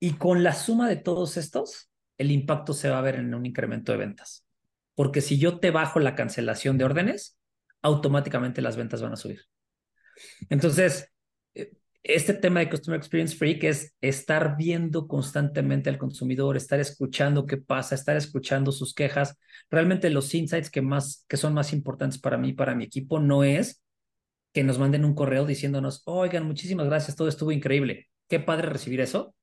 Y 0.00 0.12
con 0.14 0.42
la 0.42 0.54
suma 0.54 0.88
de 0.88 0.96
todos 0.96 1.36
estos, 1.36 1.90
el 2.18 2.30
impacto 2.30 2.72
se 2.74 2.90
va 2.90 2.98
a 2.98 3.02
ver 3.02 3.16
en 3.16 3.34
un 3.34 3.46
incremento 3.46 3.92
de 3.92 3.98
ventas. 3.98 4.44
Porque 4.94 5.20
si 5.20 5.38
yo 5.38 5.60
te 5.60 5.70
bajo 5.70 6.00
la 6.00 6.14
cancelación 6.14 6.76
de 6.76 6.84
órdenes, 6.84 7.38
automáticamente 7.82 8.62
las 8.62 8.76
ventas 8.76 9.00
van 9.02 9.12
a 9.12 9.16
subir. 9.16 9.42
Entonces, 10.50 11.10
eh, 11.54 11.72
este 12.02 12.34
tema 12.34 12.60
de 12.60 12.70
Customer 12.70 12.98
Experience 12.98 13.36
Freak 13.36 13.64
es 13.64 13.94
estar 14.00 14.56
viendo 14.56 15.06
constantemente 15.06 15.90
al 15.90 15.98
consumidor, 15.98 16.56
estar 16.56 16.80
escuchando 16.80 17.46
qué 17.46 17.56
pasa, 17.56 17.94
estar 17.94 18.16
escuchando 18.16 18.72
sus 18.72 18.94
quejas. 18.94 19.36
Realmente 19.70 20.10
los 20.10 20.34
insights 20.34 20.70
que, 20.70 20.82
más, 20.82 21.24
que 21.28 21.36
son 21.36 21.54
más 21.54 21.72
importantes 21.72 22.20
para 22.20 22.38
mí, 22.38 22.52
para 22.52 22.74
mi 22.74 22.84
equipo, 22.84 23.20
no 23.20 23.44
es 23.44 23.82
que 24.52 24.64
nos 24.64 24.78
manden 24.78 25.04
un 25.04 25.14
correo 25.14 25.44
diciéndonos, 25.46 26.02
oigan, 26.06 26.46
muchísimas 26.46 26.86
gracias, 26.86 27.16
todo 27.16 27.28
estuvo 27.28 27.52
increíble. 27.52 28.08
Qué 28.28 28.40
padre 28.40 28.68
recibir 28.68 29.00
eso, 29.00 29.34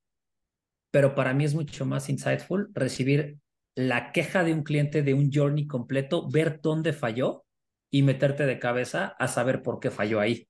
pero 0.92 1.16
para 1.16 1.34
mí 1.34 1.44
es 1.44 1.54
mucho 1.54 1.86
más 1.86 2.10
insightful 2.10 2.70
recibir 2.74 3.38
la 3.76 4.12
queja 4.12 4.44
de 4.44 4.54
un 4.54 4.64
cliente 4.64 5.04
de 5.04 5.14
un 5.14 5.32
journey 5.32 5.68
completo, 5.68 6.30
ver 6.30 6.62
dónde 6.62 6.94
falló 6.94 7.46
y 7.92 8.04
meterte 8.04 8.46
de 8.46 8.60
cabeza 8.60 9.16
a 9.20 9.28
saber 9.28 9.62
por 9.62 9.80
qué 9.80 9.92
falló 9.92 10.20
ahí. 10.20 10.48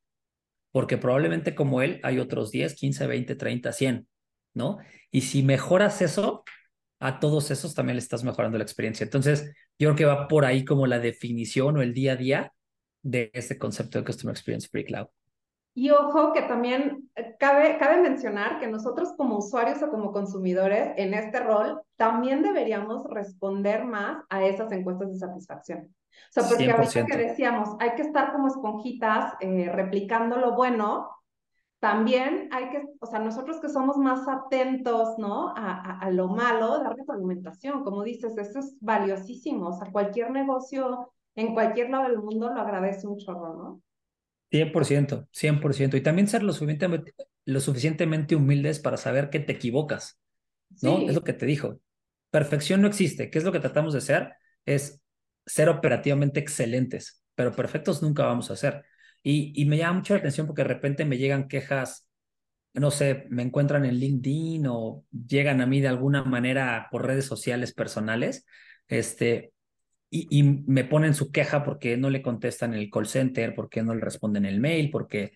Porque 0.71 0.97
probablemente 0.97 1.55
como 1.55 1.81
él 1.81 1.99
hay 2.03 2.19
otros 2.19 2.51
10, 2.51 2.75
15, 2.75 3.07
20, 3.07 3.35
30, 3.35 3.71
100, 3.71 4.07
¿no? 4.53 4.77
Y 5.11 5.21
si 5.21 5.41
mejoras 5.41 6.01
eso, 6.01 6.43
a 6.99 7.19
todos 7.19 7.51
esos 7.51 7.73
también 7.73 7.95
le 7.95 8.01
estás 8.01 8.23
mejorando 8.23 8.57
la 8.57 8.63
experiencia. 8.63 9.03
Entonces, 9.03 9.53
yo 9.79 9.89
creo 9.89 9.95
que 9.95 10.05
va 10.05 10.27
por 10.27 10.45
ahí 10.45 10.65
como 10.65 10.87
la 10.87 10.99
definición 10.99 11.77
o 11.77 11.81
el 11.81 11.93
día 11.93 12.13
a 12.13 12.15
día 12.15 12.53
de 13.05 13.29
este 13.33 13.57
concepto 13.57 13.99
de 13.99 14.05
Customer 14.05 14.33
Experience 14.33 14.67
Free 14.67 14.83
Cloud. 14.83 15.07
Y 15.75 15.91
ojo 15.91 16.33
que 16.33 16.41
también 16.41 17.09
eh, 17.15 17.35
cabe, 17.37 17.77
cabe 17.77 18.01
mencionar 18.01 18.59
que 18.59 18.67
nosotros 18.67 19.13
como 19.15 19.37
usuarios 19.37 19.83
o 19.83 19.89
como 19.89 20.11
consumidores 20.11 20.93
en 20.97 21.13
este 21.13 21.39
rol 21.39 21.81
también 21.97 22.41
deberíamos 22.41 23.05
responder 23.09 23.85
más 23.85 24.23
a 24.29 24.43
esas 24.43 24.71
encuestas 24.71 25.11
de 25.11 25.19
satisfacción. 25.19 25.79
O 25.81 26.31
sea, 26.31 26.43
porque 26.47 26.71
ahorita 26.71 27.05
que 27.05 27.17
decíamos, 27.17 27.69
hay 27.79 27.93
que 27.95 28.01
estar 28.01 28.31
como 28.31 28.47
esponjitas 28.47 29.33
eh, 29.39 29.69
replicando 29.71 30.37
lo 30.37 30.55
bueno, 30.55 31.09
también 31.79 32.49
hay 32.51 32.69
que, 32.69 32.83
o 32.99 33.05
sea, 33.05 33.19
nosotros 33.19 33.59
que 33.59 33.69
somos 33.69 33.97
más 33.97 34.27
atentos, 34.27 35.19
¿no? 35.19 35.49
A, 35.49 35.99
a, 35.99 36.09
lo 36.09 36.29
malo, 36.29 36.79
darle 36.79 37.03
argumentación. 37.07 37.83
Como 37.83 38.01
dices, 38.01 38.35
eso 38.37 38.59
es 38.59 38.75
valiosísimo. 38.79 39.67
O 39.67 39.73
sea, 39.73 39.91
cualquier 39.91 40.31
negocio 40.31 41.11
en 41.35 41.53
cualquier 41.53 41.89
lado 41.89 42.09
del 42.09 42.17
mundo 42.17 42.53
lo 42.53 42.61
agradece 42.61 43.07
un 43.07 43.17
chorro, 43.17 43.55
¿no? 43.55 43.81
100%, 44.51 45.27
100%. 45.31 45.97
Y 45.97 46.01
también 46.01 46.27
ser 46.27 46.43
lo 46.43 46.53
suficientemente, 46.53 47.13
lo 47.45 47.59
suficientemente 47.59 48.35
humildes 48.35 48.79
para 48.79 48.97
saber 48.97 49.29
que 49.29 49.39
te 49.39 49.53
equivocas, 49.53 50.19
¿no? 50.81 50.99
Es 50.99 51.15
lo 51.15 51.23
que 51.23 51.33
te 51.33 51.45
dijo. 51.45 51.79
Perfección 52.29 52.81
no 52.81 52.87
existe. 52.87 53.29
¿Qué 53.29 53.37
es 53.37 53.43
lo 53.43 53.51
que 53.51 53.59
tratamos 53.59 53.93
de 53.93 54.01
ser? 54.01 54.33
Es 54.65 55.01
ser 55.45 55.69
operativamente 55.69 56.39
excelentes, 56.39 57.23
pero 57.35 57.51
perfectos 57.51 58.01
nunca 58.01 58.25
vamos 58.25 58.49
a 58.51 58.55
ser. 58.55 58.83
Y, 59.23 59.51
y 59.59 59.65
me 59.65 59.77
llama 59.77 59.99
mucho 59.99 60.13
la 60.13 60.19
atención 60.19 60.47
porque 60.47 60.61
de 60.61 60.67
repente 60.69 61.05
me 61.05 61.17
llegan 61.17 61.47
quejas, 61.47 62.07
no 62.73 62.91
sé, 62.91 63.25
me 63.29 63.43
encuentran 63.43 63.85
en 63.85 63.95
LinkedIn 63.95 64.67
o 64.67 65.05
llegan 65.11 65.61
a 65.61 65.65
mí 65.65 65.81
de 65.81 65.87
alguna 65.87 66.23
manera 66.23 66.87
por 66.91 67.05
redes 67.05 67.25
sociales 67.25 67.73
personales, 67.73 68.45
este, 68.87 69.53
y, 70.09 70.43
me 70.43 70.85
ponen 70.85 71.13
su 71.13 71.31
queja 71.31 71.63
porque 71.63 71.97
no 71.97 72.09
le 72.09 72.21
contestan 72.21 72.73
el 72.73 72.89
call 72.89 73.07
center, 73.07 73.53
porque 73.55 73.83
no 73.83 73.93
le 73.93 74.01
responden 74.01 74.45
el 74.45 74.59
mail, 74.59 74.89
porque 74.91 75.33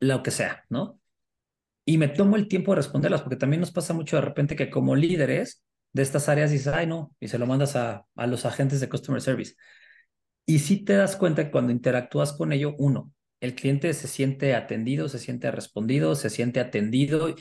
lo 0.00 0.22
que 0.22 0.30
sea, 0.30 0.64
¿no? 0.68 1.00
Y 1.86 1.98
me 1.98 2.08
tomo 2.08 2.36
el 2.36 2.48
tiempo 2.48 2.72
de 2.72 2.76
responderlas, 2.76 3.22
porque 3.22 3.36
también 3.36 3.60
nos 3.60 3.72
pasa 3.72 3.94
mucho 3.94 4.16
de 4.16 4.22
repente 4.22 4.56
que 4.56 4.70
como 4.70 4.96
líderes 4.96 5.62
de 5.92 6.02
estas 6.02 6.28
áreas 6.28 6.50
dices, 6.50 6.68
ay, 6.68 6.86
no, 6.86 7.14
y 7.20 7.28
se 7.28 7.38
lo 7.38 7.46
mandas 7.46 7.76
a, 7.76 8.06
a 8.16 8.26
los 8.26 8.46
agentes 8.46 8.80
de 8.80 8.88
Customer 8.88 9.20
Service. 9.20 9.54
Y 10.46 10.60
si 10.60 10.84
te 10.84 10.94
das 10.94 11.16
cuenta 11.16 11.44
que 11.44 11.50
cuando 11.50 11.72
interactúas 11.72 12.32
con 12.32 12.52
ello, 12.52 12.74
uno, 12.78 13.12
el 13.40 13.54
cliente 13.54 13.92
se 13.94 14.08
siente 14.08 14.54
atendido, 14.54 15.08
se 15.08 15.18
siente 15.18 15.50
respondido, 15.50 16.14
se 16.14 16.30
siente 16.30 16.60
atendido, 16.60 17.34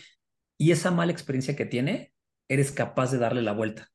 y 0.58 0.72
esa 0.72 0.92
mala 0.92 1.12
experiencia 1.12 1.56
que 1.56 1.66
tiene, 1.66 2.14
eres 2.50 2.72
capaz 2.72 3.12
de 3.12 3.18
darle 3.18 3.42
la 3.42 3.54
vuelta. 3.54 3.93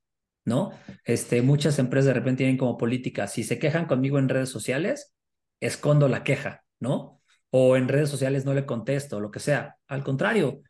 ¿No? 0.49 0.73
Este, 1.05 1.43
muchas 1.43 1.79
empresas 1.79 2.07
de 2.07 2.15
repente 2.15 2.39
tienen 2.39 2.57
como 2.59 2.77
política, 2.77 3.29
si 3.29 3.45
se 3.45 3.59
quejan 3.59 3.87
conmigo 3.87 4.19
en 4.19 4.29
redes 4.29 4.49
sociales, 4.49 5.15
escondo 5.61 6.09
la 6.09 6.25
queja, 6.25 6.65
¿no? 6.81 7.23
O 7.51 7.77
en 7.77 7.89
redes 7.89 8.11
sociales 8.11 8.45
no 8.45 8.55
le 8.55 8.67
contesto, 8.67 9.21
lo 9.21 9.31
que 9.31 9.41
sea. 9.41 9.77
Al 9.87 10.03
contrario, 10.03 10.63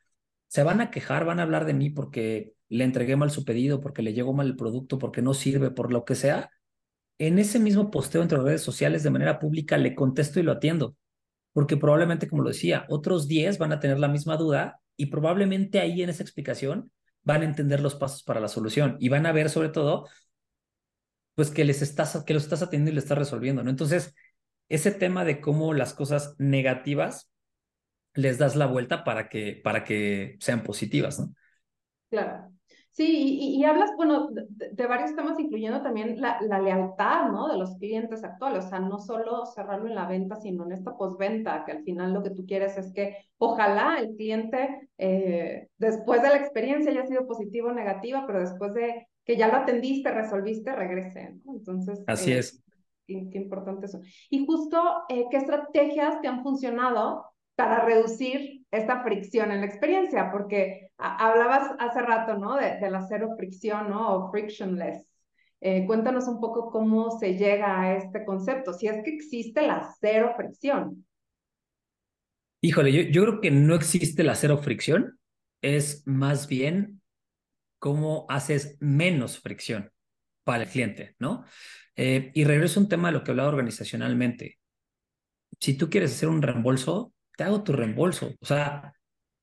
se 0.48 0.62
van 0.62 0.80
a 0.80 0.90
quejar, 0.90 1.24
van 1.24 1.40
a 1.40 1.42
hablar 1.44 1.64
de 1.64 1.74
mí 1.74 1.90
porque 1.90 2.54
le 2.68 2.84
entregué 2.84 3.16
mal 3.16 3.30
su 3.30 3.44
pedido, 3.44 3.80
porque 3.80 4.02
le 4.02 4.12
llegó 4.12 4.32
mal 4.32 4.46
el 4.46 4.56
producto, 4.56 4.98
porque 4.98 5.22
no 5.22 5.34
sirve, 5.34 5.70
por 5.70 5.92
lo 5.92 6.04
que 6.04 6.14
sea. 6.14 6.50
En 7.18 7.38
ese 7.38 7.58
mismo 7.58 7.90
posteo 7.90 8.22
entre 8.22 8.38
redes 8.38 8.62
sociales 8.62 9.02
de 9.02 9.10
manera 9.10 9.38
pública 9.38 9.78
le 9.78 9.94
contesto 9.94 10.40
y 10.40 10.42
lo 10.42 10.52
atiendo. 10.52 10.96
Porque 11.52 11.76
probablemente, 11.76 12.28
como 12.28 12.42
lo 12.42 12.50
decía, 12.50 12.86
otros 12.88 13.26
10 13.28 13.58
van 13.58 13.72
a 13.72 13.80
tener 13.80 13.98
la 13.98 14.08
misma 14.08 14.36
duda 14.36 14.80
y 14.96 15.06
probablemente 15.06 15.80
ahí 15.80 16.02
en 16.02 16.10
esa 16.10 16.22
explicación 16.22 16.92
van 17.24 17.42
a 17.42 17.44
entender 17.44 17.80
los 17.80 17.94
pasos 17.94 18.22
para 18.22 18.40
la 18.40 18.48
solución 18.48 18.96
y 19.00 19.08
van 19.08 19.26
a 19.26 19.32
ver 19.32 19.50
sobre 19.50 19.68
todo, 19.68 20.08
pues 21.34 21.50
que 21.50 21.64
les 21.64 21.82
estás, 21.82 22.24
que 22.24 22.34
los 22.34 22.44
estás 22.44 22.62
atendiendo 22.62 22.90
y 22.92 22.94
le 22.94 23.00
estás 23.00 23.18
resolviendo, 23.18 23.62
¿no? 23.62 23.70
Entonces, 23.70 24.14
ese 24.68 24.90
tema 24.90 25.24
de 25.24 25.40
cómo 25.40 25.72
las 25.74 25.94
cosas 25.94 26.34
negativas 26.38 27.30
les 28.14 28.38
das 28.38 28.56
la 28.56 28.66
vuelta 28.66 29.04
para 29.04 29.28
que, 29.28 29.60
para 29.62 29.84
que 29.84 30.36
sean 30.40 30.62
positivas, 30.62 31.20
¿no? 31.20 31.34
Claro. 32.10 32.57
Sí, 32.98 33.38
y, 33.40 33.64
hablas, 33.64 33.92
bueno, 33.96 34.28
de, 34.32 34.86
varios 34.88 35.14
temas, 35.14 35.38
incluyendo 35.38 35.82
también 35.82 36.20
la, 36.20 36.40
la, 36.40 36.58
lealtad, 36.60 37.30
¿no? 37.30 37.46
De 37.46 37.56
los 37.56 37.76
clientes 37.76 38.24
actuales, 38.24 38.64
o 38.64 38.68
sea, 38.70 38.80
no 38.80 38.98
solo 38.98 39.46
cerrarlo 39.46 39.86
en 39.86 39.94
la 39.94 40.08
venta, 40.08 40.34
sino 40.34 40.64
en 40.64 40.72
esta 40.72 40.96
postventa, 40.96 41.64
que 41.64 41.70
al 41.70 41.84
final 41.84 42.12
lo 42.12 42.24
que 42.24 42.30
tú 42.30 42.44
quieres 42.44 42.76
es 42.76 42.92
que 42.92 43.16
ojalá 43.36 44.00
el 44.00 44.16
cliente, 44.16 44.88
eh, 44.98 45.68
después 45.78 46.22
de 46.22 46.28
la 46.30 46.38
experiencia 46.38 46.90
haya 46.90 47.06
sido 47.06 47.24
positiva 47.24 47.70
o 47.70 47.72
negativa, 47.72 48.26
pero 48.26 48.40
después 48.40 48.74
de 48.74 49.06
que 49.24 49.36
ya 49.36 49.46
lo 49.46 49.58
atendiste, 49.58 50.10
resolviste, 50.10 50.74
regrese. 50.74 51.36
Entonces, 51.46 52.02
así 52.08 52.32
eh, 52.32 52.38
es. 52.38 52.64
Qué, 53.06 53.28
qué, 53.30 53.38
importante 53.38 53.86
eso. 53.86 54.00
Y 54.28 54.44
justo, 54.44 54.82
eh, 55.08 55.26
¿qué 55.30 55.36
estrategias 55.36 56.20
te 56.20 56.26
han 56.26 56.42
funcionado 56.42 57.26
para 57.58 57.84
reducir 57.84 58.64
esta 58.70 59.02
fricción 59.02 59.50
en 59.50 59.62
la 59.62 59.66
experiencia? 59.66 60.30
Porque 60.30 60.92
hablabas 60.96 61.72
hace 61.80 62.00
rato, 62.02 62.38
¿no? 62.38 62.54
De, 62.54 62.78
de, 62.78 62.88
la 62.88 63.04
cero 63.08 63.30
fricción, 63.36 63.90
¿no? 63.90 64.14
O 64.14 64.30
frictionless. 64.30 65.04
Eh, 65.60 65.84
cuéntanos 65.84 66.28
un 66.28 66.40
poco 66.40 66.70
cómo 66.70 67.18
se 67.18 67.36
llega 67.36 67.80
a 67.80 67.96
este 67.96 68.24
concepto, 68.24 68.72
si 68.72 68.86
es 68.86 69.02
que 69.02 69.12
existe 69.12 69.66
la 69.66 69.92
cero 70.00 70.34
fricción. 70.36 71.04
Híjole, 72.60 73.10
yo, 73.10 73.22
creo 73.22 73.40
que 73.40 73.50
no 73.50 73.74
existe 73.74 74.22
la 74.22 74.36
cero 74.36 74.58
fricción, 74.58 75.18
es 75.60 76.06
más 76.06 76.46
bien 76.46 77.02
cómo 77.80 78.24
haces 78.28 78.76
menos 78.78 79.40
fricción 79.40 79.90
para 80.44 80.62
el 80.62 80.68
cliente, 80.68 81.16
¿no? 81.18 81.44
Eh, 81.96 82.30
y 82.34 82.44
regreso 82.44 82.78
a 82.78 82.84
un 82.84 82.88
tema 82.88 83.08
de 83.08 83.14
lo 83.14 83.24
que 83.24 83.32
hablaba 83.32 83.48
organizacionalmente. 83.48 84.60
Si 85.58 85.76
tú 85.76 85.90
quieres 85.90 86.12
hacer 86.12 86.28
un 86.28 86.40
reembolso, 86.40 87.12
te 87.38 87.44
hago 87.44 87.62
tu 87.62 87.72
reembolso. 87.72 88.34
O 88.40 88.46
sea, 88.46 88.94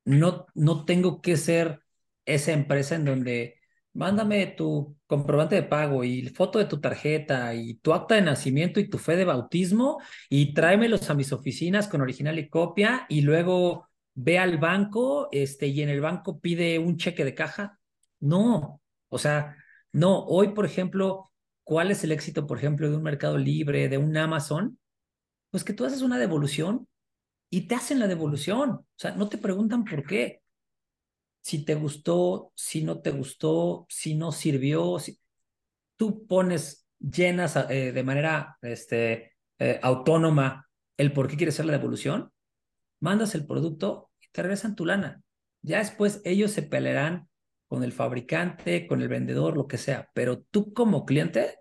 no, 0.05 0.47
no 0.53 0.85
tengo 0.85 1.21
que 1.21 1.37
ser 1.37 1.79
esa 2.25 2.51
empresa 2.51 2.95
en 2.95 3.05
donde 3.05 3.55
mándame 3.93 4.47
tu 4.47 4.97
comprobante 5.07 5.55
de 5.55 5.63
pago 5.63 6.03
y 6.03 6.27
foto 6.29 6.59
de 6.59 6.65
tu 6.65 6.81
tarjeta 6.81 7.55
y 7.55 7.75
tu 7.75 7.93
acta 7.93 8.15
de 8.15 8.21
nacimiento 8.23 8.81
y 8.81 8.89
tu 8.89 8.97
fe 8.97 9.15
de 9.15 9.23
bautismo 9.23 10.01
y 10.29 10.53
tráemelos 10.53 11.09
a 11.09 11.13
mis 11.13 11.31
oficinas 11.31 11.87
con 11.87 12.01
original 12.01 12.37
y 12.37 12.49
copia 12.49 13.05
y 13.07 13.21
luego 13.21 13.87
ve 14.13 14.39
al 14.39 14.57
banco 14.57 15.29
este, 15.31 15.67
y 15.67 15.81
en 15.81 15.89
el 15.89 16.01
banco 16.01 16.41
pide 16.41 16.79
un 16.79 16.97
cheque 16.97 17.23
de 17.23 17.35
caja. 17.35 17.79
No, 18.19 18.81
o 19.07 19.17
sea, 19.17 19.55
no, 19.93 20.19
hoy, 20.25 20.49
por 20.49 20.65
ejemplo, 20.65 21.31
¿cuál 21.63 21.91
es 21.91 22.03
el 22.03 22.11
éxito, 22.11 22.45
por 22.45 22.57
ejemplo, 22.57 22.89
de 22.89 22.97
un 22.97 23.03
mercado 23.03 23.37
libre, 23.37 23.87
de 23.87 23.97
un 23.97 24.17
Amazon? 24.17 24.79
Pues 25.51 25.63
que 25.63 25.73
tú 25.73 25.85
haces 25.85 26.01
una 26.01 26.19
devolución 26.19 26.89
y 27.55 27.61
te 27.61 27.75
hacen 27.75 27.99
la 27.99 28.07
devolución. 28.07 28.71
O 28.71 28.85
sea, 28.97 29.11
no 29.11 29.29
te 29.29 29.37
preguntan 29.37 29.85
por 29.85 30.05
qué 30.05 30.41
si 31.41 31.63
te 31.63 31.75
gustó, 31.75 32.51
si 32.53 32.83
no 32.83 32.99
te 32.99 33.11
gustó, 33.11 33.85
si 33.87 34.13
no 34.13 34.33
sirvió. 34.33 34.99
Si... 34.99 35.17
Tú 35.95 36.27
pones, 36.27 36.85
llenas 36.99 37.55
eh, 37.69 37.93
de 37.93 38.03
manera 38.03 38.57
este, 38.61 39.37
eh, 39.57 39.79
autónoma 39.81 40.67
el 40.97 41.13
por 41.13 41.29
qué 41.29 41.37
quieres 41.37 41.55
hacer 41.55 41.67
la 41.67 41.77
devolución, 41.77 42.33
mandas 42.99 43.35
el 43.35 43.45
producto 43.45 44.11
y 44.19 44.27
te 44.33 44.41
regresan 44.41 44.75
tu 44.75 44.85
lana. 44.85 45.23
Ya 45.61 45.77
después 45.77 46.19
ellos 46.25 46.51
se 46.51 46.61
pelearán 46.61 47.29
con 47.69 47.85
el 47.85 47.93
fabricante, 47.93 48.85
con 48.85 49.01
el 49.01 49.07
vendedor, 49.07 49.55
lo 49.55 49.67
que 49.67 49.77
sea, 49.77 50.09
pero 50.13 50.41
tú 50.41 50.73
como 50.73 51.05
cliente 51.05 51.59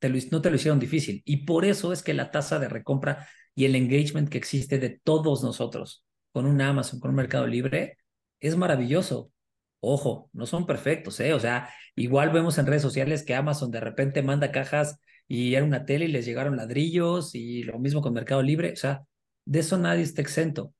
no 0.00 0.42
te 0.42 0.50
lo 0.50 0.56
hicieron 0.56 0.78
difícil. 0.78 1.22
Y 1.24 1.38
por 1.38 1.64
eso 1.64 1.92
es 1.92 2.02
que 2.02 2.14
la 2.14 2.30
tasa 2.30 2.58
de 2.58 2.68
recompra 2.68 3.28
y 3.54 3.64
el 3.64 3.74
engagement 3.74 4.28
que 4.28 4.38
existe 4.38 4.78
de 4.78 4.90
todos 5.02 5.42
nosotros 5.42 6.04
con 6.32 6.46
un 6.46 6.60
Amazon, 6.60 7.00
con 7.00 7.10
un 7.10 7.16
Mercado 7.16 7.46
Libre, 7.46 7.98
es 8.40 8.56
maravilloso. 8.56 9.32
Ojo, 9.80 10.30
no 10.32 10.46
son 10.46 10.66
perfectos, 10.66 11.18
¿eh? 11.20 11.34
O 11.34 11.40
sea, 11.40 11.68
igual 11.94 12.30
vemos 12.30 12.58
en 12.58 12.66
redes 12.66 12.82
sociales 12.82 13.24
que 13.24 13.34
Amazon 13.34 13.70
de 13.70 13.80
repente 13.80 14.22
manda 14.22 14.52
cajas 14.52 15.00
y 15.26 15.54
era 15.54 15.64
una 15.64 15.84
tele 15.84 16.06
y 16.06 16.08
les 16.08 16.24
llegaron 16.26 16.56
ladrillos 16.56 17.34
y 17.34 17.62
lo 17.64 17.78
mismo 17.78 18.00
con 18.00 18.12
Mercado 18.14 18.42
Libre. 18.42 18.72
O 18.72 18.76
sea, 18.76 19.04
de 19.44 19.60
eso 19.60 19.78
nadie 19.78 20.02
está 20.02 20.22
exento. 20.22 20.74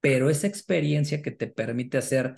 Pero 0.00 0.30
esa 0.30 0.46
experiencia 0.46 1.22
que 1.22 1.30
te 1.30 1.46
permite 1.46 1.98
hacer 1.98 2.34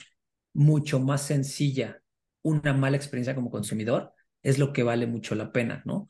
mucho 0.52 1.00
más 1.00 1.22
sencilla 1.22 2.02
una 2.42 2.72
mala 2.72 2.96
experiencia 2.96 3.34
como 3.34 3.50
consumidor 3.50 4.12
es 4.46 4.58
lo 4.58 4.72
que 4.72 4.82
vale 4.82 5.06
mucho 5.06 5.34
la 5.34 5.50
pena, 5.50 5.82
¿no? 5.84 6.08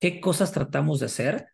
¿Qué 0.00 0.20
cosas 0.20 0.52
tratamos 0.52 1.00
de 1.00 1.06
hacer? 1.06 1.46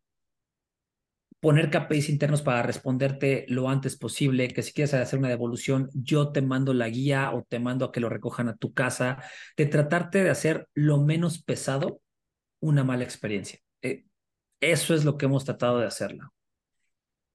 poner 1.41 1.71
KPIs 1.71 2.11
internos 2.11 2.43
para 2.43 2.63
responderte 2.63 3.47
lo 3.49 3.71
antes 3.71 3.97
posible, 3.97 4.49
que 4.49 4.63
si 4.63 4.73
quieres 4.73 4.93
hacer 4.93 5.19
una 5.19 5.31
devolución, 5.31 5.89
yo 5.95 6.33
te 6.33 6.43
mando 6.43 6.75
la 6.75 6.89
guía 6.89 7.33
o 7.33 7.45
te 7.49 7.59
mando 7.59 7.87
a 7.87 7.93
que 7.93 8.01
lo 8.01 8.11
recojan 8.11 8.49
a 8.49 8.57
tu 8.57 8.75
casa, 8.75 9.23
de 9.57 9.65
tratarte 9.65 10.23
de 10.23 10.29
hacer 10.29 10.69
lo 10.75 10.99
menos 10.99 11.43
pesado 11.43 12.03
una 12.61 12.85
mala 12.85 13.05
experiencia. 13.05 13.59
Eh, 13.81 14.05
eso 14.61 14.95
es 14.95 15.07
lo 15.07 15.17
que 15.17 15.25
hemos 15.25 15.47
tratado 15.47 15.79
de 15.79 15.87
hacerlo. 15.87 16.35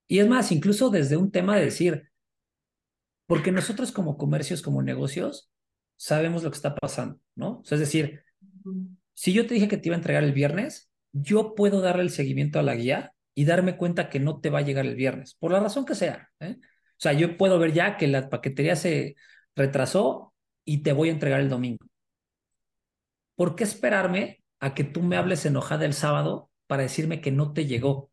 Y 0.07 0.19
es 0.19 0.27
más, 0.27 0.51
incluso 0.51 0.91
desde 0.91 1.17
un 1.17 1.31
tema 1.31 1.57
de 1.57 1.65
decir, 1.65 2.11
porque 3.25 3.51
nosotros 3.51 3.91
como 3.91 4.17
comercios, 4.17 4.61
como 4.61 4.83
negocios, 4.83 5.49
sabemos 5.97 6.43
lo 6.43 6.51
que 6.51 6.57
está 6.57 6.75
pasando, 6.75 7.19
¿no? 7.33 7.61
O 7.61 7.65
sea, 7.65 7.77
es 7.77 7.79
decir, 7.79 8.24
si 9.13 9.33
yo 9.33 9.47
te 9.47 9.53
dije 9.53 9.67
que 9.67 9.77
te 9.77 9.89
iba 9.89 9.95
a 9.95 9.99
entregar 9.99 10.23
el 10.23 10.33
viernes, 10.33 10.91
yo 11.11 11.55
puedo 11.55 11.81
darle 11.81 12.03
el 12.03 12.09
seguimiento 12.09 12.59
a 12.59 12.63
la 12.63 12.75
guía 12.75 13.13
y 13.33 13.45
darme 13.45 13.77
cuenta 13.77 14.09
que 14.09 14.19
no 14.19 14.39
te 14.39 14.49
va 14.49 14.59
a 14.59 14.63
llegar 14.63 14.85
el 14.85 14.95
viernes, 14.95 15.35
por 15.35 15.51
la 15.51 15.59
razón 15.59 15.85
que 15.85 15.95
sea. 15.95 16.29
¿eh? 16.39 16.57
O 16.59 16.97
sea, 16.97 17.13
yo 17.13 17.37
puedo 17.37 17.59
ver 17.59 17.73
ya 17.73 17.97
que 17.97 18.07
la 18.07 18.29
paquetería 18.29 18.75
se 18.75 19.15
retrasó 19.55 20.33
y 20.63 20.83
te 20.83 20.93
voy 20.93 21.09
a 21.09 21.13
entregar 21.13 21.41
el 21.41 21.49
domingo. 21.49 21.85
¿Por 23.35 23.55
qué 23.55 23.63
esperarme 23.65 24.43
a 24.59 24.73
que 24.73 24.83
tú 24.83 25.01
me 25.01 25.17
hables 25.17 25.45
enojada 25.45 25.85
el 25.85 25.93
sábado 25.93 26.49
para 26.67 26.83
decirme 26.83 27.21
que 27.21 27.31
no 27.31 27.53
te 27.53 27.65
llegó? 27.65 28.11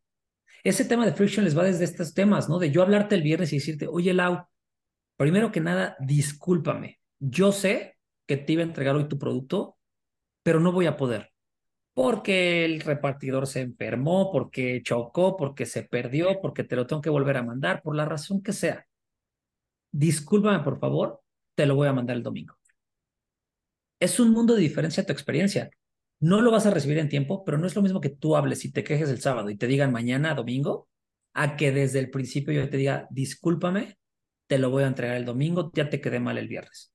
Ese 0.63 0.85
tema 0.85 1.05
de 1.05 1.13
friction 1.13 1.45
les 1.45 1.57
va 1.57 1.63
desde 1.63 1.85
estos 1.85 2.13
temas, 2.13 2.49
¿no? 2.49 2.59
De 2.59 2.71
yo 2.71 2.81
hablarte 2.81 3.15
el 3.15 3.21
viernes 3.21 3.51
y 3.51 3.57
decirte, 3.57 3.87
oye, 3.87 4.13
Lau, 4.13 4.45
primero 5.17 5.51
que 5.51 5.61
nada, 5.61 5.95
discúlpame. 5.99 6.99
Yo 7.19 7.51
sé 7.51 7.97
que 8.25 8.37
te 8.37 8.53
iba 8.53 8.61
a 8.61 8.65
entregar 8.65 8.95
hoy 8.95 9.07
tu 9.07 9.17
producto, 9.17 9.77
pero 10.43 10.59
no 10.59 10.71
voy 10.71 10.85
a 10.85 10.97
poder 10.97 11.33
porque 11.93 12.65
el 12.65 12.81
repartidor 12.81 13.47
se 13.47 13.61
enfermó, 13.61 14.31
porque 14.31 14.81
chocó, 14.83 15.37
porque 15.37 15.65
se 15.65 15.83
perdió, 15.83 16.41
porque 16.41 16.63
te 16.63 16.75
lo 16.75 16.87
tengo 16.87 17.01
que 17.01 17.09
volver 17.09 17.37
a 17.37 17.43
mandar, 17.43 17.81
por 17.83 17.95
la 17.95 18.05
razón 18.05 18.41
que 18.41 18.53
sea. 18.53 18.85
Discúlpame, 19.91 20.63
por 20.63 20.79
favor, 20.79 21.21
te 21.55 21.65
lo 21.67 21.75
voy 21.75 21.87
a 21.87 21.93
mandar 21.93 22.17
el 22.17 22.23
domingo. 22.23 22.55
Es 23.99 24.19
un 24.19 24.31
mundo 24.31 24.55
de 24.55 24.61
diferencia 24.61 25.05
tu 25.05 25.13
experiencia. 25.13 25.69
No 26.19 26.41
lo 26.41 26.51
vas 26.51 26.65
a 26.65 26.71
recibir 26.71 26.97
en 26.97 27.09
tiempo, 27.09 27.43
pero 27.45 27.57
no 27.57 27.67
es 27.67 27.75
lo 27.75 27.81
mismo 27.81 28.01
que 28.01 28.09
tú 28.09 28.35
hables 28.35 28.65
y 28.65 28.71
te 28.71 28.83
quejes 28.83 29.09
el 29.09 29.21
sábado 29.21 29.49
y 29.49 29.57
te 29.57 29.67
digan 29.67 29.91
mañana, 29.91 30.33
domingo, 30.33 30.89
a 31.33 31.55
que 31.57 31.71
desde 31.71 31.99
el 31.99 32.09
principio 32.09 32.53
yo 32.53 32.69
te 32.69 32.77
diga, 32.77 33.07
discúlpame, 33.11 33.97
te 34.47 34.57
lo 34.57 34.69
voy 34.71 34.83
a 34.83 34.87
entregar 34.87 35.17
el 35.17 35.25
domingo, 35.25 35.71
ya 35.73 35.89
te 35.89 36.01
quedé 36.01 36.19
mal 36.19 36.37
el 36.37 36.47
viernes. 36.47 36.92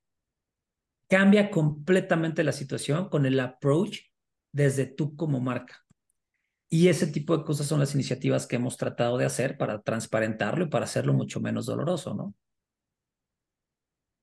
Cambia 1.08 1.50
completamente 1.50 2.44
la 2.44 2.52
situación 2.52 3.08
con 3.08 3.24
el 3.24 3.40
approach 3.40 4.00
desde 4.52 4.86
tú 4.86 5.16
como 5.16 5.40
marca. 5.40 5.84
Y 6.70 6.88
ese 6.88 7.06
tipo 7.06 7.36
de 7.36 7.44
cosas 7.44 7.66
son 7.66 7.80
las 7.80 7.94
iniciativas 7.94 8.46
que 8.46 8.56
hemos 8.56 8.76
tratado 8.76 9.16
de 9.16 9.24
hacer 9.24 9.56
para 9.56 9.80
transparentarlo 9.80 10.66
y 10.66 10.68
para 10.68 10.84
hacerlo 10.84 11.14
mucho 11.14 11.40
menos 11.40 11.64
doloroso, 11.64 12.14
¿no? 12.14 12.34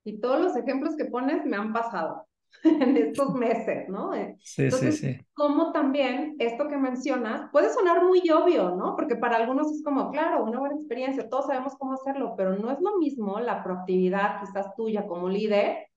Y 0.04 0.20
todos 0.20 0.40
los 0.40 0.56
ejemplos 0.56 0.94
que 0.96 1.06
pones 1.06 1.44
me 1.44 1.56
han 1.56 1.72
pasado 1.72 2.28
en 2.62 2.96
estos 2.96 3.34
meses, 3.34 3.88
¿no? 3.88 4.12
Sí, 4.38 4.70
sí, 4.70 4.92
sí. 4.92 5.18
Como 5.34 5.72
también 5.72 6.36
esto 6.38 6.68
que 6.68 6.76
mencionas 6.76 7.50
puede 7.50 7.72
sonar 7.72 8.04
muy 8.04 8.22
obvio, 8.30 8.76
¿no? 8.76 8.94
Porque 8.94 9.16
para 9.16 9.38
algunos 9.38 9.72
es 9.72 9.82
como, 9.82 10.12
claro, 10.12 10.44
una 10.44 10.60
buena 10.60 10.76
experiencia, 10.76 11.28
todos 11.28 11.46
sabemos 11.46 11.74
cómo 11.76 11.94
hacerlo, 11.94 12.34
pero 12.36 12.56
no 12.56 12.70
es 12.70 12.80
lo 12.80 12.96
mismo 12.98 13.40
la 13.40 13.64
proactividad 13.64 14.38
quizás 14.40 14.72
tuya 14.76 15.04
como 15.08 15.28
líder 15.28 15.88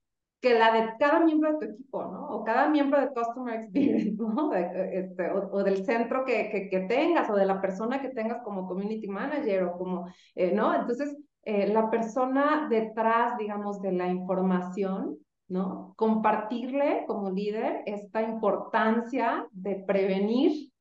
que 0.42 0.58
la 0.58 0.72
de 0.72 0.94
cada 0.98 1.20
miembro 1.20 1.54
de 1.54 1.68
tu 1.68 1.74
equipo, 1.74 2.04
¿no? 2.06 2.28
O 2.30 2.44
cada 2.44 2.70
miembro 2.70 3.00
de 3.00 3.10
Customer 3.14 3.60
Experience, 3.60 4.12
¿no? 4.18 4.54
este, 4.54 5.32
o, 5.32 5.64
del 5.64 5.86
centro 5.86 6.24
que, 6.24 6.50
que, 6.50 6.70
que, 6.70 6.80
tengas, 6.82 7.30
o 7.30 7.36
de 7.36 7.46
la 7.46 7.60
persona 7.60 8.02
que 8.02 8.10
tengas 8.10 8.42
como 8.44 8.68
Community 8.68 9.08
Manager, 9.08 9.64
o 9.64 9.78
como, 9.78 10.08
eh, 10.36 10.54
¿no? 10.54 10.74
Entonces, 10.74 11.18
eh, 11.44 11.68
la 11.68 11.90
persona 11.90 12.68
detrás, 12.70 13.38
digamos, 13.38 13.82
de 13.82 13.92
la 13.92 14.08
información, 14.08 15.18
¿no? 15.48 15.94
Compartirle 15.98 17.04
como 17.08 17.32
líder 17.32 17.84
esta 17.86 18.22
importancia 18.22 19.48
de 19.52 19.76
prevenir 19.76 20.72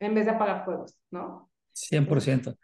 en 0.00 0.14
vez 0.14 0.26
de 0.26 0.32
apagar 0.32 0.64
fuegos, 0.64 0.98
¿no? 1.10 1.48
100%. 1.72 2.56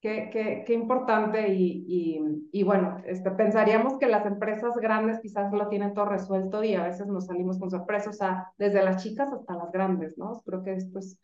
Qué, 0.00 0.30
qué, 0.32 0.62
qué 0.64 0.74
importante 0.74 1.48
y, 1.48 1.84
y, 1.88 2.20
y, 2.52 2.62
bueno, 2.62 3.02
este, 3.04 3.32
pensaríamos 3.32 3.98
que 3.98 4.06
las 4.06 4.24
empresas 4.26 4.76
grandes 4.76 5.18
quizás 5.20 5.52
lo 5.52 5.68
tienen 5.68 5.92
todo 5.92 6.04
resuelto 6.04 6.62
y 6.62 6.74
a 6.76 6.84
veces 6.84 7.08
nos 7.08 7.26
salimos 7.26 7.58
con 7.58 7.68
sorpresas, 7.68 8.14
o 8.14 8.18
sea, 8.18 8.52
desde 8.58 8.84
las 8.84 9.02
chicas 9.02 9.32
hasta 9.32 9.56
las 9.56 9.72
grandes, 9.72 10.16
¿no? 10.16 10.40
Creo 10.46 10.62
que 10.62 10.74
esto 10.74 11.00
es, 11.00 11.18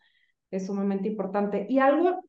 es 0.51 0.65
sumamente 0.65 1.07
importante. 1.07 1.65
Y 1.69 1.79
algo 1.79 2.19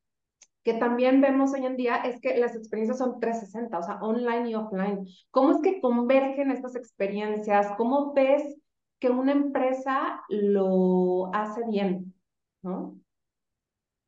que 0.62 0.74
también 0.74 1.20
vemos 1.20 1.52
hoy 1.52 1.66
en 1.66 1.76
día 1.76 1.96
es 1.96 2.20
que 2.20 2.36
las 2.38 2.54
experiencias 2.54 2.98
son 2.98 3.18
360, 3.18 3.78
o 3.78 3.82
sea, 3.82 3.98
online 4.02 4.50
y 4.50 4.54
offline. 4.54 5.06
¿Cómo 5.32 5.52
es 5.52 5.60
que 5.62 5.80
convergen 5.80 6.52
estas 6.52 6.76
experiencias? 6.76 7.68
¿Cómo 7.76 8.14
ves 8.14 8.56
que 9.00 9.10
una 9.10 9.32
empresa 9.32 10.22
lo 10.28 11.32
hace 11.34 11.62
bien? 11.68 12.14
¿No? 12.62 12.96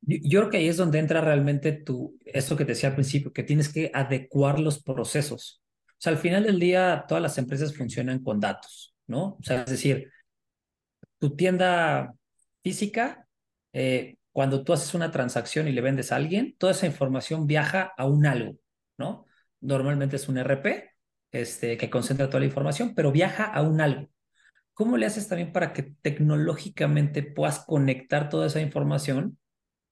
Yo 0.09 0.39
creo 0.39 0.49
que 0.49 0.57
ahí 0.57 0.67
es 0.67 0.77
donde 0.77 0.97
entra 0.97 1.21
realmente 1.21 1.71
tu, 1.71 2.17
eso 2.25 2.57
que 2.57 2.65
te 2.65 2.71
decía 2.71 2.89
al 2.89 2.95
principio, 2.95 3.31
que 3.31 3.43
tienes 3.43 3.69
que 3.69 3.91
adecuar 3.93 4.59
los 4.59 4.81
procesos. 4.81 5.61
O 5.87 6.01
sea, 6.01 6.13
al 6.13 6.17
final 6.17 6.43
del 6.43 6.59
día, 6.59 7.05
todas 7.07 7.21
las 7.21 7.37
empresas 7.37 7.75
funcionan 7.75 8.23
con 8.23 8.39
datos, 8.39 8.95
¿no? 9.05 9.37
O 9.39 9.43
sea, 9.43 9.61
es 9.63 9.69
decir, 9.69 10.11
tu 11.19 11.35
tienda 11.35 12.15
física, 12.63 13.27
eh, 13.73 14.17
cuando 14.31 14.63
tú 14.63 14.73
haces 14.73 14.93
una 14.95 15.11
transacción 15.11 15.67
y 15.67 15.73
le 15.73 15.81
vendes 15.81 16.11
a 16.11 16.15
alguien, 16.15 16.55
toda 16.57 16.71
esa 16.71 16.87
información 16.87 17.45
viaja 17.45 17.93
a 17.95 18.05
un 18.07 18.25
algo, 18.25 18.57
¿no? 18.97 19.27
Normalmente 19.61 20.15
es 20.15 20.27
un 20.27 20.37
RP 20.37 20.95
este, 21.31 21.77
que 21.77 21.89
concentra 21.89 22.29
toda 22.29 22.39
la 22.39 22.47
información, 22.47 22.95
pero 22.95 23.11
viaja 23.11 23.43
a 23.43 23.61
un 23.61 23.81
algo. 23.81 24.09
¿Cómo 24.73 24.97
le 24.97 25.05
haces 25.05 25.27
también 25.27 25.51
para 25.51 25.73
que 25.73 25.83
tecnológicamente 26.01 27.21
puedas 27.21 27.65
conectar 27.65 28.29
toda 28.29 28.47
esa 28.47 28.61
información 28.61 29.37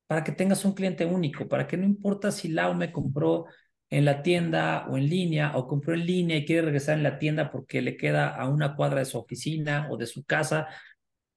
para 0.07 0.23
que 0.23 0.31
tengas 0.31 0.65
un 0.65 0.73
cliente 0.73 1.05
único, 1.05 1.47
para 1.47 1.67
que 1.67 1.77
no 1.77 1.85
importa 1.85 2.31
si 2.31 2.47
Lau 2.47 2.73
me 2.73 2.91
compró 2.91 3.45
en 3.89 4.05
la 4.05 4.21
tienda 4.21 4.87
o 4.89 4.97
en 4.97 5.09
línea 5.09 5.55
o 5.55 5.67
compró 5.67 5.93
en 5.93 6.05
línea 6.05 6.37
y 6.37 6.45
quiere 6.45 6.63
regresar 6.63 6.97
en 6.97 7.03
la 7.03 7.19
tienda 7.19 7.51
porque 7.51 7.81
le 7.81 7.97
queda 7.97 8.29
a 8.29 8.49
una 8.49 8.75
cuadra 8.75 8.99
de 8.99 9.05
su 9.05 9.17
oficina 9.17 9.87
o 9.89 9.97
de 9.97 10.05
su 10.07 10.25
casa, 10.25 10.67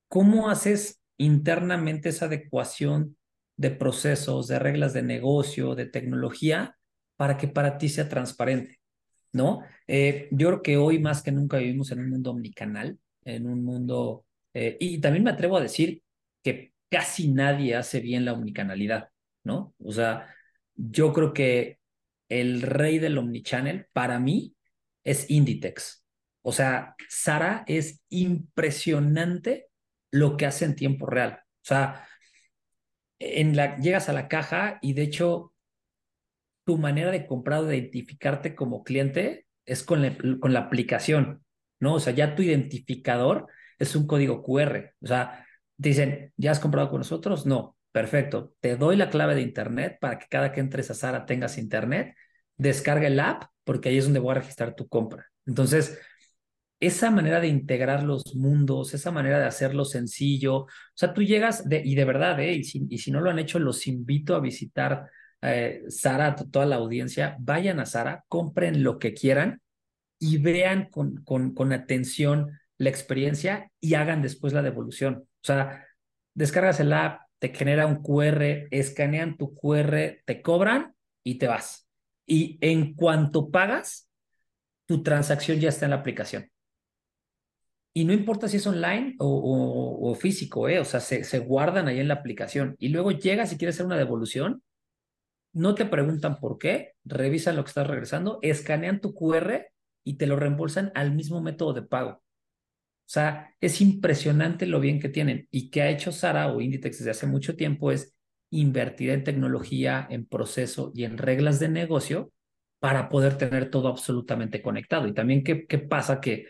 ¿cómo 0.09 0.51
haces 0.51 1.01
internamente 1.17 2.09
esa 2.09 2.27
adecuación 2.27 3.17
de 3.57 3.71
procesos, 3.71 4.49
de 4.49 4.59
reglas 4.59 4.93
de 4.95 5.03
negocio, 5.03 5.75
de 5.75 5.87
tecnología, 5.87 6.77
para 7.17 7.37
que 7.37 7.49
para 7.49 7.79
ti 7.79 7.89
sea 7.89 8.09
transparente? 8.09 8.81
¿No? 9.33 9.63
Eh, 9.87 10.29
yo 10.33 10.49
creo 10.49 10.63
que 10.63 10.77
hoy 10.77 10.99
más 10.99 11.23
que 11.23 11.31
nunca 11.31 11.59
vivimos 11.59 11.93
en 11.93 12.01
un 12.01 12.11
mundo 12.11 12.33
omnicanal, 12.33 12.99
en 13.25 13.47
un 13.47 13.65
mundo, 13.65 14.25
eh, 14.55 14.77
y 14.81 14.99
también 15.01 15.23
me 15.23 15.31
atrevo 15.31 15.57
a 15.57 15.61
decir 15.61 16.03
que 16.43 16.73
casi 16.91 17.29
nadie 17.29 17.77
hace 17.77 18.01
bien 18.01 18.25
la 18.25 18.33
omnicanalidad, 18.33 19.11
¿no? 19.45 19.75
O 19.79 19.93
sea, 19.93 20.35
yo 20.75 21.13
creo 21.13 21.33
que 21.33 21.79
el 22.29 22.63
rey 22.63 22.99
del 22.99 23.19
omnichannel 23.19 23.87
para 23.93 24.19
mí 24.19 24.55
es 25.05 25.31
Inditex. 25.31 26.05
O 26.43 26.53
sea, 26.53 26.95
Sara 27.09 27.65
es 27.67 28.03
impresionante 28.09 29.69
lo 30.11 30.37
que 30.37 30.47
hace 30.47 30.65
en 30.65 30.77
tiempo 30.77 31.07
real. 31.07 31.41
O 31.43 31.65
sea, 31.65 32.09
en 33.19 33.57
la, 33.57 33.77
llegas 33.79 34.09
a 34.09 34.13
la 34.13 34.29
caja 34.29 34.79
y 34.83 34.95
de 34.95 35.03
hecho 35.03 35.53
tu 36.65 36.79
manera 36.79 37.11
de 37.11 37.27
comprar 37.27 37.61
o 37.61 37.65
de 37.65 37.77
identificarte 37.77 38.55
como 38.55 38.85
cliente 38.85 39.47
es 39.67 39.83
con 39.83 40.03
la, 40.03 40.17
con 40.41 40.53
la 40.53 40.61
aplicación, 40.61 41.45
¿no? 41.79 41.95
O 41.95 42.01
sea, 42.01 42.13
ya 42.13 42.35
tu 42.35 42.43
identificador 42.43 43.49
es 43.79 43.95
un 43.97 44.07
código 44.07 44.43
QR. 44.43 44.95
O 45.01 45.07
sea, 45.07 45.47
dicen, 45.81 46.33
¿ya 46.37 46.51
has 46.51 46.61
comprado 46.61 46.91
con 46.91 46.99
nosotros? 46.99 47.47
No, 47.47 47.77
perfecto. 47.91 48.55
Te 48.61 48.77
doy 48.77 48.97
la 48.97 49.11
clave 49.11 49.35
de 49.35 49.43
Internet 49.43 49.99
para 50.01 50.19
que 50.19 50.27
cada 50.29 50.53
que 50.53 50.61
entres 50.61 50.91
a 50.91 50.95
Sara 50.95 51.25
tengas 51.27 51.59
Internet. 51.59 52.15
Descarga 52.57 53.07
el 53.07 53.19
app 53.19 53.45
porque 53.65 53.89
ahí 53.89 53.99
es 53.99 54.05
donde 54.05 54.21
voy 54.21 54.33
a 54.33 54.41
registrar 54.41 54.75
tu 54.75 54.89
compra. 54.89 55.27
Entonces, 55.47 55.99
esa 56.81 57.11
manera 57.11 57.41
de 57.41 57.49
integrar 57.49 58.03
los 58.03 58.35
mundos, 58.35 58.95
esa 58.95 59.11
manera 59.11 59.39
de 59.39 59.47
hacerlo 59.47 59.85
sencillo, 59.85 60.57
o 60.63 60.69
sea, 60.95 61.15
tú 61.15 61.23
llegas 61.23 61.65
y 61.71 61.95
de 61.95 62.05
verdad, 62.05 62.39
¿eh? 62.41 62.55
y, 62.55 62.65
si, 62.65 62.87
y 62.89 62.99
si 62.99 63.11
no 63.11 63.21
lo 63.21 63.31
han 63.31 63.39
hecho, 63.39 63.59
los 63.59 63.87
invito 63.87 64.35
a 64.35 64.41
visitar 64.41 65.07
eh, 65.43 65.83
Sara, 65.89 66.35
toda 66.37 66.67
la 66.67 66.77
audiencia, 66.77 67.37
vayan 67.41 67.81
a 67.81 67.87
Sara, 67.87 68.25
compren 68.29 68.83
lo 68.83 68.99
que 68.99 69.15
quieran 69.15 69.61
y 70.19 70.39
vean 70.39 70.89
con, 70.91 71.23
con, 71.25 71.55
con 71.55 71.73
atención 71.73 72.59
la 72.79 72.91
experiencia 72.91 73.71
y 73.81 73.95
hagan 73.95 74.23
después 74.23 74.53
la 74.53 74.63
devolución. 74.63 75.27
O 75.43 75.47
sea, 75.47 75.87
descargas 76.35 76.81
el 76.81 76.93
app, 76.93 77.23
te 77.39 77.55
genera 77.55 77.87
un 77.87 78.03
QR, 78.03 78.69
escanean 78.71 79.37
tu 79.37 79.55
QR, 79.55 80.23
te 80.25 80.43
cobran 80.43 80.95
y 81.25 81.37
te 81.37 81.49
vas. 81.49 81.89
Y 82.27 82.59
en 82.61 82.95
cuanto 82.95 83.51
pagas, 83.51 84.09
tu 84.87 85.03
transacción 85.03 85.59
ya 85.59 85.71
está 85.71 85.87
en 85.87 85.91
la 85.91 85.97
aplicación. 85.97 86.51
Y 87.93 88.05
no 88.05 88.13
importa 88.13 88.49
si 88.49 88.59
es 88.59 88.67
online 88.67 89.17
o, 89.19 90.15
físico, 90.15 90.69
¿eh? 90.69 90.79
o 90.79 90.85
sea, 90.85 91.01
se, 91.01 91.25
se 91.25 91.39
guardan 91.41 91.89
ahí 91.89 91.99
en 91.99 92.09
la 92.09 92.15
aplicación. 92.15 92.77
Y 92.79 92.89
luego 92.91 93.11
llegas 93.11 93.53
y 93.53 93.59
quieres 93.59 93.77
hacer 93.77 93.87
una 93.87 93.97
devolución, 93.97 94.63
no 95.53 95.75
te 95.75 95.85
preguntan 95.87 96.39
por 96.39 96.59
qué, 96.59 96.95
revisan 97.05 97.57
lo 97.57 97.65
que 97.65 97.69
estás 97.69 97.87
regresando, 97.87 98.39
escanean 98.43 99.01
tu 99.01 99.15
QR 99.15 99.73
y 100.05 100.15
te 100.15 100.27
lo 100.27 100.37
reembolsan 100.37 100.93
al 100.95 101.13
mismo 101.13 101.41
método 101.41 101.73
de 101.73 101.83
pago. 101.83 102.23
O 103.11 103.13
sea, 103.13 103.57
es 103.61 103.81
impresionante 103.81 104.67
lo 104.67 104.79
bien 104.79 105.01
que 105.01 105.09
tienen. 105.09 105.49
Y 105.51 105.69
que 105.71 105.83
ha 105.83 105.91
hecho 105.91 106.13
Sara 106.13 106.47
o 106.53 106.61
Inditex 106.61 106.99
desde 106.99 107.11
hace 107.11 107.27
mucho 107.27 107.57
tiempo 107.57 107.91
es 107.91 108.15
invertir 108.51 109.11
en 109.11 109.25
tecnología, 109.25 110.07
en 110.09 110.27
proceso 110.27 110.93
y 110.95 111.03
en 111.03 111.19
reglas 111.19 111.59
de 111.59 111.69
negocio 111.71 112.33
para 112.79 113.09
poder 113.09 113.37
tener 113.37 113.69
todo 113.69 113.89
absolutamente 113.89 114.63
conectado. 114.63 115.09
Y 115.09 115.13
también, 115.13 115.43
¿qué, 115.43 115.67
qué 115.67 115.79
pasa? 115.79 116.21
Que 116.21 116.47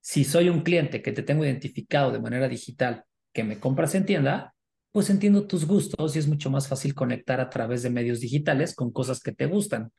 si 0.00 0.24
soy 0.24 0.48
un 0.48 0.62
cliente 0.62 1.02
que 1.02 1.12
te 1.12 1.22
tengo 1.22 1.44
identificado 1.44 2.10
de 2.10 2.20
manera 2.20 2.48
digital, 2.48 3.04
que 3.30 3.44
me 3.44 3.60
compras 3.60 3.94
en 3.94 4.06
tienda, 4.06 4.54
pues 4.92 5.10
entiendo 5.10 5.46
tus 5.46 5.66
gustos 5.66 6.16
y 6.16 6.20
es 6.20 6.26
mucho 6.26 6.48
más 6.48 6.68
fácil 6.68 6.94
conectar 6.94 7.38
a 7.38 7.50
través 7.50 7.82
de 7.82 7.90
medios 7.90 8.20
digitales 8.20 8.74
con 8.74 8.92
cosas 8.92 9.20
que 9.20 9.32
te 9.32 9.44
gustan. 9.44 9.92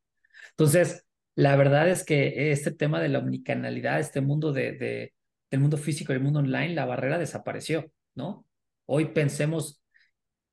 Entonces, 0.58 1.06
la 1.36 1.56
verdad 1.56 1.88
es 1.88 2.04
que 2.04 2.52
este 2.52 2.72
tema 2.72 3.00
de 3.00 3.10
la 3.10 3.20
omnicanalidad, 3.20 4.00
este 4.00 4.22
mundo 4.22 4.54
de, 4.54 4.72
de 4.72 5.14
del 5.52 5.60
mundo 5.60 5.78
físico 5.78 6.14
y 6.14 6.16
el 6.16 6.24
mundo 6.24 6.40
online, 6.40 6.74
la 6.74 6.86
barrera 6.86 7.20
desapareció, 7.20 7.92
¿no? 8.16 8.46
Hoy 8.88 9.06
pensemos, 9.06 9.84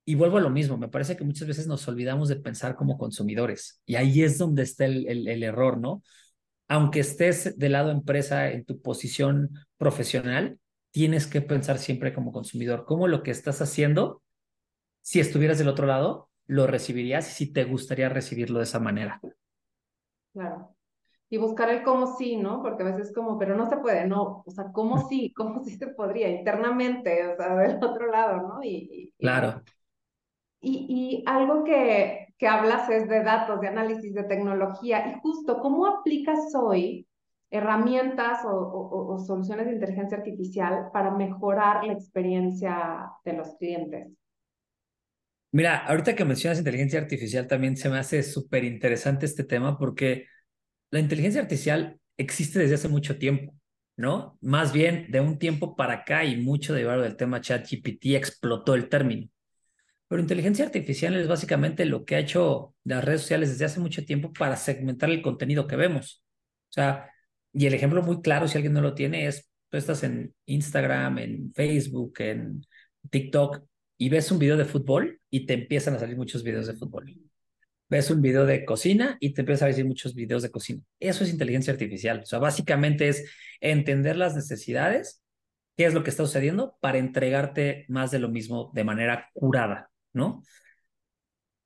y 0.04 0.14
vuelvo 0.14 0.38
a 0.38 0.40
lo 0.42 0.50
mismo, 0.50 0.76
me 0.76 0.88
parece 0.88 1.16
que 1.16 1.24
muchas 1.24 1.48
veces 1.48 1.66
nos 1.66 1.86
olvidamos 1.88 2.28
de 2.28 2.36
pensar 2.36 2.76
como 2.76 2.98
consumidores 2.98 3.80
y 3.86 3.96
ahí 3.96 4.22
es 4.22 4.38
donde 4.38 4.62
está 4.64 4.84
el, 4.84 5.08
el, 5.08 5.28
el 5.28 5.42
error, 5.42 5.78
¿no? 5.78 6.02
aunque 6.68 7.00
estés 7.00 7.58
del 7.58 7.72
lado 7.72 7.90
empresa 7.90 8.50
en 8.50 8.64
tu 8.64 8.80
posición 8.80 9.50
profesional, 9.78 10.60
tienes 10.90 11.26
que 11.26 11.40
pensar 11.40 11.78
siempre 11.78 12.12
como 12.12 12.30
consumidor, 12.30 12.84
cómo 12.84 13.08
lo 13.08 13.22
que 13.22 13.30
estás 13.30 13.62
haciendo, 13.62 14.22
si 15.00 15.18
estuvieras 15.20 15.58
del 15.58 15.68
otro 15.68 15.86
lado, 15.86 16.28
lo 16.46 16.66
recibirías 16.66 17.28
y 17.30 17.32
si 17.32 17.52
te 17.52 17.64
gustaría 17.64 18.08
recibirlo 18.08 18.58
de 18.58 18.64
esa 18.64 18.80
manera. 18.80 19.20
Claro. 20.32 20.76
Y 21.30 21.36
buscar 21.36 21.68
el 21.70 21.82
cómo 21.82 22.16
sí, 22.16 22.36
¿no? 22.36 22.62
Porque 22.62 22.82
a 22.82 22.86
veces 22.86 23.12
como, 23.14 23.38
pero 23.38 23.54
no 23.54 23.68
se 23.68 23.76
puede, 23.76 24.06
no, 24.06 24.42
o 24.46 24.50
sea, 24.50 24.72
cómo 24.72 25.08
sí, 25.08 25.32
cómo 25.36 25.62
sí 25.62 25.76
se 25.76 25.88
podría 25.88 26.28
internamente, 26.28 27.26
o 27.26 27.36
sea, 27.36 27.54
del 27.56 27.76
otro 27.82 28.06
lado, 28.10 28.48
¿no? 28.48 28.64
Y, 28.64 29.12
claro. 29.18 29.62
Y, 30.60 30.86
y 30.88 31.24
algo 31.26 31.64
que, 31.64 32.28
que 32.38 32.46
hablas 32.46 32.88
es 32.88 33.08
de 33.08 33.22
datos, 33.22 33.60
de 33.60 33.68
análisis, 33.68 34.14
de 34.14 34.24
tecnología. 34.24 35.08
Y 35.08 35.20
justo, 35.20 35.60
¿cómo 35.60 35.86
aplicas 35.86 36.54
hoy 36.54 37.06
herramientas 37.50 38.40
o, 38.44 39.18
soluciones 39.26 39.66
de 39.66 39.72
inteligencia 39.72 40.18
artificial 40.18 40.90
para 40.92 41.10
mejorar 41.10 41.84
la 41.84 41.94
experiencia 41.94 43.10
de 43.24 43.32
los 43.32 43.56
clientes? 43.56 44.08
Mira, 45.50 45.78
ahorita 45.86 46.14
que 46.14 46.24
mencionas 46.24 46.58
inteligencia 46.58 47.00
artificial 47.00 47.46
también 47.46 47.76
se 47.76 47.88
me 47.88 47.98
hace 47.98 48.22
súper 48.22 48.64
interesante 48.64 49.26
este 49.26 49.44
tema 49.44 49.78
porque 49.78 50.26
la 50.90 51.00
inteligencia 51.00 51.40
artificial 51.40 51.98
existe 52.16 52.58
desde 52.58 52.76
hace 52.76 52.88
mucho 52.88 53.18
tiempo, 53.18 53.54
¿no? 53.96 54.38
Más 54.40 54.72
bien 54.72 55.06
de 55.10 55.20
un 55.20 55.38
tiempo 55.38 55.76
para 55.76 55.94
acá 55.94 56.24
y 56.24 56.36
mucho 56.36 56.74
derivado 56.74 57.02
del 57.02 57.16
tema 57.16 57.40
ChatGPT 57.40 58.06
explotó 58.16 58.74
el 58.74 58.88
término. 58.88 59.28
Pero 60.08 60.22
inteligencia 60.22 60.64
artificial 60.64 61.14
es 61.16 61.28
básicamente 61.28 61.84
lo 61.84 62.04
que 62.04 62.16
ha 62.16 62.20
hecho 62.20 62.74
las 62.84 63.04
redes 63.04 63.22
sociales 63.22 63.50
desde 63.50 63.66
hace 63.66 63.80
mucho 63.80 64.04
tiempo 64.06 64.32
para 64.32 64.56
segmentar 64.56 65.10
el 65.10 65.22
contenido 65.22 65.66
que 65.66 65.76
vemos. 65.76 66.24
O 66.70 66.72
sea, 66.72 67.10
y 67.52 67.66
el 67.66 67.74
ejemplo 67.74 68.02
muy 68.02 68.22
claro, 68.22 68.48
si 68.48 68.56
alguien 68.56 68.72
no 68.72 68.80
lo 68.80 68.94
tiene, 68.94 69.26
es 69.26 69.50
tú 69.70 69.76
estás 69.76 70.02
en 70.04 70.34
Instagram, 70.46 71.18
en 71.18 71.52
Facebook, 71.54 72.14
en 72.20 72.64
TikTok 73.10 73.62
y 73.98 74.08
ves 74.08 74.30
un 74.32 74.38
video 74.38 74.56
de 74.56 74.64
fútbol 74.64 75.20
y 75.30 75.46
te 75.46 75.54
empiezan 75.54 75.94
a 75.94 75.98
salir 75.98 76.16
muchos 76.16 76.42
videos 76.42 76.66
de 76.66 76.74
fútbol. 76.74 77.27
Ves 77.88 78.10
un 78.10 78.20
video 78.20 78.44
de 78.44 78.64
cocina 78.64 79.16
y 79.20 79.32
te 79.32 79.42
empiezan 79.42 79.68
a 79.68 79.72
salir 79.72 79.86
muchos 79.86 80.14
videos 80.14 80.42
de 80.42 80.50
cocina. 80.50 80.82
Eso 81.00 81.24
es 81.24 81.30
inteligencia 81.30 81.72
artificial. 81.72 82.20
O 82.22 82.26
sea, 82.26 82.38
básicamente 82.38 83.08
es 83.08 83.30
entender 83.60 84.16
las 84.16 84.34
necesidades, 84.34 85.22
qué 85.76 85.86
es 85.86 85.94
lo 85.94 86.04
que 86.04 86.10
está 86.10 86.24
sucediendo 86.24 86.76
para 86.80 86.98
entregarte 86.98 87.86
más 87.88 88.10
de 88.10 88.18
lo 88.18 88.28
mismo 88.28 88.70
de 88.74 88.84
manera 88.84 89.30
curada. 89.32 89.90
¿no? 90.12 90.42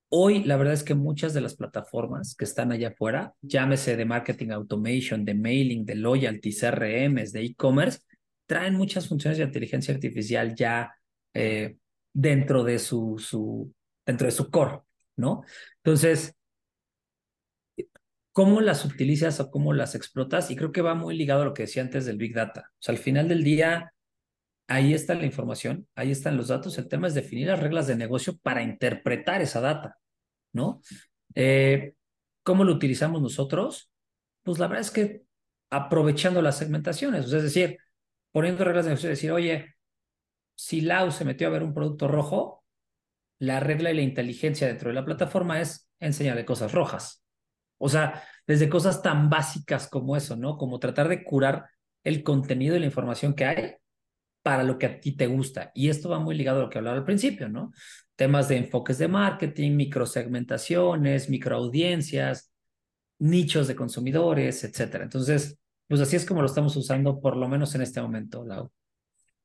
Hoy, 0.09 0.45
la 0.45 0.57
verdad 0.57 0.75
es 0.75 0.85
que 0.85 0.95
muchas 0.95 1.33
de 1.33 1.41
las 1.41 1.57
plataformas 1.57 2.35
que 2.35 2.45
están 2.45 2.71
allá 2.71 2.89
afuera, 2.89 3.35
llámese 3.41 3.97
de 3.97 4.05
marketing 4.05 4.51
automation, 4.51 5.25
de 5.25 5.35
mailing, 5.35 5.87
de 5.87 5.95
loyalty, 5.95 6.53
CRMs, 6.53 7.33
de 7.33 7.43
e-commerce, 7.43 8.01
traen 8.47 8.75
muchas 8.75 9.09
funciones 9.09 9.39
de 9.39 9.45
inteligencia 9.45 9.95
artificial 9.95 10.55
ya 10.55 10.93
eh, 11.33 11.79
dentro 12.13 12.63
de 12.63 12.79
su, 12.79 13.17
su, 13.19 13.73
dentro 14.05 14.27
de 14.27 14.33
su 14.33 14.51
core, 14.51 14.81
¿no? 15.17 15.43
Entonces, 15.79 16.35
¿cómo 18.33 18.61
las 18.61 18.85
utilizas 18.85 19.41
o 19.41 19.51
cómo 19.51 19.73
las 19.73 19.95
explotas? 19.95 20.51
Y 20.51 20.57
creo 20.57 20.73
que 20.73 20.83
va 20.83 20.95
muy 20.95 21.17
ligado 21.17 21.43
a 21.43 21.45
lo 21.47 21.55
que 21.55 21.65
decía 21.65 21.83
antes 21.83 22.07
del 22.07 22.19
Big 22.19 22.35
Data. 22.35 22.71
O 22.73 22.77
sea, 22.83 22.95
al 22.95 23.01
final 23.01 23.29
del 23.29 23.45
día, 23.45 23.93
ahí 24.69 24.95
está 24.95 25.15
la 25.15 25.27
información, 25.27 25.87
ahí 25.95 26.11
están 26.11 26.37
los 26.37 26.49
datos. 26.49 26.79
El 26.79 26.89
tema 26.89 27.07
es 27.09 27.15
definir 27.15 27.49
las 27.49 27.61
reglas 27.61 27.87
de 27.87 27.97
negocio 27.97 28.39
para 28.39 28.63
interpretar 28.63 29.43
esa 29.43 29.61
data, 29.61 29.99
¿no? 30.53 30.81
Eh, 31.35 31.95
¿Cómo 32.43 32.65
lo 32.65 32.73
utilizamos 32.73 33.23
nosotros? 33.23 33.91
Pues 34.43 34.59
la 34.59 34.67
verdad 34.67 34.83
es 34.83 34.91
que 34.91 35.23
aprovechando 35.71 36.43
las 36.43 36.59
segmentaciones, 36.59 37.27
es 37.27 37.43
decir, 37.43 37.79
poniendo 38.33 38.65
reglas 38.65 38.85
de 38.85 38.91
negocio, 38.91 39.09
decir, 39.09 39.33
oye, 39.33 39.75
si 40.55 40.81
Lau 40.81 41.11
se 41.11 41.25
metió 41.25 41.47
a 41.47 41.51
ver 41.51 41.63
un 41.63 41.75
producto 41.75 42.09
rojo, 42.09 42.62
la 43.43 43.59
regla 43.59 43.91
y 43.91 43.97
la 43.97 44.03
inteligencia 44.03 44.69
dentro 44.69 44.91
de 44.91 44.95
la 44.95 45.05
plataforma 45.05 45.61
es 45.61 45.91
enseñarle 45.99 46.45
cosas 46.45 46.71
rojas. 46.71 47.25
O 47.77 47.89
sea, 47.89 48.23
desde 48.47 48.69
cosas 48.69 49.03
tan 49.03 49.31
básicas 49.31 49.89
como 49.89 50.17
eso, 50.17 50.37
¿no? 50.37 50.57
Como 50.57 50.79
tratar 50.79 51.09
de 51.09 51.25
curar 51.25 51.69
el 52.05 52.23
contenido 52.23 52.77
y 52.77 52.79
la 52.79 52.87
información 52.87 53.35
que 53.35 53.45
hay 53.45 53.75
para 54.45 54.63
lo 54.63 54.79
que 54.79 54.87
a 54.87 55.01
ti 55.01 55.17
te 55.17 55.27
gusta. 55.27 55.73
Y 55.75 55.89
esto 55.89 56.09
va 56.09 56.21
muy 56.21 56.37
ligado 56.37 56.61
a 56.61 56.63
lo 56.63 56.71
que 56.71 56.79
hablaba 56.79 56.97
al 56.97 57.05
principio, 57.05 57.49
¿no? 57.49 57.73
Temas 58.15 58.47
de 58.47 58.59
enfoques 58.59 58.99
de 58.99 59.09
marketing, 59.09 59.73
microsegmentaciones, 59.73 61.29
microaudiencias, 61.29 62.53
nichos 63.19 63.67
de 63.67 63.75
consumidores, 63.75 64.63
etcétera. 64.63 65.03
Entonces, 65.03 65.59
pues 65.89 66.01
así 66.01 66.15
es 66.15 66.25
como 66.25 66.43
lo 66.43 66.47
estamos 66.47 66.77
usando, 66.77 67.21
por 67.21 67.37
lo 67.37 67.49
menos 67.49 67.75
en 67.75 67.83
este 67.83 68.01
momento, 68.01 68.45
Lau. 68.45 68.71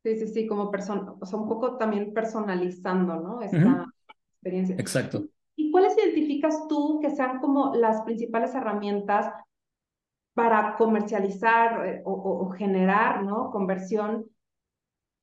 Sí, 0.08 0.18
sí, 0.20 0.28
sí, 0.28 0.48
como 0.48 0.72
persona, 0.72 1.16
o 1.20 1.26
sea, 1.26 1.38
un 1.38 1.50
poco 1.50 1.76
también 1.76 2.14
personalizando, 2.14 3.18
¿no? 3.18 3.42
Esta 3.42 3.86
experiencia. 4.36 4.78
Exacto. 4.78 5.26
¿Y 5.58 5.70
cuáles 5.70 5.98
identificas 5.98 6.66
tú 6.70 7.02
que 7.02 7.10
sean 7.10 7.40
como 7.42 7.76
las 7.76 8.04
principales 8.04 8.56
herramientas 8.56 9.34
para 10.34 10.78
comercializar 10.78 11.86
eh, 11.86 12.02
o, 12.06 12.50
generar, 12.52 13.26
¿no? 13.26 13.52
Conversión 13.52 14.28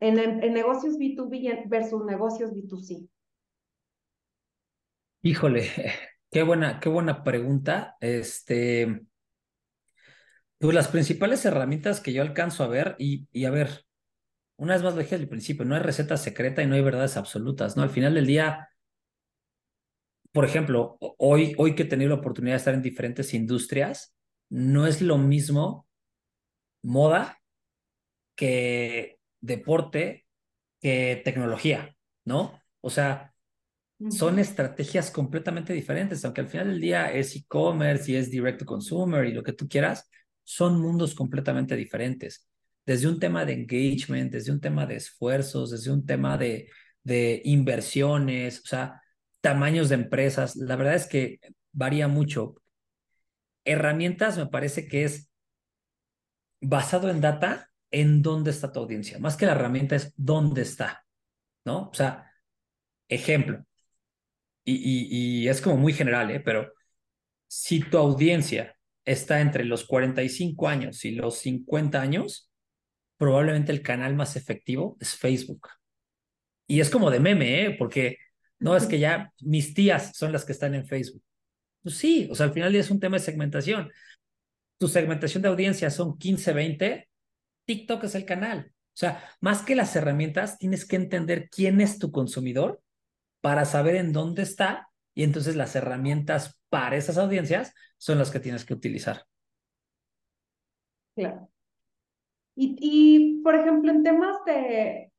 en, 0.00 0.18
en, 0.18 0.52
negocios 0.52 0.98
B2B 0.98 1.66
versus 1.66 2.04
negocios 2.04 2.52
B2C? 2.52 3.08
Híjole, 5.22 5.70
qué 6.30 6.42
buena, 6.42 6.78
qué 6.78 6.90
buena 6.90 7.24
pregunta. 7.24 7.96
Este, 8.00 9.06
pues 10.58 10.74
las 10.74 10.88
principales 10.88 11.42
herramientas 11.46 12.00
que 12.02 12.12
yo 12.12 12.20
alcanzo 12.20 12.64
a 12.64 12.68
ver, 12.68 12.96
y, 12.98 13.26
y 13.32 13.46
a 13.46 13.50
ver, 13.50 13.86
una 14.56 14.74
vez 14.74 14.82
más 14.82 14.94
lo 14.94 15.00
dije 15.00 15.14
al 15.16 15.28
principio, 15.28 15.64
no 15.64 15.74
hay 15.74 15.82
receta 15.82 16.16
secreta 16.16 16.62
y 16.62 16.66
no 16.66 16.74
hay 16.74 16.82
verdades 16.82 17.16
absolutas, 17.16 17.76
¿no? 17.76 17.82
Al 17.82 17.90
final 17.90 18.14
del 18.14 18.26
día, 18.26 18.68
por 20.32 20.44
ejemplo, 20.44 20.96
hoy, 21.00 21.54
hoy 21.58 21.74
que 21.74 21.82
he 21.84 21.86
tenido 21.86 22.10
la 22.10 22.16
oportunidad 22.16 22.54
de 22.54 22.58
estar 22.58 22.74
en 22.74 22.82
diferentes 22.82 23.34
industrias, 23.34 24.14
no 24.50 24.86
es 24.86 25.00
lo 25.00 25.18
mismo 25.18 25.88
moda 26.82 27.38
que 28.36 29.18
deporte 29.40 30.26
que 30.80 31.22
tecnología, 31.24 31.96
¿no? 32.24 32.60
O 32.80 32.90
sea, 32.90 33.34
son 34.10 34.38
estrategias 34.38 35.10
completamente 35.10 35.72
diferentes, 35.72 36.24
aunque 36.24 36.42
al 36.42 36.48
final 36.48 36.68
del 36.68 36.80
día 36.80 37.12
es 37.12 37.34
e-commerce 37.36 38.12
y 38.12 38.16
es 38.16 38.30
direct 38.30 38.60
to 38.60 38.66
consumer 38.66 39.24
y 39.24 39.32
lo 39.32 39.42
que 39.42 39.52
tú 39.52 39.68
quieras, 39.68 40.10
son 40.42 40.80
mundos 40.80 41.14
completamente 41.14 41.74
diferentes 41.76 42.46
desde 42.86 43.08
un 43.08 43.18
tema 43.18 43.44
de 43.44 43.54
engagement, 43.54 44.32
desde 44.32 44.52
un 44.52 44.60
tema 44.60 44.86
de 44.86 44.96
esfuerzos, 44.96 45.70
desde 45.70 45.90
un 45.90 46.04
tema 46.04 46.36
de, 46.36 46.68
de 47.02 47.40
inversiones, 47.44 48.60
o 48.60 48.66
sea, 48.66 49.00
tamaños 49.40 49.88
de 49.88 49.96
empresas. 49.96 50.56
La 50.56 50.76
verdad 50.76 50.94
es 50.94 51.06
que 51.06 51.40
varía 51.72 52.08
mucho. 52.08 52.54
Herramientas 53.64 54.36
me 54.36 54.46
parece 54.46 54.86
que 54.88 55.04
es 55.04 55.30
basado 56.60 57.10
en 57.10 57.20
data, 57.20 57.70
en 57.90 58.22
dónde 58.22 58.50
está 58.50 58.72
tu 58.72 58.80
audiencia. 58.80 59.18
Más 59.18 59.36
que 59.36 59.46
la 59.46 59.52
herramienta 59.52 59.96
es 59.96 60.12
dónde 60.16 60.62
está, 60.62 61.04
¿no? 61.64 61.88
O 61.90 61.94
sea, 61.94 62.30
ejemplo, 63.08 63.64
y, 64.64 64.74
y, 64.74 65.42
y 65.44 65.48
es 65.48 65.60
como 65.60 65.76
muy 65.76 65.92
general, 65.92 66.30
¿eh? 66.30 66.40
Pero 66.40 66.72
si 67.46 67.80
tu 67.80 67.98
audiencia 67.98 68.76
está 69.04 69.40
entre 69.40 69.64
los 69.64 69.84
45 69.84 70.68
años 70.68 71.04
y 71.04 71.12
los 71.12 71.38
50 71.38 72.00
años, 72.00 72.50
probablemente 73.24 73.72
el 73.72 73.80
canal 73.80 74.14
más 74.14 74.36
efectivo 74.36 74.98
es 75.00 75.14
Facebook. 75.16 75.70
Y 76.68 76.80
es 76.80 76.90
como 76.90 77.10
de 77.10 77.20
meme, 77.20 77.64
¿eh? 77.64 77.76
Porque 77.78 78.18
no 78.58 78.76
es 78.76 78.84
que 78.84 78.98
ya 78.98 79.32
mis 79.40 79.72
tías 79.72 80.14
son 80.14 80.30
las 80.30 80.44
que 80.44 80.52
están 80.52 80.74
en 80.74 80.84
Facebook. 80.84 81.22
Pues 81.82 81.96
sí, 81.96 82.28
o 82.30 82.34
sea, 82.34 82.44
al 82.44 82.52
final 82.52 82.74
es 82.74 82.90
un 82.90 83.00
tema 83.00 83.16
de 83.16 83.22
segmentación. 83.22 83.90
Tu 84.78 84.88
segmentación 84.88 85.42
de 85.42 85.48
audiencia 85.48 85.88
son 85.88 86.18
15, 86.18 86.52
20, 86.52 87.08
TikTok 87.64 88.04
es 88.04 88.14
el 88.14 88.26
canal. 88.26 88.66
O 88.68 88.96
sea, 88.96 89.26
más 89.40 89.62
que 89.62 89.74
las 89.74 89.96
herramientas, 89.96 90.58
tienes 90.58 90.84
que 90.84 90.96
entender 90.96 91.48
quién 91.48 91.80
es 91.80 91.98
tu 91.98 92.12
consumidor 92.12 92.82
para 93.40 93.64
saber 93.64 93.96
en 93.96 94.12
dónde 94.12 94.42
está 94.42 94.90
y 95.14 95.22
entonces 95.22 95.56
las 95.56 95.74
herramientas 95.76 96.60
para 96.68 96.96
esas 96.96 97.16
audiencias 97.16 97.72
son 97.96 98.18
las 98.18 98.30
que 98.30 98.40
tienes 98.40 98.66
que 98.66 98.74
utilizar. 98.74 99.24
Claro. 101.14 101.48
Y, 102.56 103.40
por 103.42 103.54
ejemplo, 103.56 103.90
en 103.90 104.02
temas 104.02 104.36
de, 104.46 105.10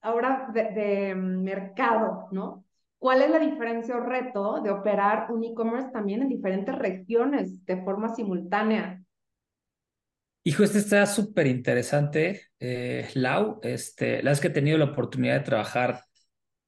ahora, 0.00 0.48
de, 0.52 1.14
mercado, 1.14 2.28
¿no? 2.32 2.64
¿Cuál 2.98 3.22
es 3.22 3.30
la 3.30 3.38
diferencia 3.38 3.96
o 3.96 4.00
reto 4.00 4.60
de 4.60 4.70
operar 4.70 5.30
un 5.30 5.44
e-commerce 5.44 5.90
también 5.92 6.22
en 6.22 6.28
diferentes 6.28 6.74
regiones 6.76 7.64
de 7.64 7.82
forma 7.82 8.14
simultánea? 8.14 9.02
Hijo, 10.44 10.64
este 10.64 10.78
está 10.78 11.06
súper 11.06 11.46
interesante, 11.46 12.48
eh, 12.58 13.08
Lau. 13.14 13.60
Este, 13.62 14.22
la 14.22 14.30
vez 14.30 14.40
que 14.40 14.48
he 14.48 14.50
tenido 14.50 14.78
la 14.78 14.86
oportunidad 14.86 15.34
de 15.34 15.44
trabajar 15.44 16.00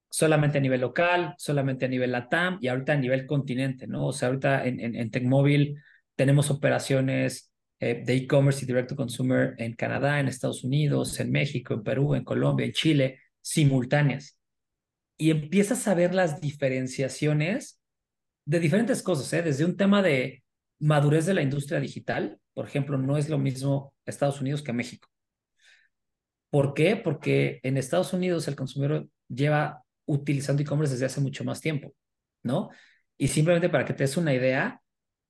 solamente 0.09 0.57
a 0.57 0.61
nivel 0.61 0.79
local, 0.79 1.35
solamente 1.37 1.85
a 1.85 1.89
nivel 1.89 2.13
LATAM 2.13 2.57
y 2.61 2.69
ahorita 2.69 2.93
a 2.93 2.97
nivel 2.97 3.25
continente, 3.25 3.85
¿no? 3.85 4.07
O 4.07 4.13
sea, 4.13 4.29
ahorita 4.29 4.65
en, 4.65 4.79
en, 4.79 4.95
en 4.95 5.11
TechMóvil 5.11 5.81
tenemos 6.15 6.49
operaciones 6.51 7.51
eh, 7.79 8.03
de 8.05 8.15
e-commerce 8.15 8.63
y 8.63 8.67
direct 8.67 8.89
to 8.89 8.95
consumer 8.95 9.55
en 9.57 9.73
Canadá, 9.73 10.19
en 10.19 10.27
Estados 10.27 10.63
Unidos, 10.63 11.19
en 11.19 11.31
México, 11.31 11.73
en 11.73 11.83
Perú, 11.83 12.15
en 12.15 12.23
Colombia, 12.23 12.65
en 12.65 12.71
Chile, 12.71 13.19
simultáneas. 13.41 14.39
Y 15.17 15.31
empiezas 15.31 15.87
a 15.87 15.93
ver 15.93 16.13
las 16.13 16.41
diferenciaciones 16.41 17.79
de 18.45 18.59
diferentes 18.59 19.01
cosas, 19.01 19.31
¿eh? 19.33 19.41
desde 19.41 19.65
un 19.65 19.75
tema 19.75 20.01
de 20.01 20.43
madurez 20.79 21.25
de 21.25 21.33
la 21.33 21.41
industria 21.41 21.79
digital, 21.79 22.39
por 22.53 22.65
ejemplo, 22.65 22.97
no 22.97 23.17
es 23.17 23.29
lo 23.29 23.37
mismo 23.37 23.93
Estados 24.05 24.39
Unidos 24.39 24.61
que 24.61 24.73
México. 24.73 25.09
¿Por 26.49 26.73
qué? 26.73 26.95
Porque 26.95 27.59
en 27.63 27.77
Estados 27.77 28.13
Unidos 28.13 28.47
el 28.47 28.55
consumidor 28.55 29.09
lleva 29.27 29.83
utilizando 30.05 30.61
e-commerce 30.61 30.93
desde 30.93 31.07
hace 31.07 31.19
mucho 31.19 31.43
más 31.43 31.59
tiempo, 31.59 31.93
¿no? 32.43 32.69
Y 33.17 33.27
simplemente 33.27 33.69
para 33.69 33.83
que 33.83 33.93
te 33.93 34.03
des 34.03 34.15
una 34.17 34.33
idea, 34.33 34.81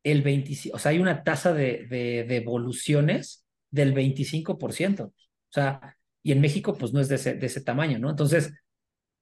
el 0.05 0.21
25, 0.21 0.75
o 0.75 0.79
sea, 0.79 0.91
hay 0.91 0.99
una 0.99 1.23
tasa 1.23 1.53
de, 1.53 1.87
de, 1.89 2.25
de 2.25 2.37
evoluciones 2.37 3.45
del 3.71 3.93
25%. 3.93 5.05
O 5.05 5.13
sea, 5.49 5.97
y 6.23 6.31
en 6.31 6.41
México, 6.41 6.75
pues 6.75 6.93
no 6.93 7.01
es 7.01 7.09
de 7.09 7.15
ese, 7.15 7.33
de 7.35 7.45
ese 7.47 7.61
tamaño, 7.61 7.99
¿no? 7.99 8.09
Entonces, 8.11 8.53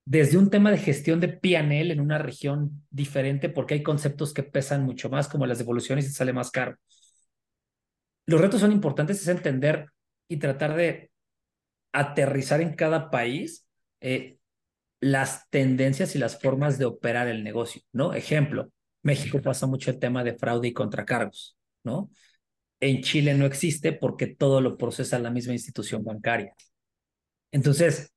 desde 0.05 0.37
un 0.37 0.49
tema 0.49 0.71
de 0.71 0.77
gestión 0.77 1.19
de 1.21 1.29
PNL 1.29 1.91
en 1.93 2.01
una 2.01 2.17
región 2.17 2.85
diferente, 2.89 3.49
porque 3.49 3.75
hay 3.75 3.83
conceptos 3.83 4.33
que 4.33 4.43
pesan 4.43 4.83
mucho 4.83 5.09
más, 5.09 5.29
como 5.29 5.45
las 5.45 5.59
devoluciones 5.59 6.05
y 6.07 6.11
sale 6.11 6.33
más 6.33 6.51
caro. 6.51 6.77
Los 8.25 8.41
retos 8.41 8.61
son 8.61 8.71
importantes, 8.71 9.21
es 9.21 9.27
entender 9.27 9.87
y 10.27 10.37
tratar 10.37 10.75
de 10.75 11.11
aterrizar 11.93 12.61
en 12.61 12.75
cada 12.75 13.11
país 13.11 13.67
eh, 14.01 14.37
las 15.01 15.49
tendencias 15.51 16.15
y 16.15 16.19
las 16.19 16.41
formas 16.41 16.79
de 16.79 16.85
operar 16.85 17.29
el 17.29 17.45
negocio, 17.45 17.83
¿no? 17.93 18.13
Ejemplo, 18.15 18.72
México 19.03 19.41
pasa 19.41 19.67
mucho 19.67 19.91
el 19.91 19.99
tema 19.99 20.23
de 20.23 20.35
fraude 20.35 20.69
y 20.69 20.73
contracargos, 20.73 21.57
¿no? 21.83 22.09
En 22.79 23.01
Chile 23.01 23.33
no 23.35 23.45
existe 23.45 23.93
porque 23.93 24.27
todo 24.27 24.61
lo 24.61 24.77
procesa 24.77 25.19
la 25.19 25.29
misma 25.29 25.53
institución 25.53 26.03
bancaria. 26.03 26.55
Entonces, 27.51 28.13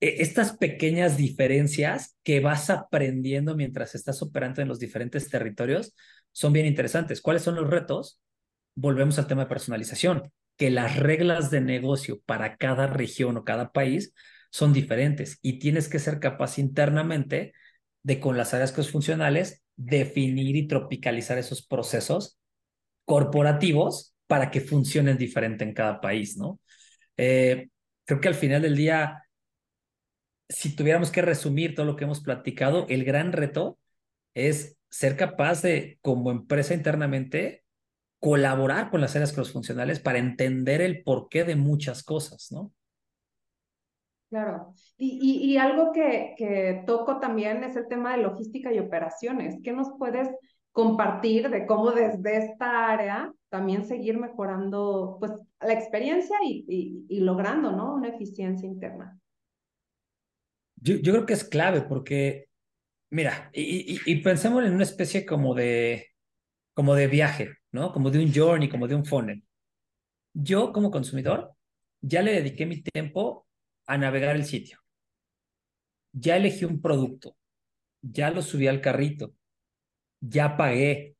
e, 0.00 0.22
estas 0.22 0.56
pequeñas 0.56 1.16
diferencias 1.16 2.16
que 2.22 2.40
vas 2.40 2.70
aprendiendo 2.70 3.56
mientras 3.56 3.94
estás 3.94 4.22
operando 4.22 4.62
en 4.62 4.68
los 4.68 4.78
diferentes 4.78 5.28
territorios 5.28 5.94
son 6.32 6.52
bien 6.52 6.66
interesantes. 6.66 7.20
¿Cuáles 7.20 7.42
son 7.42 7.56
los 7.56 7.68
retos? 7.68 8.20
Volvemos 8.74 9.18
al 9.18 9.26
tema 9.26 9.42
de 9.42 9.48
personalización, 9.48 10.32
que 10.56 10.70
las 10.70 10.96
reglas 10.96 11.50
de 11.50 11.60
negocio 11.60 12.20
para 12.26 12.56
cada 12.56 12.86
región 12.86 13.36
o 13.36 13.44
cada 13.44 13.72
país 13.72 14.14
son 14.50 14.72
diferentes 14.72 15.38
y 15.42 15.58
tienes 15.58 15.88
que 15.88 15.98
ser 15.98 16.20
capaz 16.20 16.58
internamente 16.58 17.52
de 18.02 18.20
con 18.20 18.36
las 18.36 18.54
áreas 18.54 18.72
funcionales 18.88 19.62
definir 19.78 20.56
y 20.56 20.66
tropicalizar 20.66 21.38
esos 21.38 21.64
procesos 21.64 22.38
corporativos 23.06 24.14
para 24.26 24.50
que 24.50 24.60
funcionen 24.60 25.16
diferente 25.16 25.64
en 25.64 25.72
cada 25.72 26.00
país, 26.00 26.36
¿no? 26.36 26.60
Eh, 27.16 27.70
creo 28.04 28.20
que 28.20 28.28
al 28.28 28.34
final 28.34 28.60
del 28.62 28.76
día, 28.76 29.24
si 30.48 30.76
tuviéramos 30.76 31.10
que 31.10 31.22
resumir 31.22 31.74
todo 31.74 31.86
lo 31.86 31.96
que 31.96 32.04
hemos 32.04 32.20
platicado, 32.20 32.86
el 32.88 33.04
gran 33.04 33.32
reto 33.32 33.78
es 34.34 34.76
ser 34.90 35.16
capaz 35.16 35.62
de, 35.62 35.98
como 36.02 36.30
empresa 36.30 36.74
internamente, 36.74 37.64
colaborar 38.20 38.90
con 38.90 39.00
las 39.00 39.14
áreas 39.14 39.32
cross-funcionales 39.32 40.00
para 40.00 40.18
entender 40.18 40.80
el 40.80 41.02
porqué 41.04 41.44
de 41.44 41.56
muchas 41.56 42.02
cosas, 42.02 42.50
¿no? 42.50 42.72
Claro. 44.30 44.74
Y, 44.98 45.52
y, 45.52 45.56
algo 45.56 45.90
que, 45.92 46.34
que 46.36 46.82
toco 46.86 47.18
también 47.18 47.64
es 47.64 47.76
el 47.76 47.88
tema 47.88 48.14
de 48.14 48.22
logística 48.22 48.72
y 48.72 48.78
operaciones. 48.78 49.56
¿Qué 49.64 49.72
nos 49.72 49.88
puedes 49.98 50.28
compartir 50.72 51.48
de 51.48 51.66
cómo 51.66 51.92
desde 51.92 52.36
esta 52.36 52.92
área 52.92 53.32
también 53.48 53.86
seguir 53.86 54.18
mejorando 54.18 55.16
pues 55.18 55.32
la 55.60 55.72
experiencia 55.72 56.36
y, 56.44 56.64
y, 56.68 57.16
y 57.16 57.20
logrando 57.20 57.72
¿no? 57.72 57.94
una 57.94 58.08
eficiencia 58.08 58.68
interna? 58.68 59.18
Yo, 60.76 60.96
yo 60.96 61.12
creo 61.12 61.26
que 61.26 61.32
es 61.32 61.44
clave 61.44 61.80
porque, 61.80 62.48
mira, 63.10 63.50
y, 63.54 63.94
y, 63.94 64.00
y 64.04 64.22
pensemos 64.22 64.62
en 64.62 64.74
una 64.74 64.84
especie 64.84 65.24
como 65.24 65.54
de, 65.54 66.08
como 66.74 66.94
de 66.94 67.06
viaje, 67.06 67.54
¿no? 67.72 67.92
Como 67.92 68.10
de 68.10 68.22
un 68.22 68.32
journey, 68.32 68.68
como 68.68 68.86
de 68.86 68.94
un 68.94 69.06
funnel. 69.06 69.42
Yo 70.34 70.72
como 70.72 70.90
consumidor 70.90 71.54
ya 72.00 72.22
le 72.22 72.34
dediqué 72.34 72.66
mi 72.66 72.82
tiempo 72.82 73.47
a 73.88 73.98
navegar 73.98 74.36
el 74.36 74.44
sitio. 74.44 74.78
Ya 76.12 76.36
elegí 76.36 76.64
un 76.64 76.80
producto, 76.80 77.36
ya 78.00 78.30
lo 78.30 78.42
subí 78.42 78.68
al 78.68 78.80
carrito, 78.80 79.34
ya 80.20 80.56
pagué, 80.56 81.16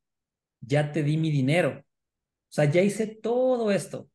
ya 0.60 0.92
te 0.92 1.02
di 1.02 1.16
mi 1.16 1.30
dinero. 1.30 1.80
O 1.80 2.52
sea, 2.52 2.66
ya 2.66 2.82
hice 2.82 3.06
todo 3.06 3.70
esto. 3.72 4.08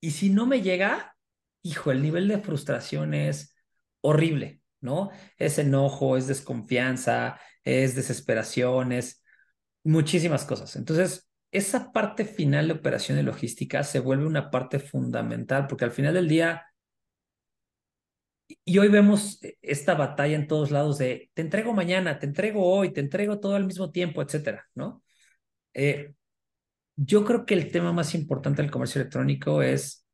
Y 0.00 0.12
si 0.12 0.30
no 0.30 0.46
me 0.46 0.62
llega, 0.62 1.16
hijo, 1.62 1.92
el 1.92 2.02
nivel 2.02 2.28
de 2.28 2.38
frustración 2.38 3.14
es 3.14 3.54
horrible, 4.00 4.60
¿no? 4.80 5.10
Es 5.36 5.58
enojo, 5.58 6.16
es 6.16 6.26
desconfianza, 6.26 7.40
es 7.64 7.94
desesperación, 7.94 8.92
es 8.92 9.22
muchísimas 9.84 10.44
cosas. 10.44 10.76
Entonces, 10.76 11.28
esa 11.52 11.92
parte 11.92 12.24
final 12.24 12.68
de 12.68 12.74
operación 12.74 13.18
y 13.18 13.22
logística 13.22 13.84
se 13.84 14.00
vuelve 14.00 14.26
una 14.26 14.50
parte 14.50 14.78
fundamental 14.80 15.66
porque 15.66 15.84
al 15.84 15.92
final 15.92 16.14
del 16.14 16.28
día, 16.28 16.66
y 18.46 18.78
hoy 18.78 18.88
vemos 18.88 19.40
esta 19.62 19.94
batalla 19.94 20.36
en 20.36 20.46
todos 20.46 20.70
lados 20.70 20.98
de 20.98 21.30
te 21.34 21.42
entrego 21.42 21.72
mañana, 21.72 22.18
te 22.18 22.26
entrego 22.26 22.64
hoy, 22.66 22.92
te 22.92 23.00
entrego 23.00 23.40
todo 23.40 23.54
al 23.56 23.66
mismo 23.66 23.90
tiempo, 23.90 24.22
etcétera, 24.22 24.68
¿no? 24.74 25.02
Eh, 25.74 26.14
yo 26.96 27.24
creo 27.24 27.46
que 27.46 27.54
el 27.54 27.72
tema 27.72 27.92
más 27.92 28.14
importante 28.14 28.62
del 28.62 28.70
comercio 28.70 29.00
electrónico 29.00 29.62
es 29.62 30.06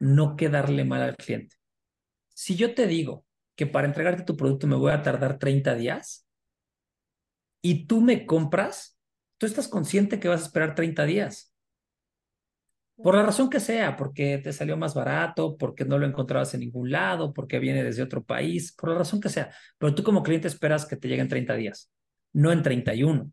no 0.00 0.36
quedarle 0.36 0.84
mal 0.84 1.02
al 1.02 1.16
cliente. 1.16 1.56
Si 2.34 2.56
yo 2.56 2.74
te 2.74 2.86
digo 2.86 3.24
que 3.54 3.66
para 3.66 3.86
entregarte 3.86 4.24
tu 4.24 4.36
producto 4.36 4.66
me 4.66 4.76
voy 4.76 4.92
a 4.92 5.02
tardar 5.02 5.38
30 5.38 5.74
días 5.74 6.26
y 7.62 7.86
tú 7.86 8.00
me 8.00 8.26
compras, 8.26 8.98
tú 9.38 9.46
estás 9.46 9.68
consciente 9.68 10.20
que 10.20 10.28
vas 10.28 10.42
a 10.42 10.46
esperar 10.46 10.74
30 10.74 11.04
días. 11.04 11.53
Por 12.96 13.16
la 13.16 13.24
razón 13.24 13.50
que 13.50 13.58
sea, 13.58 13.96
porque 13.96 14.38
te 14.38 14.52
salió 14.52 14.76
más 14.76 14.94
barato, 14.94 15.56
porque 15.56 15.84
no 15.84 15.98
lo 15.98 16.06
encontrabas 16.06 16.54
en 16.54 16.60
ningún 16.60 16.90
lado, 16.92 17.32
porque 17.34 17.58
viene 17.58 17.82
desde 17.82 18.02
otro 18.02 18.22
país, 18.22 18.72
por 18.72 18.90
la 18.90 18.98
razón 18.98 19.20
que 19.20 19.28
sea. 19.28 19.50
Pero 19.78 19.94
tú 19.94 20.04
como 20.04 20.22
cliente 20.22 20.46
esperas 20.46 20.86
que 20.86 20.96
te 20.96 21.08
lleguen 21.08 21.28
30 21.28 21.54
días, 21.54 21.90
no 22.32 22.52
en 22.52 22.62
31. 22.62 23.32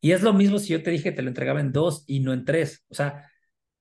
Y 0.00 0.12
es 0.12 0.22
lo 0.22 0.32
mismo 0.32 0.58
si 0.58 0.68
yo 0.72 0.82
te 0.82 0.90
dije 0.90 1.04
que 1.04 1.12
te 1.12 1.22
lo 1.22 1.28
entregaba 1.28 1.60
en 1.60 1.72
dos 1.72 2.04
y 2.06 2.20
no 2.20 2.32
en 2.32 2.44
tres. 2.44 2.84
O 2.88 2.94
sea, 2.94 3.28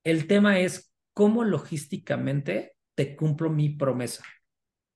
el 0.04 0.28
tema 0.28 0.60
es 0.60 0.92
cómo 1.14 1.44
logísticamente 1.44 2.76
te 2.96 3.16
cumplo 3.16 3.50
mi 3.50 3.70
promesa, 3.70 4.24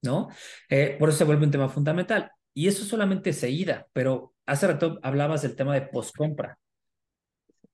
¿no? 0.02 0.30
Eh, 0.70 0.96
por 1.00 1.10
eso 1.10 1.20
se 1.20 1.24
vuelve 1.26 1.46
un 1.46 1.52
tema 1.52 1.70
fundamental. 1.70 2.32
Y 2.54 2.68
eso 2.68 2.84
solamente 2.86 3.34
se 3.34 3.50
ida, 3.52 3.88
pero 3.94 4.34
hace 4.46 4.68
rato 4.68 5.00
hablabas 5.04 5.44
del 5.44 5.56
tema 5.56 5.76
de 5.76 5.84
postcompra. 5.84 6.58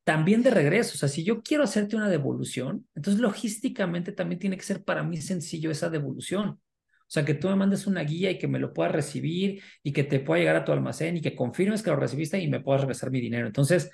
También 0.05 0.43
de 0.43 0.51
regreso, 0.51 0.93
o 0.93 0.97
sea, 0.97 1.09
si 1.09 1.23
yo 1.23 1.41
quiero 1.41 1.63
hacerte 1.63 1.95
una 1.97 2.09
devolución, 2.09 2.87
entonces 2.95 3.21
logísticamente 3.21 4.13
también 4.13 4.39
tiene 4.39 4.55
que 4.55 4.63
ser 4.63 4.83
para 4.83 5.03
mí 5.03 5.17
sencillo 5.17 5.71
esa 5.71 5.89
devolución. 5.89 6.61
O 7.07 7.09
sea, 7.09 7.25
que 7.25 7.33
tú 7.33 7.49
me 7.49 7.55
mandes 7.55 7.87
una 7.87 8.03
guía 8.03 8.31
y 8.31 8.37
que 8.37 8.47
me 8.47 8.59
lo 8.59 8.71
puedas 8.73 8.93
recibir 8.93 9.61
y 9.83 9.93
que 9.93 10.03
te 10.03 10.19
pueda 10.19 10.39
llegar 10.39 10.55
a 10.55 10.63
tu 10.63 10.71
almacén 10.71 11.17
y 11.17 11.21
que 11.21 11.35
confirmes 11.35 11.83
que 11.83 11.89
lo 11.89 11.97
recibiste 11.97 12.39
y 12.39 12.47
me 12.47 12.61
puedas 12.61 12.81
regresar 12.81 13.11
mi 13.11 13.19
dinero. 13.19 13.47
Entonces, 13.47 13.91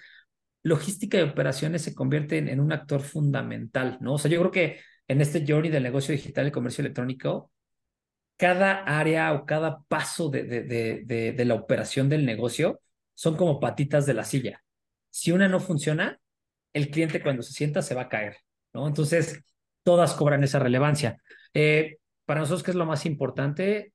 logística 0.64 1.18
y 1.18 1.22
operaciones 1.22 1.82
se 1.82 1.96
convierten 1.96 2.50
en 2.50 2.60
un 2.60 2.74
actor 2.74 3.02
fundamental, 3.02 3.98
¿no? 4.02 4.14
O 4.14 4.18
sea, 4.18 4.30
yo 4.30 4.40
creo 4.40 4.52
que 4.52 4.80
en 5.08 5.22
este 5.22 5.46
journey 5.48 5.72
del 5.72 5.84
negocio 5.84 6.14
digital 6.14 6.48
y 6.48 6.52
comercio 6.52 6.82
electrónico, 6.82 7.52
cada 8.38 8.84
área 8.84 9.34
o 9.34 9.46
cada 9.46 9.82
paso 9.84 10.30
de, 10.30 10.44
de, 10.44 10.64
de, 11.06 11.32
de, 11.34 11.46
la 11.46 11.56
operación 11.56 12.10
del 12.10 12.26
negocio 12.26 12.82
son 13.14 13.36
como 13.38 13.60
patitas 13.60 14.06
de 14.06 14.14
la 14.14 14.24
silla. 14.24 14.64
Si 15.12 15.32
una 15.32 15.48
no 15.48 15.60
funciona, 15.60 16.20
el 16.74 16.90
cliente 16.90 17.22
cuando 17.22 17.44
se 17.44 17.54
sienta 17.54 17.82
se 17.82 17.94
va 17.94 18.04
a 18.04 18.10
caer, 18.10 18.38
¿no? 18.74 18.88
Entonces, 18.88 19.44
todas 19.84 20.14
cobran 20.14 20.44
esa 20.44 20.60
relevancia. 20.60 21.22
Eh, 21.54 21.98
para 22.26 22.40
nosotros, 22.40 22.64
¿qué 22.64 22.72
es 22.72 22.78
lo 22.78 22.86
más 22.86 23.06
importante? 23.06 23.94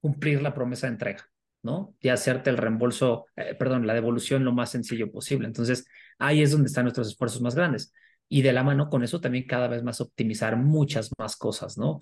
Cumplir 0.00 0.42
la 0.42 0.54
promesa 0.54 0.86
de 0.86 0.94
entrega, 0.94 1.30
¿no? 1.62 1.94
Y 2.00 2.08
hacerte 2.08 2.50
el 2.50 2.56
reembolso, 2.56 3.26
eh, 3.36 3.54
perdón, 3.54 3.86
la 3.86 3.94
devolución 3.94 4.44
lo 4.44 4.52
más 4.52 4.70
sencillo 4.70 5.10
posible. 5.10 5.46
Entonces, 5.46 5.86
ahí 6.18 6.42
es 6.42 6.50
donde 6.50 6.66
están 6.66 6.84
nuestros 6.84 7.08
esfuerzos 7.08 7.40
más 7.40 7.54
grandes. 7.54 7.92
Y 8.28 8.42
de 8.42 8.52
la 8.52 8.64
mano 8.64 8.88
con 8.88 9.04
eso 9.04 9.20
también 9.20 9.46
cada 9.46 9.68
vez 9.68 9.82
más 9.82 10.00
optimizar 10.00 10.56
muchas 10.56 11.10
más 11.18 11.36
cosas, 11.36 11.78
¿no? 11.78 12.00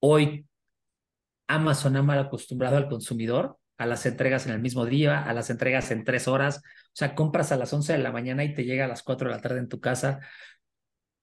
Hoy 0.00 0.46
Amazon 1.46 1.96
ha 1.96 2.02
mal 2.02 2.18
acostumbrado 2.18 2.76
al 2.76 2.88
consumidor 2.88 3.58
a 3.78 3.86
las 3.86 4.06
entregas 4.06 4.46
en 4.46 4.52
el 4.52 4.60
mismo 4.60 4.86
día, 4.86 5.22
a 5.22 5.32
las 5.32 5.50
entregas 5.50 5.90
en 5.90 6.04
tres 6.04 6.28
horas. 6.28 6.58
O 6.58 6.94
sea, 6.94 7.14
compras 7.14 7.52
a 7.52 7.56
las 7.56 7.72
11 7.72 7.92
de 7.92 7.98
la 7.98 8.12
mañana 8.12 8.44
y 8.44 8.54
te 8.54 8.64
llega 8.64 8.84
a 8.84 8.88
las 8.88 9.02
4 9.02 9.28
de 9.28 9.34
la 9.34 9.42
tarde 9.42 9.58
en 9.58 9.68
tu 9.68 9.80
casa. 9.80 10.20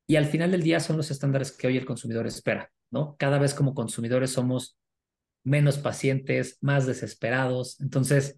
Y 0.07 0.15
al 0.17 0.25
final 0.25 0.51
del 0.51 0.63
día 0.63 0.79
son 0.79 0.97
los 0.97 1.11
estándares 1.11 1.51
que 1.51 1.67
hoy 1.67 1.77
el 1.77 1.85
consumidor 1.85 2.27
espera. 2.27 2.71
¿no? 2.91 3.15
Cada 3.17 3.39
vez 3.39 3.53
como 3.53 3.73
consumidores 3.73 4.31
somos 4.31 4.77
menos 5.43 5.77
pacientes, 5.77 6.57
más 6.61 6.85
desesperados. 6.85 7.79
Entonces, 7.81 8.35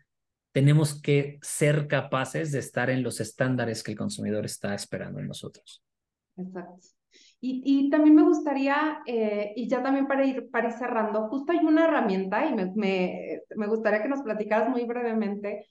tenemos 0.53 1.01
que 1.01 1.37
ser 1.41 1.87
capaces 1.87 2.51
de 2.53 2.59
estar 2.59 2.89
en 2.89 3.03
los 3.03 3.19
estándares 3.19 3.83
que 3.83 3.91
el 3.91 3.97
consumidor 3.97 4.45
está 4.45 4.73
esperando 4.73 5.19
en 5.19 5.27
nosotros. 5.27 5.83
Exacto. 6.37 6.94
Y, 7.47 7.89
también 7.91 8.15
me 8.15 8.23
gustaría, 8.23 9.01
eh, 9.05 9.53
y 9.55 9.67
ya 9.67 9.83
también 9.83 10.07
para 10.07 10.25
ir, 10.25 10.49
para 10.49 10.69
ir 10.69 10.73
cerrando, 10.73 11.27
justo 11.27 11.51
hay 11.51 11.59
una 11.59 11.85
herramienta 11.85 12.45
y 12.47 12.55
me, 12.55 12.71
me, 12.75 13.41
me 13.55 13.67
gustaría 13.67 14.01
que 14.01 14.09
nos 14.09 14.21
platicaras 14.21 14.69
muy 14.69 14.85
brevemente, 14.85 15.67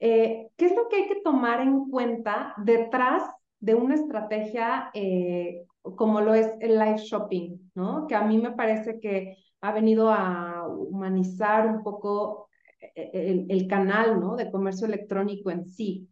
eh, 0.00 0.50
¿qué 0.56 0.66
es 0.66 0.76
lo 0.76 0.88
que 0.88 0.96
hay 0.96 1.08
que 1.08 1.22
tomar 1.22 1.60
en 1.60 1.88
cuenta 1.88 2.54
detrás 2.58 3.22
de 3.58 3.74
una 3.74 3.94
estrategia 3.94 4.90
eh, 4.92 5.64
como 5.96 6.20
lo 6.20 6.34
es 6.34 6.50
el 6.60 6.78
live 6.78 6.98
shopping, 6.98 7.70
¿no? 7.74 8.06
Que 8.06 8.14
a 8.14 8.22
mí 8.22 8.36
me 8.38 8.52
parece 8.52 9.00
que 9.00 9.38
ha 9.62 9.72
venido 9.72 10.10
a 10.10 10.66
humanizar 10.68 11.66
un 11.66 11.82
poco 11.82 12.48
el, 12.94 13.46
el 13.48 13.66
canal, 13.66 14.20
¿no? 14.20 14.36
De 14.36 14.50
comercio 14.50 14.86
electrónico 14.86 15.50
en 15.50 15.64
sí. 15.64 16.06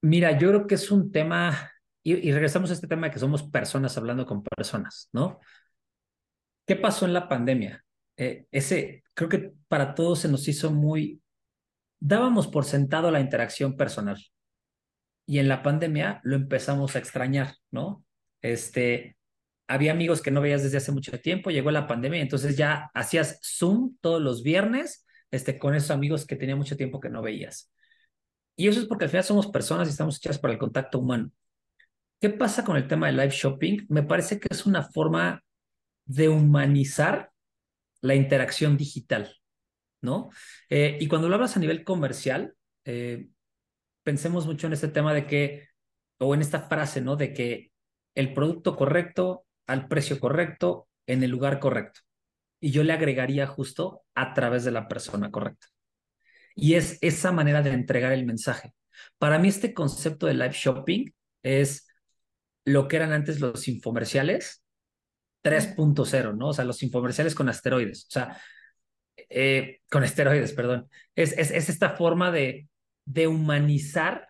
Mira, 0.00 0.36
yo 0.38 0.48
creo 0.48 0.66
que 0.66 0.76
es 0.76 0.90
un 0.90 1.10
tema, 1.10 1.52
y, 2.02 2.28
y, 2.28 2.32
regresamos 2.32 2.70
a 2.70 2.74
este 2.74 2.86
tema 2.86 3.06
de 3.06 3.12
que 3.12 3.18
somos 3.18 3.42
personas 3.42 3.96
hablando 3.96 4.24
con 4.26 4.42
personas, 4.42 5.08
¿no? 5.12 5.40
¿Qué 6.66 6.76
pasó 6.76 7.06
en 7.06 7.12
la 7.12 7.28
pandemia? 7.28 7.84
Eh, 8.16 8.46
ese, 8.50 9.04
creo 9.14 9.28
que 9.28 9.52
para 9.68 9.94
todos 9.94 10.20
se 10.20 10.28
nos 10.28 10.46
hizo 10.48 10.70
muy, 10.70 11.22
dábamos 12.00 12.46
por 12.48 12.64
sentado 12.64 13.10
la 13.10 13.20
interacción 13.20 13.76
personal, 13.76 14.18
y 15.28 15.38
en 15.38 15.48
la 15.48 15.62
pandemia 15.62 16.20
lo 16.24 16.36
empezamos 16.36 16.96
a 16.96 16.98
extrañar, 16.98 17.54
¿no? 17.70 18.02
Este, 18.40 19.18
había 19.68 19.92
amigos 19.92 20.22
que 20.22 20.30
no 20.30 20.40
veías 20.40 20.62
desde 20.62 20.78
hace 20.78 20.90
mucho 20.90 21.20
tiempo, 21.20 21.50
llegó 21.50 21.70
la 21.70 21.86
pandemia, 21.86 22.22
entonces 22.22 22.56
ya 22.56 22.90
hacías 22.94 23.38
Zoom 23.42 23.98
todos 24.00 24.22
los 24.22 24.42
viernes 24.42 25.06
este, 25.30 25.58
con 25.58 25.74
esos 25.74 25.90
amigos 25.90 26.26
que 26.26 26.36
tenía 26.36 26.56
mucho 26.56 26.78
tiempo 26.78 26.98
que 26.98 27.10
no 27.10 27.20
veías. 27.20 27.70
Y 28.56 28.68
eso 28.68 28.80
es 28.80 28.86
porque 28.86 29.04
al 29.04 29.10
final 29.10 29.24
somos 29.24 29.46
personas 29.48 29.86
y 29.86 29.90
estamos 29.90 30.16
hechas 30.16 30.38
para 30.38 30.54
el 30.54 30.58
contacto 30.58 30.98
humano. 30.98 31.30
¿Qué 32.20 32.30
pasa 32.30 32.64
con 32.64 32.76
el 32.76 32.88
tema 32.88 33.06
de 33.06 33.12
live 33.12 33.30
shopping? 33.30 33.86
Me 33.88 34.02
parece 34.02 34.40
que 34.40 34.48
es 34.50 34.66
una 34.66 34.82
forma 34.82 35.44
de 36.04 36.28
humanizar 36.28 37.30
la 38.00 38.16
interacción 38.16 38.76
digital, 38.76 39.36
¿no? 40.02 40.30
Eh, 40.68 40.98
y 41.00 41.06
cuando 41.06 41.28
lo 41.28 41.36
hablas 41.36 41.56
a 41.56 41.60
nivel 41.60 41.84
comercial, 41.84 42.54
eh, 42.84 43.28
pensemos 44.02 44.46
mucho 44.46 44.66
en 44.66 44.72
este 44.72 44.88
tema 44.88 45.14
de 45.14 45.26
que, 45.26 45.68
o 46.18 46.34
en 46.34 46.40
esta 46.40 46.62
frase, 46.62 47.00
¿no? 47.00 47.14
De 47.14 47.32
que 47.32 47.70
el 48.16 48.34
producto 48.34 48.74
correcto, 48.74 49.46
al 49.68 49.86
precio 49.86 50.18
correcto, 50.18 50.88
en 51.06 51.22
el 51.22 51.30
lugar 51.30 51.60
correcto. 51.60 52.00
Y 52.60 52.72
yo 52.72 52.82
le 52.82 52.92
agregaría 52.92 53.46
justo 53.46 54.02
a 54.16 54.34
través 54.34 54.64
de 54.64 54.72
la 54.72 54.88
persona 54.88 55.30
correcta. 55.30 55.68
Y 56.56 56.74
es 56.74 56.98
esa 57.00 57.30
manera 57.30 57.62
de 57.62 57.70
entregar 57.70 58.12
el 58.12 58.26
mensaje. 58.26 58.74
Para 59.18 59.38
mí 59.38 59.48
este 59.48 59.72
concepto 59.72 60.26
de 60.26 60.34
live 60.34 60.52
shopping 60.52 61.06
es 61.44 61.87
lo 62.68 62.88
que 62.88 62.96
eran 62.96 63.12
antes 63.12 63.40
los 63.40 63.66
infomerciales 63.68 64.62
3.0, 65.42 66.36
¿no? 66.36 66.48
O 66.48 66.52
sea, 66.52 66.64
los 66.64 66.82
infomerciales 66.82 67.34
con 67.34 67.48
asteroides, 67.48 68.06
o 68.06 68.10
sea, 68.10 68.40
eh, 69.28 69.80
con 69.90 70.04
esteroides, 70.04 70.52
perdón. 70.52 70.88
Es, 71.14 71.32
es, 71.38 71.50
es 71.50 71.68
esta 71.68 71.90
forma 71.90 72.30
de 72.30 72.68
de 73.08 73.26
humanizar 73.26 74.28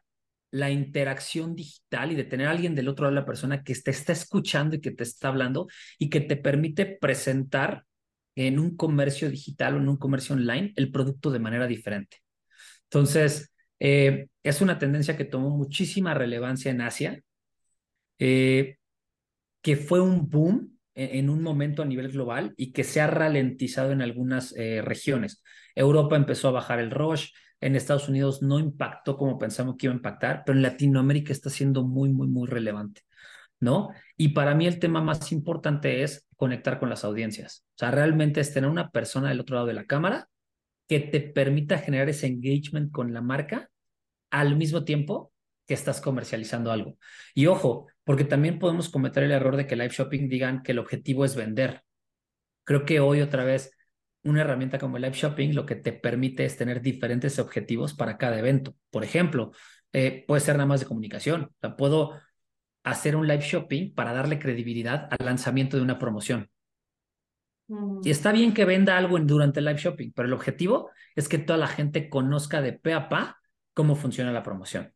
la 0.50 0.70
interacción 0.70 1.56
digital 1.56 2.12
y 2.12 2.14
de 2.14 2.24
tener 2.24 2.46
a 2.46 2.52
alguien 2.52 2.74
del 2.74 2.88
otro 2.88 3.04
lado 3.04 3.14
de 3.16 3.20
la 3.20 3.26
persona 3.26 3.64
que 3.64 3.74
te 3.74 3.90
está 3.90 4.12
escuchando 4.12 4.76
y 4.76 4.80
que 4.80 4.92
te 4.92 5.02
está 5.02 5.28
hablando 5.28 5.66
y 5.98 6.08
que 6.08 6.20
te 6.20 6.36
permite 6.36 6.86
presentar 6.86 7.84
en 8.36 8.60
un 8.60 8.76
comercio 8.76 9.28
digital 9.30 9.74
o 9.74 9.78
en 9.78 9.88
un 9.88 9.96
comercio 9.96 10.36
online 10.36 10.72
el 10.76 10.92
producto 10.92 11.30
de 11.30 11.40
manera 11.40 11.66
diferente. 11.66 12.18
Entonces, 12.84 13.52
eh, 13.80 14.28
es 14.44 14.60
una 14.60 14.78
tendencia 14.78 15.16
que 15.16 15.24
tomó 15.24 15.50
muchísima 15.50 16.14
relevancia 16.14 16.70
en 16.70 16.80
Asia, 16.80 17.20
eh, 18.18 18.78
que 19.62 19.76
fue 19.76 20.00
un 20.00 20.28
boom 20.28 20.78
en, 20.94 21.30
un 21.30 21.42
momento 21.42 21.82
a 21.82 21.86
nivel 21.86 22.10
global 22.10 22.54
y 22.56 22.72
que 22.72 22.84
se 22.84 23.00
ha 23.00 23.06
ralentizado 23.06 23.92
en 23.92 24.02
algunas 24.02 24.54
eh, 24.56 24.82
regiones. 24.82 25.42
Europa 25.74 26.16
empezó 26.16 26.48
a 26.48 26.52
bajar 26.52 26.80
el 26.80 26.90
rush, 26.90 27.30
en 27.60 27.76
Estados 27.76 28.08
Unidos 28.08 28.42
no 28.42 28.58
impactó 28.58 29.16
como 29.16 29.38
pensamos 29.38 29.76
que 29.76 29.86
iba 29.86 29.92
a 29.92 29.96
impactar, 29.96 30.42
pero 30.44 30.56
en 30.56 30.62
Latinoamérica 30.62 31.32
está 31.32 31.50
siendo 31.50 31.84
muy, 31.84 32.08
muy, 32.12 32.28
muy 32.28 32.48
relevante, 32.48 33.02
¿no? 33.60 33.90
Y 34.16 34.28
para 34.28 34.54
mí 34.54 34.66
el 34.66 34.78
tema 34.78 35.00
más 35.00 35.32
importante 35.32 36.02
es 36.02 36.26
conectar 36.36 36.78
con 36.78 36.88
las 36.88 37.04
audiencias. 37.04 37.64
O 37.74 37.78
sea, 37.78 37.90
realmente 37.90 38.40
es 38.40 38.52
tener 38.52 38.70
una 38.70 38.90
persona 38.90 39.28
del 39.28 39.40
otro 39.40 39.56
lado 39.56 39.66
de 39.66 39.74
la 39.74 39.86
cámara 39.86 40.28
que 40.88 41.00
te 41.00 41.20
permita 41.20 41.78
generar 41.78 42.08
ese 42.08 42.26
engagement 42.26 42.90
con 42.92 43.12
la 43.12 43.20
marca 43.20 43.68
al 44.30 44.56
mismo 44.56 44.84
tiempo 44.84 45.32
que 45.66 45.74
estás 45.74 46.00
comercializando 46.00 46.72
algo. 46.72 46.96
Y 47.34 47.46
ojo, 47.46 47.88
porque 48.08 48.24
también 48.24 48.58
podemos 48.58 48.88
cometer 48.88 49.22
el 49.22 49.32
error 49.32 49.54
de 49.54 49.66
que 49.66 49.76
live 49.76 49.90
shopping 49.90 50.30
digan 50.30 50.62
que 50.62 50.72
el 50.72 50.78
objetivo 50.78 51.26
es 51.26 51.36
vender. 51.36 51.82
Creo 52.64 52.86
que 52.86 53.00
hoy 53.00 53.20
otra 53.20 53.44
vez 53.44 53.70
una 54.22 54.40
herramienta 54.40 54.78
como 54.78 54.96
el 54.96 55.02
live 55.02 55.14
shopping 55.14 55.52
lo 55.52 55.66
que 55.66 55.74
te 55.74 55.92
permite 55.92 56.46
es 56.46 56.56
tener 56.56 56.80
diferentes 56.80 57.38
objetivos 57.38 57.92
para 57.92 58.16
cada 58.16 58.38
evento. 58.38 58.74
Por 58.88 59.04
ejemplo, 59.04 59.52
eh, 59.92 60.24
puede 60.26 60.40
ser 60.40 60.54
nada 60.56 60.64
más 60.64 60.80
de 60.80 60.86
comunicación. 60.86 61.50
O 61.52 61.56
sea, 61.60 61.76
puedo 61.76 62.18
hacer 62.82 63.14
un 63.14 63.28
live 63.28 63.42
shopping 63.42 63.92
para 63.92 64.14
darle 64.14 64.38
credibilidad 64.38 65.06
al 65.10 65.26
lanzamiento 65.26 65.76
de 65.76 65.82
una 65.82 65.98
promoción. 65.98 66.48
Y 68.02 68.08
está 68.08 68.32
bien 68.32 68.54
que 68.54 68.64
venda 68.64 68.96
algo 68.96 69.18
durante 69.18 69.60
el 69.60 69.66
live 69.66 69.80
shopping, 69.80 70.12
pero 70.14 70.28
el 70.28 70.32
objetivo 70.32 70.90
es 71.14 71.28
que 71.28 71.36
toda 71.36 71.58
la 71.58 71.68
gente 71.68 72.08
conozca 72.08 72.62
de 72.62 72.72
pe 72.72 72.94
a 72.94 73.10
pa 73.10 73.36
cómo 73.74 73.96
funciona 73.96 74.32
la 74.32 74.42
promoción. 74.42 74.94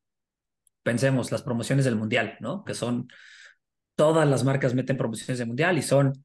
Pensemos, 0.83 1.31
las 1.31 1.43
promociones 1.43 1.85
del 1.85 1.97
mundial, 1.97 2.37
¿no? 2.41 2.65
Que 2.65 2.75
son, 2.75 3.09
todas 3.95 4.29
las 4.29 4.45
marcas 4.45 4.75
meten 4.75 4.97
promociones 4.97 5.39
del 5.39 5.49
mundial 5.49 5.79
y 5.79 5.83
son 5.83 6.25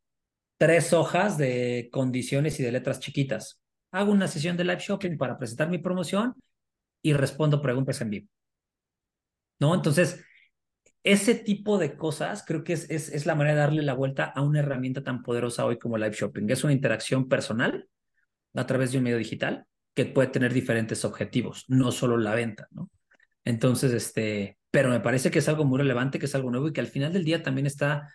tres 0.58 0.94
hojas 0.94 1.38
de 1.38 1.90
condiciones 1.92 2.60
y 2.60 2.64
de 2.64 2.72
letras 2.72 3.00
chiquitas. 3.00 3.62
Hago 3.92 4.12
una 4.12 4.28
sesión 4.28 4.58
de 4.58 4.64
live 4.64 4.80
shopping 4.80 5.18
para 5.18 5.38
presentar 5.38 5.70
mi 5.70 5.78
promoción 5.78 6.36
y 7.02 7.14
respondo 7.14 7.62
preguntas 7.62 8.02
en 8.02 8.10
vivo. 8.10 8.28
¿No? 9.60 9.74
Entonces, 9.74 10.24
ese 11.04 11.36
tipo 11.36 11.78
de 11.78 11.96
cosas 11.96 12.44
creo 12.46 12.64
que 12.64 12.74
es, 12.74 12.90
es, 12.90 13.26
la 13.26 13.36
manera 13.36 13.56
de 13.56 13.62
darle 13.62 13.82
la 13.82 13.94
vuelta 13.94 14.26
a 14.26 14.42
una 14.42 14.60
herramienta 14.60 15.04
tan 15.04 15.24
poderosa 15.24 15.66
hoy 15.66 15.80
como 15.80 15.98
live 15.98 16.16
shopping. 16.16 16.50
Es 16.50 16.64
una 16.64 16.74
interacción 16.74 17.28
personal 17.30 17.88
a 18.54 18.66
través 18.66 18.92
de 18.92 18.98
un 18.98 19.04
medio 19.04 19.18
digital 19.18 19.66
que 19.94 20.06
puede 20.06 20.28
tener 20.28 20.54
diferentes 20.54 21.06
objetivos, 21.06 21.66
no 21.68 21.92
solo 21.92 22.18
la 22.18 22.36
venta, 22.36 22.68
¿no? 22.72 22.90
Entonces, 23.48 23.94
este, 23.94 24.58
pero 24.72 24.90
me 24.90 25.00
parece 25.00 25.32
que 25.32 25.40
es 25.40 25.48
algo 25.48 25.64
muy 25.64 25.78
relevante, 25.78 26.20
que 26.20 26.26
es 26.26 26.36
algo 26.36 26.52
nuevo 26.52 26.68
y 26.68 26.74
que 26.74 26.82
al 26.82 26.88
final 26.88 27.14
del 27.14 27.24
día 27.24 27.44
también 27.44 27.66
está, 27.66 28.14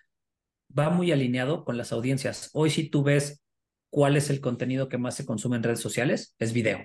va 0.78 0.91
muy 0.91 1.11
alineado 1.11 1.64
con 1.64 1.78
las 1.78 1.91
audiencias. 1.91 2.51
Hoy 2.53 2.68
si 2.68 2.91
tú 2.91 3.03
ves 3.03 3.43
cuál 3.89 4.18
es 4.18 4.28
el 4.28 4.43
contenido 4.43 4.91
que 4.91 4.99
más 4.99 5.14
se 5.14 5.24
consume 5.24 5.57
en 5.57 5.62
redes 5.62 5.80
sociales, 5.80 6.37
es 6.39 6.53
video. 6.53 6.80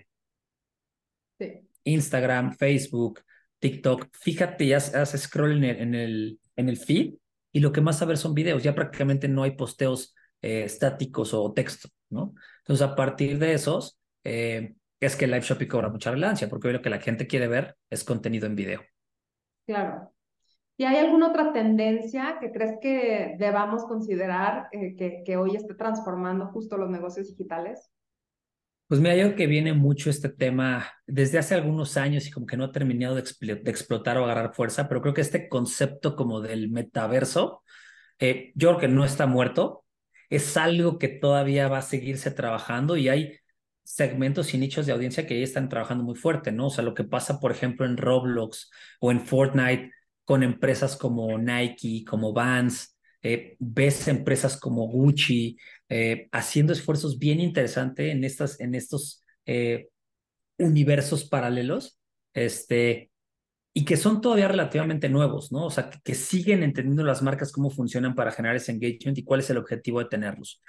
Sí. 1.38 1.60
Instagram, 1.84 2.56
Facebook, 2.56 3.20
TikTok, 3.60 4.08
fíjate, 4.14 4.66
ya 4.66 4.78
haces 4.78 5.24
scroll 5.24 5.58
en 5.58 5.64
el, 5.66 5.82
en 5.82 5.95
el, 5.95 6.39
en 6.56 6.70
el 6.70 6.78
feed 6.78 7.16
y 7.52 7.60
lo 7.60 7.74
que 7.74 7.82
más 7.82 8.02
a 8.02 8.06
ver 8.06 8.16
son 8.16 8.34
videos, 8.34 8.64
ya 8.64 8.74
prácticamente 8.74 9.28
no 9.28 9.43
hay 9.43 9.58
posteos 9.58 10.16
eh, 10.41 10.64
estáticos 10.64 11.34
o 11.34 11.52
texto, 11.52 11.89
¿no? 12.10 12.34
Entonces, 12.60 12.88
a 12.88 12.95
partir 12.95 13.39
de 13.39 13.54
esos, 13.54 14.00
eh, 14.24 14.74
es 15.00 15.16
que 15.16 15.28
live 15.28 15.41
shopping 15.41 15.68
cobra 15.68 15.89
mucha 15.89 16.12
relevancia, 16.12 16.50
porque 16.50 16.68
hoy 16.68 16.74
lo 16.74 16.82
que 16.82 16.89
la 16.89 17.00
gente 17.00 17.28
quiere 17.28 17.48
ver 17.48 17.76
es 17.89 18.04
contenido 18.04 18.48
en 18.48 18.56
video. 18.56 18.82
Claro. 19.66 20.14
¿Y 20.78 20.86
hay 20.86 20.98
alguna 20.98 21.30
otra 21.30 21.54
tendencia 21.54 22.38
que 22.39 22.52
crees 22.52 22.78
que 22.82 23.36
debamos 23.39 23.86
considerar 23.86 24.68
eh, 24.72 24.95
que, 24.95 25.24
que 25.26 25.38
hoy 25.38 25.56
esté 25.56 25.74
transformando 25.74 26.48
justo 26.48 26.78
los 26.78 26.89
negocios 26.89 27.28
digitales? 27.30 27.91
Pues 28.88 29.02
mira, 29.02 29.16
yo 29.16 29.24
creo 29.24 29.36
que 29.36 29.48
viene 29.48 29.74
mucho 29.74 30.10
este 30.10 30.30
tema 30.30 30.88
desde 31.06 31.39
hace 31.39 31.56
algunos 31.56 31.98
años 31.98 32.26
y 32.26 32.32
como 32.32 32.45
que 32.45 32.56
no 32.56 32.64
ha 32.64 32.72
terminado 32.72 33.16
de, 33.16 33.22
explotar 33.66 34.18
o 34.18 34.24
agarrar 34.24 34.54
fuerza, 34.54 34.88
pero 34.88 35.02
creo 35.02 35.14
que 35.14 35.22
este 35.22 35.50
concepto 35.50 36.16
como 36.16 36.39
del 36.39 36.70
metaverso, 36.70 37.64
eh, 38.20 38.54
yo 38.56 38.70
creo 38.70 38.80
que 38.80 38.88
no 38.88 39.04
está 39.04 39.26
muerto, 39.28 39.84
es 40.30 40.56
algo 40.56 41.00
que 41.00 41.10
todavía 41.10 41.68
va 41.68 41.80
a 41.80 41.82
seguirse 41.82 42.32
trabajando 42.32 42.95
y 42.95 43.10
hay 43.10 43.38
segmentos 43.88 44.53
y 44.53 44.57
nichos 44.57 44.85
de 44.85 44.91
audiencia 44.91 45.25
que 45.25 45.38
ya 45.39 45.45
están 45.45 45.69
trabajando 45.69 46.03
muy 46.03 46.15
fuerte, 46.15 46.51
¿no? 46.51 46.67
O 46.67 46.69
sea, 46.69 46.83
lo 46.83 46.93
que 46.93 47.05
pasa, 47.05 47.39
por 47.39 47.51
ejemplo, 47.51 47.85
en 47.85 47.95
Roblox 47.95 48.69
o 48.99 49.11
en 49.11 49.21
Fortnite 49.21 49.91
con 50.25 50.43
empresas 50.43 50.97
como 50.97 51.38
Nike, 51.38 52.03
como 52.05 52.33
Vans, 52.33 52.97
eh, 53.21 53.55
ves 53.59 54.09
empresas 54.09 54.59
como 54.59 54.89
Gucci, 54.89 55.57
eh, 55.88 56.27
haciendo 56.33 56.73
esfuerzos 56.73 57.17
bien 57.17 57.39
interesantes 57.39 58.11
en, 58.11 58.25
estas, 58.25 58.59
en 58.59 58.75
estos 58.75 59.23
eh, 59.45 59.88
universos 60.57 61.23
paralelos, 61.23 61.97
este, 62.33 63.09
y 63.73 63.85
que 63.85 63.95
son 63.95 64.19
todavía 64.19 64.49
relativamente 64.49 65.07
nuevos, 65.07 65.53
¿no? 65.53 65.65
O 65.65 65.71
sea, 65.71 65.89
que, 66.03 66.13
siguen 66.13 66.61
entendiendo 66.61 67.05
las 67.05 67.21
marcas 67.21 67.53
cómo 67.53 67.69
funcionan 67.69 68.15
para 68.15 68.31
generar 68.31 68.57
ese 68.57 68.73
engagement 68.73 69.17
y 69.17 69.23
cuál 69.23 69.39
es 69.39 69.49
el 69.49 69.57
objetivo 69.57 69.99
de 69.99 70.09
tenerlos. 70.09 70.61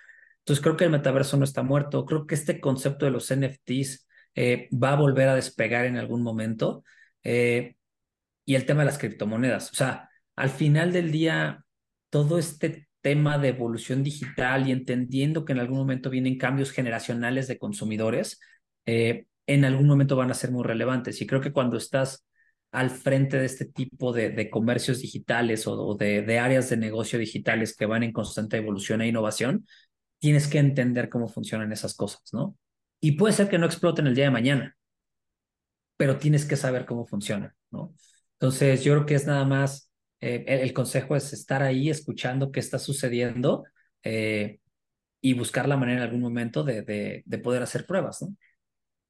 Entonces, 0.49 0.62
creo 0.62 0.76
que 0.76 0.84
el 0.84 0.90
metaverso 0.90 1.36
no 1.36 1.44
está 1.44 1.62
muerto. 1.62 2.07
Creo 2.07 2.26
que 2.26 2.34
este 2.34 2.61
concepto 2.61 3.05
de 3.05 3.12
los 3.12 3.30
NFTs 3.30 4.09
eh, 4.34 4.68
va 4.72 4.92
a 4.92 4.96
volver 4.96 5.28
a 5.28 5.34
despegar 5.34 5.84
en 5.84 5.96
algún 5.96 6.22
momento. 6.22 6.84
y 8.44 8.55
el 8.55 8.64
tema 8.66 8.80
de 8.80 8.86
las 8.86 8.99
criptomonedas. 8.99 9.70
O 9.70 9.74
sea, 9.74 10.09
al 10.36 10.51
final 10.51 10.92
del 10.92 11.12
día, 11.12 11.64
todo 12.11 12.38
este 12.38 12.88
tema 13.01 13.38
de 13.38 13.49
evolución 13.49 14.03
digital 14.03 14.68
y 14.68 14.72
entendiendo 14.72 15.44
que 15.44 15.53
en 15.53 15.61
algún 15.61 15.78
momento 15.78 16.11
vienen 16.11 16.38
cambios 16.38 16.70
generacionales 16.72 17.49
de 17.49 17.59
consumidores, 17.59 18.40
eh, 18.86 19.26
en 19.46 19.64
algún 19.64 19.86
momento 19.86 20.16
van 20.16 20.30
a 20.30 20.34
ser 20.34 20.51
muy 20.51 20.64
relevantes. 20.64 21.20
Y 21.20 21.26
creo 21.26 21.40
que 21.40 21.53
cuando 21.53 21.76
estás 21.76 22.26
al 22.70 22.90
frente 22.90 23.38
de 23.38 23.46
este 23.46 23.64
tipo 23.64 24.12
de, 24.12 24.51
comercios 24.51 25.01
digitales 25.01 25.66
o, 25.66 25.94
de, 25.94 26.22
de, 26.22 26.38
áreas 26.38 26.68
de 26.68 26.76
negocio 26.76 27.18
digitales 27.18 27.74
que 27.74 27.86
van 27.86 28.03
en 28.03 28.12
constante 28.12 28.59
evolución 28.59 29.01
e 29.01 29.09
innovación, 29.09 29.66
tienes 30.18 30.48
que 30.48 30.58
entender 30.58 31.08
cómo 31.08 31.28
funcionan 31.28 31.72
esas 31.72 31.94
cosas, 31.94 32.22
¿no? 32.32 32.56
Y 33.00 33.12
puede 33.12 33.34
ser 33.34 33.48
que 33.48 33.58
no 33.58 33.66
exploten 33.66 34.06
el 34.06 34.14
día 34.14 34.24
de 34.24 34.30
mañana, 34.30 34.76
pero 35.96 36.18
tienes 36.18 36.44
que 36.44 36.56
saber 36.56 36.86
cómo 36.86 37.06
funcionan, 37.06 37.54
¿no? 37.70 37.94
Entonces, 38.32 38.84
yo 38.84 38.94
creo 38.94 39.06
que 39.06 39.14
es 39.14 39.26
nada 39.26 39.44
más 39.44 39.88
eh, 40.20 40.44
el, 40.46 40.72
consejo 40.72 41.14
es 41.14 41.32
estar 41.32 41.62
ahí 41.62 41.90
escuchando 41.90 42.50
qué 42.50 42.60
está 42.60 42.78
sucediendo 42.78 43.64
eh, 44.02 44.60
y 45.20 45.34
buscar 45.34 45.68
la 45.68 45.76
manera 45.76 45.98
en 45.98 46.04
algún 46.04 46.20
momento 46.20 46.64
de, 46.64 46.82
de, 47.24 47.38
poder 47.38 47.62
hacer 47.62 47.86
pruebas, 47.86 48.22
¿no? 48.22 48.34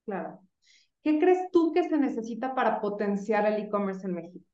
Claro. 0.04 0.40
¿Qué 1.02 1.18
crees 1.18 1.50
tú 1.50 1.72
que 1.72 1.88
se 1.88 1.96
necesita 1.96 2.54
para 2.54 2.80
potenciar 2.80 3.46
el 3.46 3.62
e-commerce 3.62 4.06
en 4.06 4.14
México? 4.14 4.44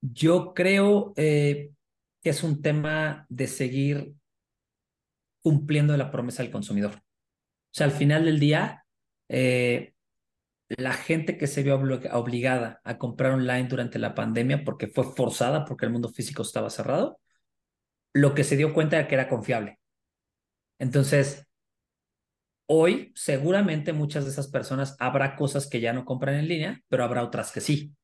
Yo 0.00 0.54
creo 0.54 1.12
eh, 1.16 1.70
que 2.22 2.30
es 2.30 2.42
un 2.42 2.62
tema 2.62 3.26
de 3.28 3.46
seguir 3.46 4.14
cumpliendo 5.42 5.96
la 5.96 6.10
promesa 6.10 6.42
del 6.42 6.52
consumidor. 6.52 6.94
O 6.94 7.74
sea, 7.74 7.86
al 7.86 7.92
final 7.92 8.24
del 8.24 8.38
día, 8.38 8.84
la 9.28 10.92
gente 10.94 11.36
que 11.36 11.46
se 11.46 11.62
vio 11.62 11.76
obligada 11.76 12.80
a 12.84 12.98
comprar 12.98 13.32
online 13.32 13.68
durante 13.68 13.98
la 13.98 14.14
pandemia 14.14 14.64
porque 14.64 14.86
fue 14.86 15.04
forzada, 15.04 15.64
porque 15.64 15.86
el 15.86 15.92
mundo 15.92 16.08
físico 16.08 16.42
estaba 16.42 16.70
cerrado, 16.70 17.20
lo 18.14 18.34
que 18.34 18.44
se 18.44 18.56
dio 18.56 18.74
cuenta 18.74 18.98
era 18.98 19.08
que 19.08 19.14
era 19.14 19.28
confiable. 19.28 19.78
Entonces, 20.78 21.46
hoy 22.66 23.12
seguramente 23.14 23.92
muchas 23.92 24.24
de 24.24 24.30
esas 24.30 24.48
personas 24.48 24.96
habrá 24.98 25.36
cosas 25.36 25.68
que 25.68 25.80
ya 25.80 25.92
no 25.92 26.04
compran 26.04 26.36
en 26.36 26.48
línea, 26.48 26.82
pero 26.88 27.04
habrá 27.04 27.22
otras 27.22 27.52
que 27.52 27.60
sí, 27.60 27.94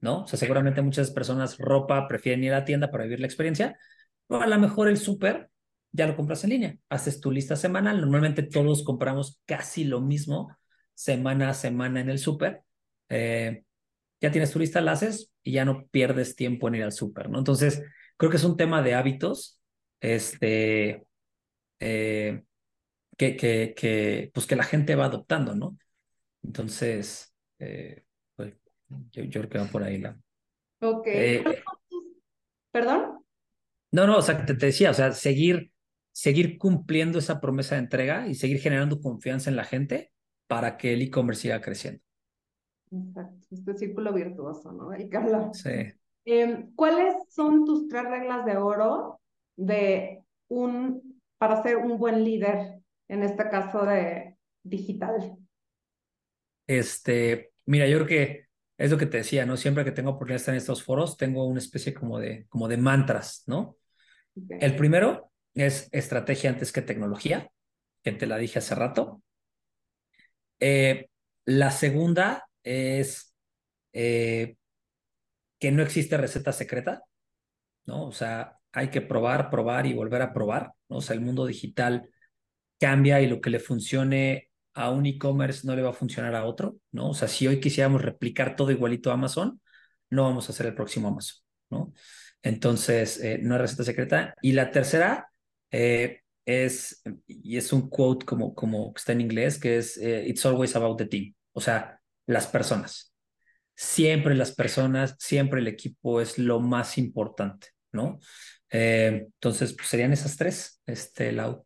¿no? 0.00 0.22
O 0.22 0.26
sea, 0.26 0.38
seguramente 0.38 0.82
muchas 0.82 1.10
personas 1.10 1.58
ropa 1.58 2.06
prefieren 2.08 2.44
ir 2.44 2.52
a 2.52 2.60
la 2.60 2.64
tienda 2.64 2.90
para 2.90 3.04
vivir 3.04 3.20
la 3.20 3.26
experiencia, 3.26 3.78
o 4.28 4.36
a 4.36 4.46
lo 4.46 4.58
mejor 4.58 4.88
el 4.88 4.98
súper 4.98 5.50
ya 5.96 6.06
lo 6.06 6.14
compras 6.14 6.44
en 6.44 6.50
línea, 6.50 6.76
haces 6.90 7.20
tu 7.20 7.30
lista 7.30 7.56
semanal, 7.56 8.00
normalmente 8.00 8.42
todos 8.42 8.84
compramos 8.84 9.40
casi 9.46 9.84
lo 9.84 10.00
mismo 10.00 10.54
semana 10.94 11.50
a 11.50 11.54
semana 11.54 12.00
en 12.00 12.10
el 12.10 12.18
súper, 12.18 12.62
eh, 13.08 13.64
ya 14.20 14.30
tienes 14.30 14.50
tu 14.50 14.58
lista, 14.58 14.80
la 14.80 14.92
haces 14.92 15.32
y 15.42 15.52
ya 15.52 15.64
no 15.64 15.86
pierdes 15.88 16.36
tiempo 16.36 16.68
en 16.68 16.76
ir 16.76 16.84
al 16.84 16.92
súper, 16.92 17.30
¿no? 17.30 17.38
Entonces, 17.38 17.82
creo 18.16 18.30
que 18.30 18.36
es 18.36 18.44
un 18.44 18.56
tema 18.56 18.82
de 18.82 18.94
hábitos, 18.94 19.58
este, 20.00 21.06
eh, 21.80 22.42
que, 23.16 23.36
que, 23.36 23.74
que, 23.74 24.30
pues 24.34 24.46
que 24.46 24.56
la 24.56 24.64
gente 24.64 24.94
va 24.96 25.06
adoptando, 25.06 25.54
¿no? 25.54 25.78
Entonces, 26.42 27.34
eh, 27.58 28.04
pues, 28.34 28.54
yo, 29.12 29.24
yo, 29.24 29.40
creo 29.40 29.48
que 29.48 29.58
va 29.58 29.66
por 29.66 29.82
ahí 29.82 29.98
la... 29.98 30.18
Ok. 30.80 31.08
¿Perdón? 32.70 33.24
No, 33.92 34.06
no, 34.06 34.18
o 34.18 34.22
sea, 34.22 34.44
te, 34.44 34.54
te 34.54 34.66
decía, 34.66 34.90
o 34.90 34.94
sea, 34.94 35.12
seguir, 35.12 35.72
seguir 36.16 36.56
cumpliendo 36.56 37.18
esa 37.18 37.42
promesa 37.42 37.74
de 37.74 37.82
entrega 37.82 38.26
y 38.26 38.34
seguir 38.34 38.58
generando 38.58 39.02
confianza 39.02 39.50
en 39.50 39.56
la 39.56 39.64
gente 39.64 40.12
para 40.46 40.78
que 40.78 40.94
el 40.94 41.02
e-commerce 41.02 41.42
siga 41.42 41.60
creciendo. 41.60 42.00
Exacto, 42.90 43.46
este 43.50 43.76
círculo 43.76 44.14
virtuoso, 44.14 44.72
¿no? 44.72 44.94
El 44.94 45.10
que 45.10 45.18
Sí. 45.52 45.92
Em, 46.24 46.74
¿Cuáles 46.74 47.14
son 47.28 47.66
tus 47.66 47.86
tres 47.88 48.04
reglas 48.04 48.46
de 48.46 48.56
oro 48.56 49.20
de 49.56 50.22
un, 50.48 51.20
para 51.36 51.62
ser 51.62 51.76
un 51.76 51.98
buen 51.98 52.24
líder, 52.24 52.80
en 53.08 53.22
este 53.22 53.50
caso 53.50 53.84
de 53.84 54.38
digital? 54.62 55.36
Este, 56.66 57.52
mira, 57.66 57.86
yo 57.88 57.98
creo 57.98 58.06
que 58.06 58.46
es 58.78 58.90
lo 58.90 58.96
que 58.96 59.04
te 59.04 59.18
decía, 59.18 59.44
¿no? 59.44 59.58
Siempre 59.58 59.84
que 59.84 59.92
tengo 59.92 60.12
oportunidad 60.12 60.36
de 60.36 60.40
estar 60.40 60.54
en 60.54 60.60
estos 60.60 60.82
foros, 60.82 61.18
tengo 61.18 61.44
una 61.44 61.58
especie 61.58 61.92
como 61.92 62.18
de, 62.18 62.46
como 62.48 62.68
de 62.68 62.78
mantras, 62.78 63.44
¿no? 63.46 63.76
El 64.48 64.76
primero 64.76 65.30
es 65.56 65.88
estrategia 65.92 66.50
antes 66.50 66.72
que 66.72 66.82
tecnología, 66.82 67.50
que 68.02 68.12
te 68.12 68.26
la 68.26 68.38
dije 68.38 68.58
hace 68.58 68.74
rato. 68.74 69.22
Eh, 70.60 71.08
la 71.44 71.70
segunda 71.70 72.48
es 72.62 73.34
eh, 73.92 74.56
que 75.58 75.72
no 75.72 75.82
existe 75.82 76.16
receta 76.16 76.52
secreta, 76.52 77.02
¿no? 77.86 78.06
O 78.06 78.12
sea, 78.12 78.58
hay 78.72 78.90
que 78.90 79.00
probar, 79.00 79.50
probar 79.50 79.86
y 79.86 79.94
volver 79.94 80.22
a 80.22 80.32
probar, 80.32 80.72
¿no? 80.88 80.98
O 80.98 81.00
sea, 81.00 81.14
el 81.14 81.22
mundo 81.22 81.46
digital 81.46 82.08
cambia 82.78 83.20
y 83.20 83.26
lo 83.26 83.40
que 83.40 83.50
le 83.50 83.60
funcione 83.60 84.50
a 84.74 84.90
un 84.90 85.06
e-commerce 85.06 85.66
no 85.66 85.74
le 85.74 85.82
va 85.82 85.90
a 85.90 85.94
funcionar 85.94 86.34
a 86.34 86.44
otro, 86.44 86.76
¿no? 86.92 87.10
O 87.10 87.14
sea, 87.14 87.28
si 87.28 87.46
hoy 87.46 87.60
quisiéramos 87.60 88.02
replicar 88.02 88.56
todo 88.56 88.70
igualito 88.70 89.10
a 89.10 89.14
Amazon, 89.14 89.60
no 90.10 90.24
vamos 90.24 90.48
a 90.48 90.52
hacer 90.52 90.66
el 90.66 90.74
próximo 90.74 91.08
Amazon, 91.08 91.38
¿no? 91.70 91.92
Entonces, 92.42 93.18
eh, 93.20 93.38
no 93.42 93.54
hay 93.54 93.62
receta 93.62 93.84
secreta. 93.84 94.34
Y 94.42 94.52
la 94.52 94.70
tercera 94.70 95.30
eh, 95.70 96.20
es, 96.44 97.02
y 97.26 97.56
es 97.56 97.72
un 97.72 97.88
quote 97.88 98.24
como, 98.24 98.54
como 98.54 98.92
está 98.94 99.12
en 99.12 99.20
inglés, 99.20 99.58
que 99.58 99.78
es, 99.78 99.96
eh, 99.98 100.24
it's 100.26 100.44
always 100.46 100.76
about 100.76 100.98
the 100.98 101.06
team, 101.06 101.34
o 101.52 101.60
sea, 101.60 102.00
las 102.26 102.46
personas. 102.46 103.12
Siempre 103.74 104.34
las 104.34 104.54
personas, 104.54 105.16
siempre 105.18 105.60
el 105.60 105.68
equipo 105.68 106.20
es 106.20 106.38
lo 106.38 106.60
más 106.60 106.98
importante, 106.98 107.68
¿no? 107.92 108.18
entonces, 108.68 109.72
pues 109.74 109.88
serían 109.88 110.12
esas 110.12 110.36
tres, 110.36 110.82
este, 110.86 111.32
Lau. 111.32 111.64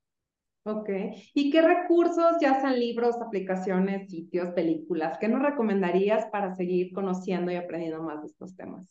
Ok. 0.65 0.91
¿Y 1.35 1.51
qué 1.51 1.63
recursos, 1.63 2.37
ya 2.41 2.61
sean 2.61 2.79
libros, 2.79 3.17
aplicaciones, 3.17 4.11
sitios, 4.11 4.51
películas, 4.51 5.17
qué 5.19 5.27
nos 5.27 5.43
recomendarías 5.43 6.27
para 6.27 6.55
seguir 6.55 6.93
conociendo 6.93 7.51
y 7.51 7.57
aprendiendo 7.57 8.03
más 8.03 8.21
de 8.21 8.27
estos 8.27 8.55
temas? 8.55 8.87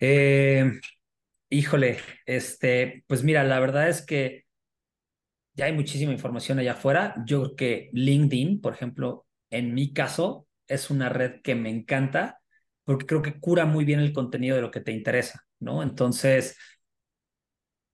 Eh, 0.00 0.72
híjole, 1.52 1.98
este, 2.26 3.04
pues 3.06 3.22
mira, 3.22 3.44
la 3.44 3.60
verdad 3.60 3.88
es 3.88 4.04
que 4.04 4.44
ya 5.54 5.66
hay 5.66 5.72
muchísima 5.72 6.12
información 6.12 6.58
allá 6.58 6.72
afuera. 6.72 7.14
Yo 7.26 7.42
creo 7.42 7.56
que 7.56 7.90
LinkedIn, 7.92 8.60
por 8.60 8.72
ejemplo, 8.74 9.26
en 9.50 9.74
mi 9.74 9.92
caso, 9.92 10.48
es 10.66 10.90
una 10.90 11.08
red 11.08 11.42
que 11.42 11.54
me 11.54 11.70
encanta 11.70 12.40
porque 12.84 13.06
creo 13.06 13.22
que 13.22 13.38
cura 13.38 13.66
muy 13.66 13.84
bien 13.84 14.00
el 14.00 14.12
contenido 14.12 14.56
de 14.56 14.62
lo 14.62 14.70
que 14.70 14.80
te 14.80 14.92
interesa, 14.92 15.44
¿no? 15.60 15.82
Entonces, 15.82 16.56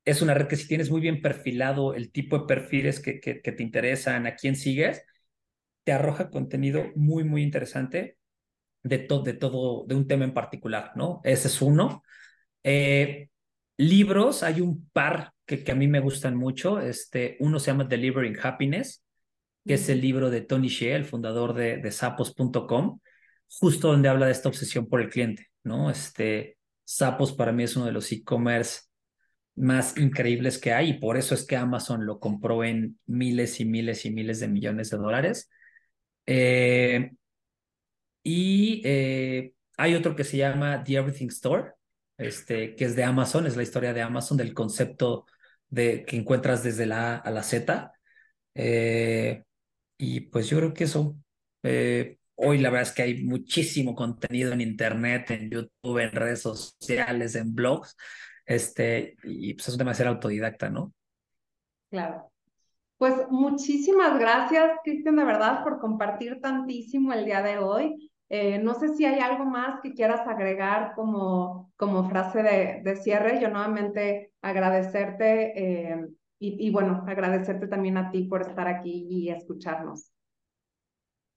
es 0.04 0.22
una 0.22 0.34
red 0.34 0.46
que 0.46 0.56
si 0.56 0.66
tienes 0.68 0.90
muy 0.90 1.00
bien 1.00 1.20
perfilado 1.20 1.94
el 1.94 2.12
tipo 2.12 2.38
de 2.38 2.46
perfiles 2.46 3.00
que, 3.00 3.20
que, 3.20 3.34
te 3.34 3.62
interesan, 3.62 4.26
a 4.26 4.36
quién 4.36 4.56
sigues, 4.56 5.04
te 5.84 5.92
arroja 5.92 6.30
contenido 6.30 6.86
muy, 6.96 7.24
muy 7.24 7.42
interesante 7.42 8.18
de, 8.82 8.98
de 8.98 9.34
todo, 9.34 9.84
de 9.86 9.94
un 9.94 10.06
tema 10.08 10.24
en 10.24 10.34
particular, 10.34 10.92
¿no? 10.96 11.20
Ese 11.24 11.48
es 11.48 11.60
uno. 11.60 12.02
Eh, 12.64 13.28
libros, 13.78 14.42
hay 14.42 14.60
un 14.60 14.88
par 14.92 15.32
que, 15.46 15.64
que, 15.64 15.72
a 15.72 15.74
mí 15.74 15.88
me 15.88 16.00
gustan 16.00 16.36
mucho. 16.36 16.80
Este, 16.80 17.38
uno 17.40 17.58
se 17.58 17.70
llama 17.70 17.84
Delivering 17.84 18.36
Happiness, 18.42 19.02
que 19.66 19.74
es 19.74 19.88
el 19.88 20.02
libro 20.02 20.28
de 20.28 20.42
Tony 20.42 20.68
Shea, 20.68 20.96
el 20.96 21.06
fundador 21.06 21.54
de, 21.54 21.78
de 21.78 21.90
Sapos.com, 21.90 23.00
justo 23.48 23.88
donde 23.88 24.08
habla 24.10 24.26
de 24.26 24.32
esta 24.32 24.48
obsesión 24.50 24.86
por 24.86 25.00
el 25.00 25.08
cliente, 25.08 25.46
¿no? 25.62 25.90
Este, 25.90 26.58
Sapos 26.84 27.32
para 27.32 27.52
mí 27.52 27.62
es 27.64 27.76
uno 27.76 27.86
de 27.86 27.92
los 27.92 28.10
e-commerce 28.12 28.82
más 29.56 29.96
increíbles 29.98 30.58
que 30.58 30.72
hay 30.72 30.90
y 30.90 30.94
por 30.94 31.16
eso 31.16 31.34
es 31.34 31.44
que 31.44 31.56
Amazon 31.56 32.06
lo 32.06 32.20
compró 32.20 32.64
en 32.64 32.98
miles 33.06 33.60
y 33.60 33.64
miles 33.64 34.04
y 34.06 34.10
miles 34.10 34.40
de 34.40 34.48
millones 34.48 34.90
de 34.90 34.96
dólares. 34.96 35.50
Eh, 36.26 37.10
y 38.22 38.82
eh, 38.84 39.52
hay 39.76 39.94
otro 39.94 40.14
que 40.16 40.24
se 40.24 40.36
llama 40.36 40.82
The 40.84 40.96
Everything 40.96 41.28
Store, 41.28 41.72
este, 42.18 42.74
que 42.76 42.84
es 42.84 42.96
de 42.96 43.04
Amazon, 43.04 43.46
es 43.46 43.56
la 43.56 43.62
historia 43.62 43.94
de 43.94 44.02
Amazon, 44.02 44.36
del 44.36 44.52
concepto 44.52 45.26
de, 45.68 46.04
que 46.04 46.16
encuentras 46.16 46.62
desde 46.62 46.86
la 46.86 47.14
A 47.14 47.16
a 47.18 47.30
la 47.30 47.42
Z. 47.42 47.92
Eh, 48.54 49.44
y 49.96 50.20
pues 50.20 50.48
yo 50.48 50.58
creo 50.58 50.74
que 50.74 50.84
eso, 50.84 51.16
hoy 51.62 52.58
la 52.58 52.70
verdad 52.70 52.88
es 52.88 52.94
que 52.94 53.02
hay 53.02 53.24
muchísimo 53.24 53.94
contenido 53.94 54.52
en 54.52 54.60
Internet, 54.60 55.30
en 55.30 55.50
YouTube, 55.50 55.98
en 55.98 56.12
redes 56.12 56.42
sociales, 56.42 57.34
en 57.34 57.54
blogs. 57.54 57.96
Este, 58.44 59.16
y 59.24 59.54
pues 59.54 59.68
es 59.68 59.74
un 59.74 59.78
tema 59.78 59.90
de 59.90 59.96
ser 59.96 60.06
autodidacta, 60.06 60.70
¿no? 60.70 60.94
Claro. 61.90 62.32
Pues 62.96 63.14
muchísimas 63.30 64.18
gracias, 64.18 64.78
Cristian, 64.82 65.16
de 65.16 65.24
verdad, 65.24 65.62
por 65.62 65.78
compartir 65.78 66.40
tantísimo 66.40 67.12
el 67.12 67.24
día 67.24 67.42
de 67.42 67.58
hoy. 67.58 68.07
Eh, 68.30 68.58
no 68.58 68.74
sé 68.74 68.94
si 68.94 69.06
hay 69.06 69.20
algo 69.20 69.44
más 69.44 69.80
que 69.80 69.94
quieras 69.94 70.26
agregar 70.26 70.92
como, 70.94 71.72
como 71.76 72.08
frase 72.08 72.42
de, 72.42 72.82
de 72.84 72.96
cierre. 72.96 73.40
Yo 73.40 73.48
nuevamente 73.48 74.32
agradecerte 74.42 75.90
eh, 75.90 76.06
y, 76.38 76.66
y, 76.66 76.70
bueno, 76.70 77.04
agradecerte 77.06 77.66
también 77.68 77.96
a 77.96 78.10
ti 78.10 78.24
por 78.24 78.42
estar 78.42 78.68
aquí 78.68 79.06
y 79.10 79.30
escucharnos. 79.30 80.12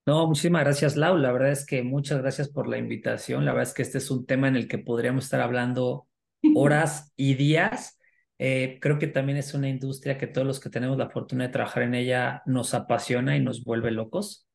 No, 0.06 0.28
muchísimas 0.28 0.64
gracias, 0.64 0.98
Lau. 0.98 1.18
La 1.18 1.32
verdad 1.32 1.52
es 1.52 1.66
que 1.66 1.84
muchas 1.84 2.22
gracias 2.22 2.50
por 2.50 2.68
la 2.68 2.78
invitación. 2.78 3.46
La 3.46 3.54
verdad 3.54 3.70
es 3.70 3.74
que 3.74 3.84
este 3.84 4.00
es 4.00 4.12
un 4.12 4.26
tema 4.26 4.48
en 4.48 4.56
el 4.56 4.68
que 4.68 4.80
podríamos 4.80 5.26
estar 5.26 5.42
hablando 5.42 6.08
horas 6.56 7.14
y 7.16 7.36
días. 7.36 8.00
Eh, 8.40 8.80
creo 8.82 8.98
que 8.98 9.08
también 9.08 9.38
es 9.38 9.54
una 9.54 9.70
industria 9.70 10.18
que 10.18 10.26
todos 10.26 10.48
los 10.48 10.60
que 10.60 10.72
tenemos 10.72 10.98
la 10.98 11.12
fortuna 11.12 11.46
de 11.46 11.54
trabajar 11.54 11.84
en 11.84 11.94
ella 11.94 12.42
nos 12.48 12.74
apasiona 12.74 13.38
y 13.38 13.40
nos 13.40 13.64
vuelve 13.64 13.92
locos. 13.92 14.48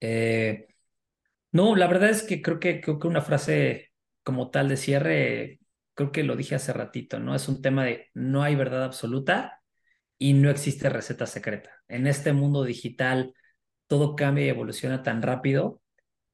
Eh, 0.00 0.68
no, 1.56 1.74
la 1.76 1.86
verdad 1.88 2.10
es 2.10 2.22
que 2.22 2.42
creo 2.42 2.60
que, 2.60 2.80
creo 2.80 2.98
que 2.98 3.08
una 3.08 3.22
frase 3.22 3.90
como 4.22 4.50
tal 4.50 4.68
de 4.68 4.76
cierre, 4.76 5.60
creo 5.94 6.12
que 6.12 6.22
lo 6.24 6.36
dije 6.36 6.54
hace 6.54 6.72
ratito, 6.72 7.18
¿no? 7.18 7.34
Es 7.34 7.48
un 7.48 7.62
tema 7.62 7.84
de 7.84 8.08
no 8.14 8.42
hay 8.42 8.54
verdad 8.56 8.84
absoluta 8.84 9.62
y 10.18 10.34
no 10.34 10.50
existe 10.50 10.88
receta 10.90 11.26
secreta. 11.26 11.70
En 11.88 12.06
este 12.06 12.32
mundo 12.32 12.64
digital 12.64 13.34
todo 13.86 14.16
cambia 14.16 14.46
y 14.46 14.48
evoluciona 14.50 15.02
tan 15.02 15.22
rápido 15.22 15.80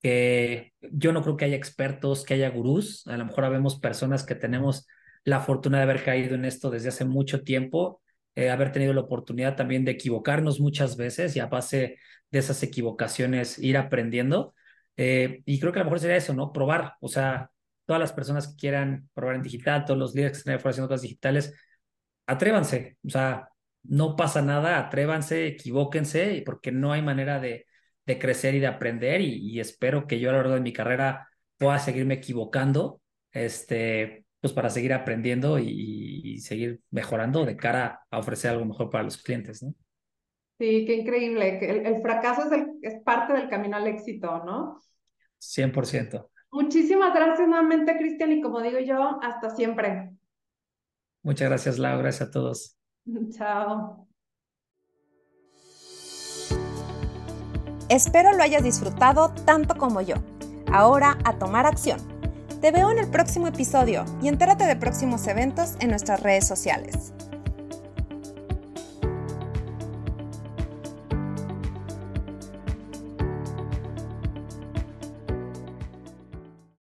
que 0.03 0.73
yo 0.81 1.13
no 1.13 1.23
creo 1.23 1.37
que 1.37 1.45
haya 1.47 1.57
expertos, 1.57 2.25
que 2.25 2.35
haya 2.35 2.51
gurús, 2.51 3.07
a 3.07 3.17
lo 3.17 3.27
mejor 3.27 3.45
habemos 3.45 3.79
personas 3.79 4.25
que 4.25 4.35
tenemos 4.35 4.87
la 5.25 5.41
fortuna 5.41 5.79
de 5.79 5.85
haber 5.85 6.03
caído 6.05 6.35
en 6.35 6.45
esto 6.45 6.71
desde 6.71 6.89
hace 6.89 7.05
mucho 7.05 7.43
tiempo, 7.45 8.03
eh, 8.35 8.51
haber 8.51 8.73
tenido 8.73 8.93
la 8.95 9.03
oportunidad 9.03 9.57
también 9.57 9.85
de 9.85 9.93
equivocarnos 9.93 10.61
muchas 10.61 10.97
veces 10.97 11.37
y 11.37 11.41
a 11.41 11.47
base 11.47 11.99
de 12.31 12.39
esas 12.39 12.63
equivocaciones 12.63 13.59
ir 13.59 13.77
aprendiendo. 13.77 14.55
Eh, 14.97 15.43
y 15.45 15.59
creo 15.61 15.73
que 15.73 15.79
a 15.79 15.83
lo 15.83 15.87
mejor 15.87 16.01
sería 16.01 16.17
eso, 16.17 16.35
¿no? 16.35 16.53
Probar, 16.53 16.95
o 17.01 17.09
sea, 17.09 17.51
todas 17.87 18.01
las 18.01 18.13
personas 18.13 18.49
que 18.49 18.57
quieran 18.57 19.09
probar 19.15 19.37
en 19.37 19.43
digital, 19.43 19.85
todos 19.85 19.99
los 19.99 20.15
líderes 20.15 20.33
que 20.33 20.39
estén 20.39 20.55
haciendo 20.55 20.89
cosas 20.89 21.03
digitales, 21.03 21.55
atrévanse, 22.27 22.99
o 23.05 23.11
sea, 23.11 23.49
no 23.85 24.17
pasa 24.17 24.43
nada, 24.43 24.79
atrévanse, 24.79 25.47
equivóquense, 25.49 26.43
porque 26.47 26.73
no 26.73 26.93
hay 26.93 27.03
manera 27.03 27.41
de, 27.41 27.67
de 28.07 28.19
crecer 28.19 28.55
y 28.55 28.61
de 28.61 28.67
aprender 28.67 29.21
y, 29.21 29.61
espero 29.61 30.07
que 30.07 30.21
yo 30.21 30.31
a 30.31 30.33
lo 30.33 30.39
largo 30.39 30.55
de 30.55 30.61
mi 30.61 30.73
carrera 30.73 31.29
pueda 31.59 31.79
seguirme 31.79 32.15
equivocando, 32.15 33.01
este, 33.33 34.25
pues 34.41 34.53
para 34.53 34.71
seguir 34.71 34.93
aprendiendo 34.93 35.59
y, 35.59 36.39
seguir 36.41 36.81
mejorando 36.91 37.45
de 37.45 37.57
cara 37.57 38.01
a 38.11 38.19
ofrecer 38.19 38.51
algo 38.51 38.65
mejor 38.65 38.91
para 38.91 39.05
los 39.05 39.19
clientes, 39.19 39.63
¿no? 39.63 39.75
Sí, 40.59 40.85
qué 40.87 40.95
increíble. 40.95 41.59
El, 41.59 41.87
el 41.87 42.03
fracaso 42.03 42.53
es, 42.53 42.67
es 42.83 43.03
parte 43.03 43.33
del 43.33 43.49
camino 43.49 43.77
al 43.77 43.87
éxito, 43.87 44.45
¿no? 44.45 44.81
100%. 45.41 46.29
Muchísimas 46.53 47.15
gracias 47.15 47.49
nuevamente, 47.49 47.97
Cristian, 47.97 48.31
y 48.33 48.41
como 48.41 48.61
digo 48.61 48.79
yo, 48.79 49.19
hasta 49.23 49.51
siempre. 49.51 50.13
Muchas 51.23 51.49
gracias, 51.49 51.79
Laura. 51.79 52.03
Gracias 52.03 52.29
a 52.29 52.31
todos. 52.31 52.79
Chao. 53.31 54.07
Espero 57.89 58.33
lo 58.33 58.43
hayas 58.43 58.63
disfrutado 58.63 59.35
tanto 59.45 59.77
como 59.77 60.01
yo. 60.01 60.17
Ahora 60.73 61.19
a 61.25 61.39
tomar 61.39 61.67
acción. 61.67 61.99
Te 62.61 62.71
veo 62.71 62.91
en 62.91 62.99
el 62.99 63.11
próximo 63.11 63.49
episodio 63.49 64.05
y 64.23 64.29
entérate 64.29 64.65
de 64.65 64.77
próximos 64.77 65.27
eventos 65.27 65.77
en 65.81 65.91
nuestras 65.91 66.23
redes 66.23 66.47
sociales. 66.47 67.13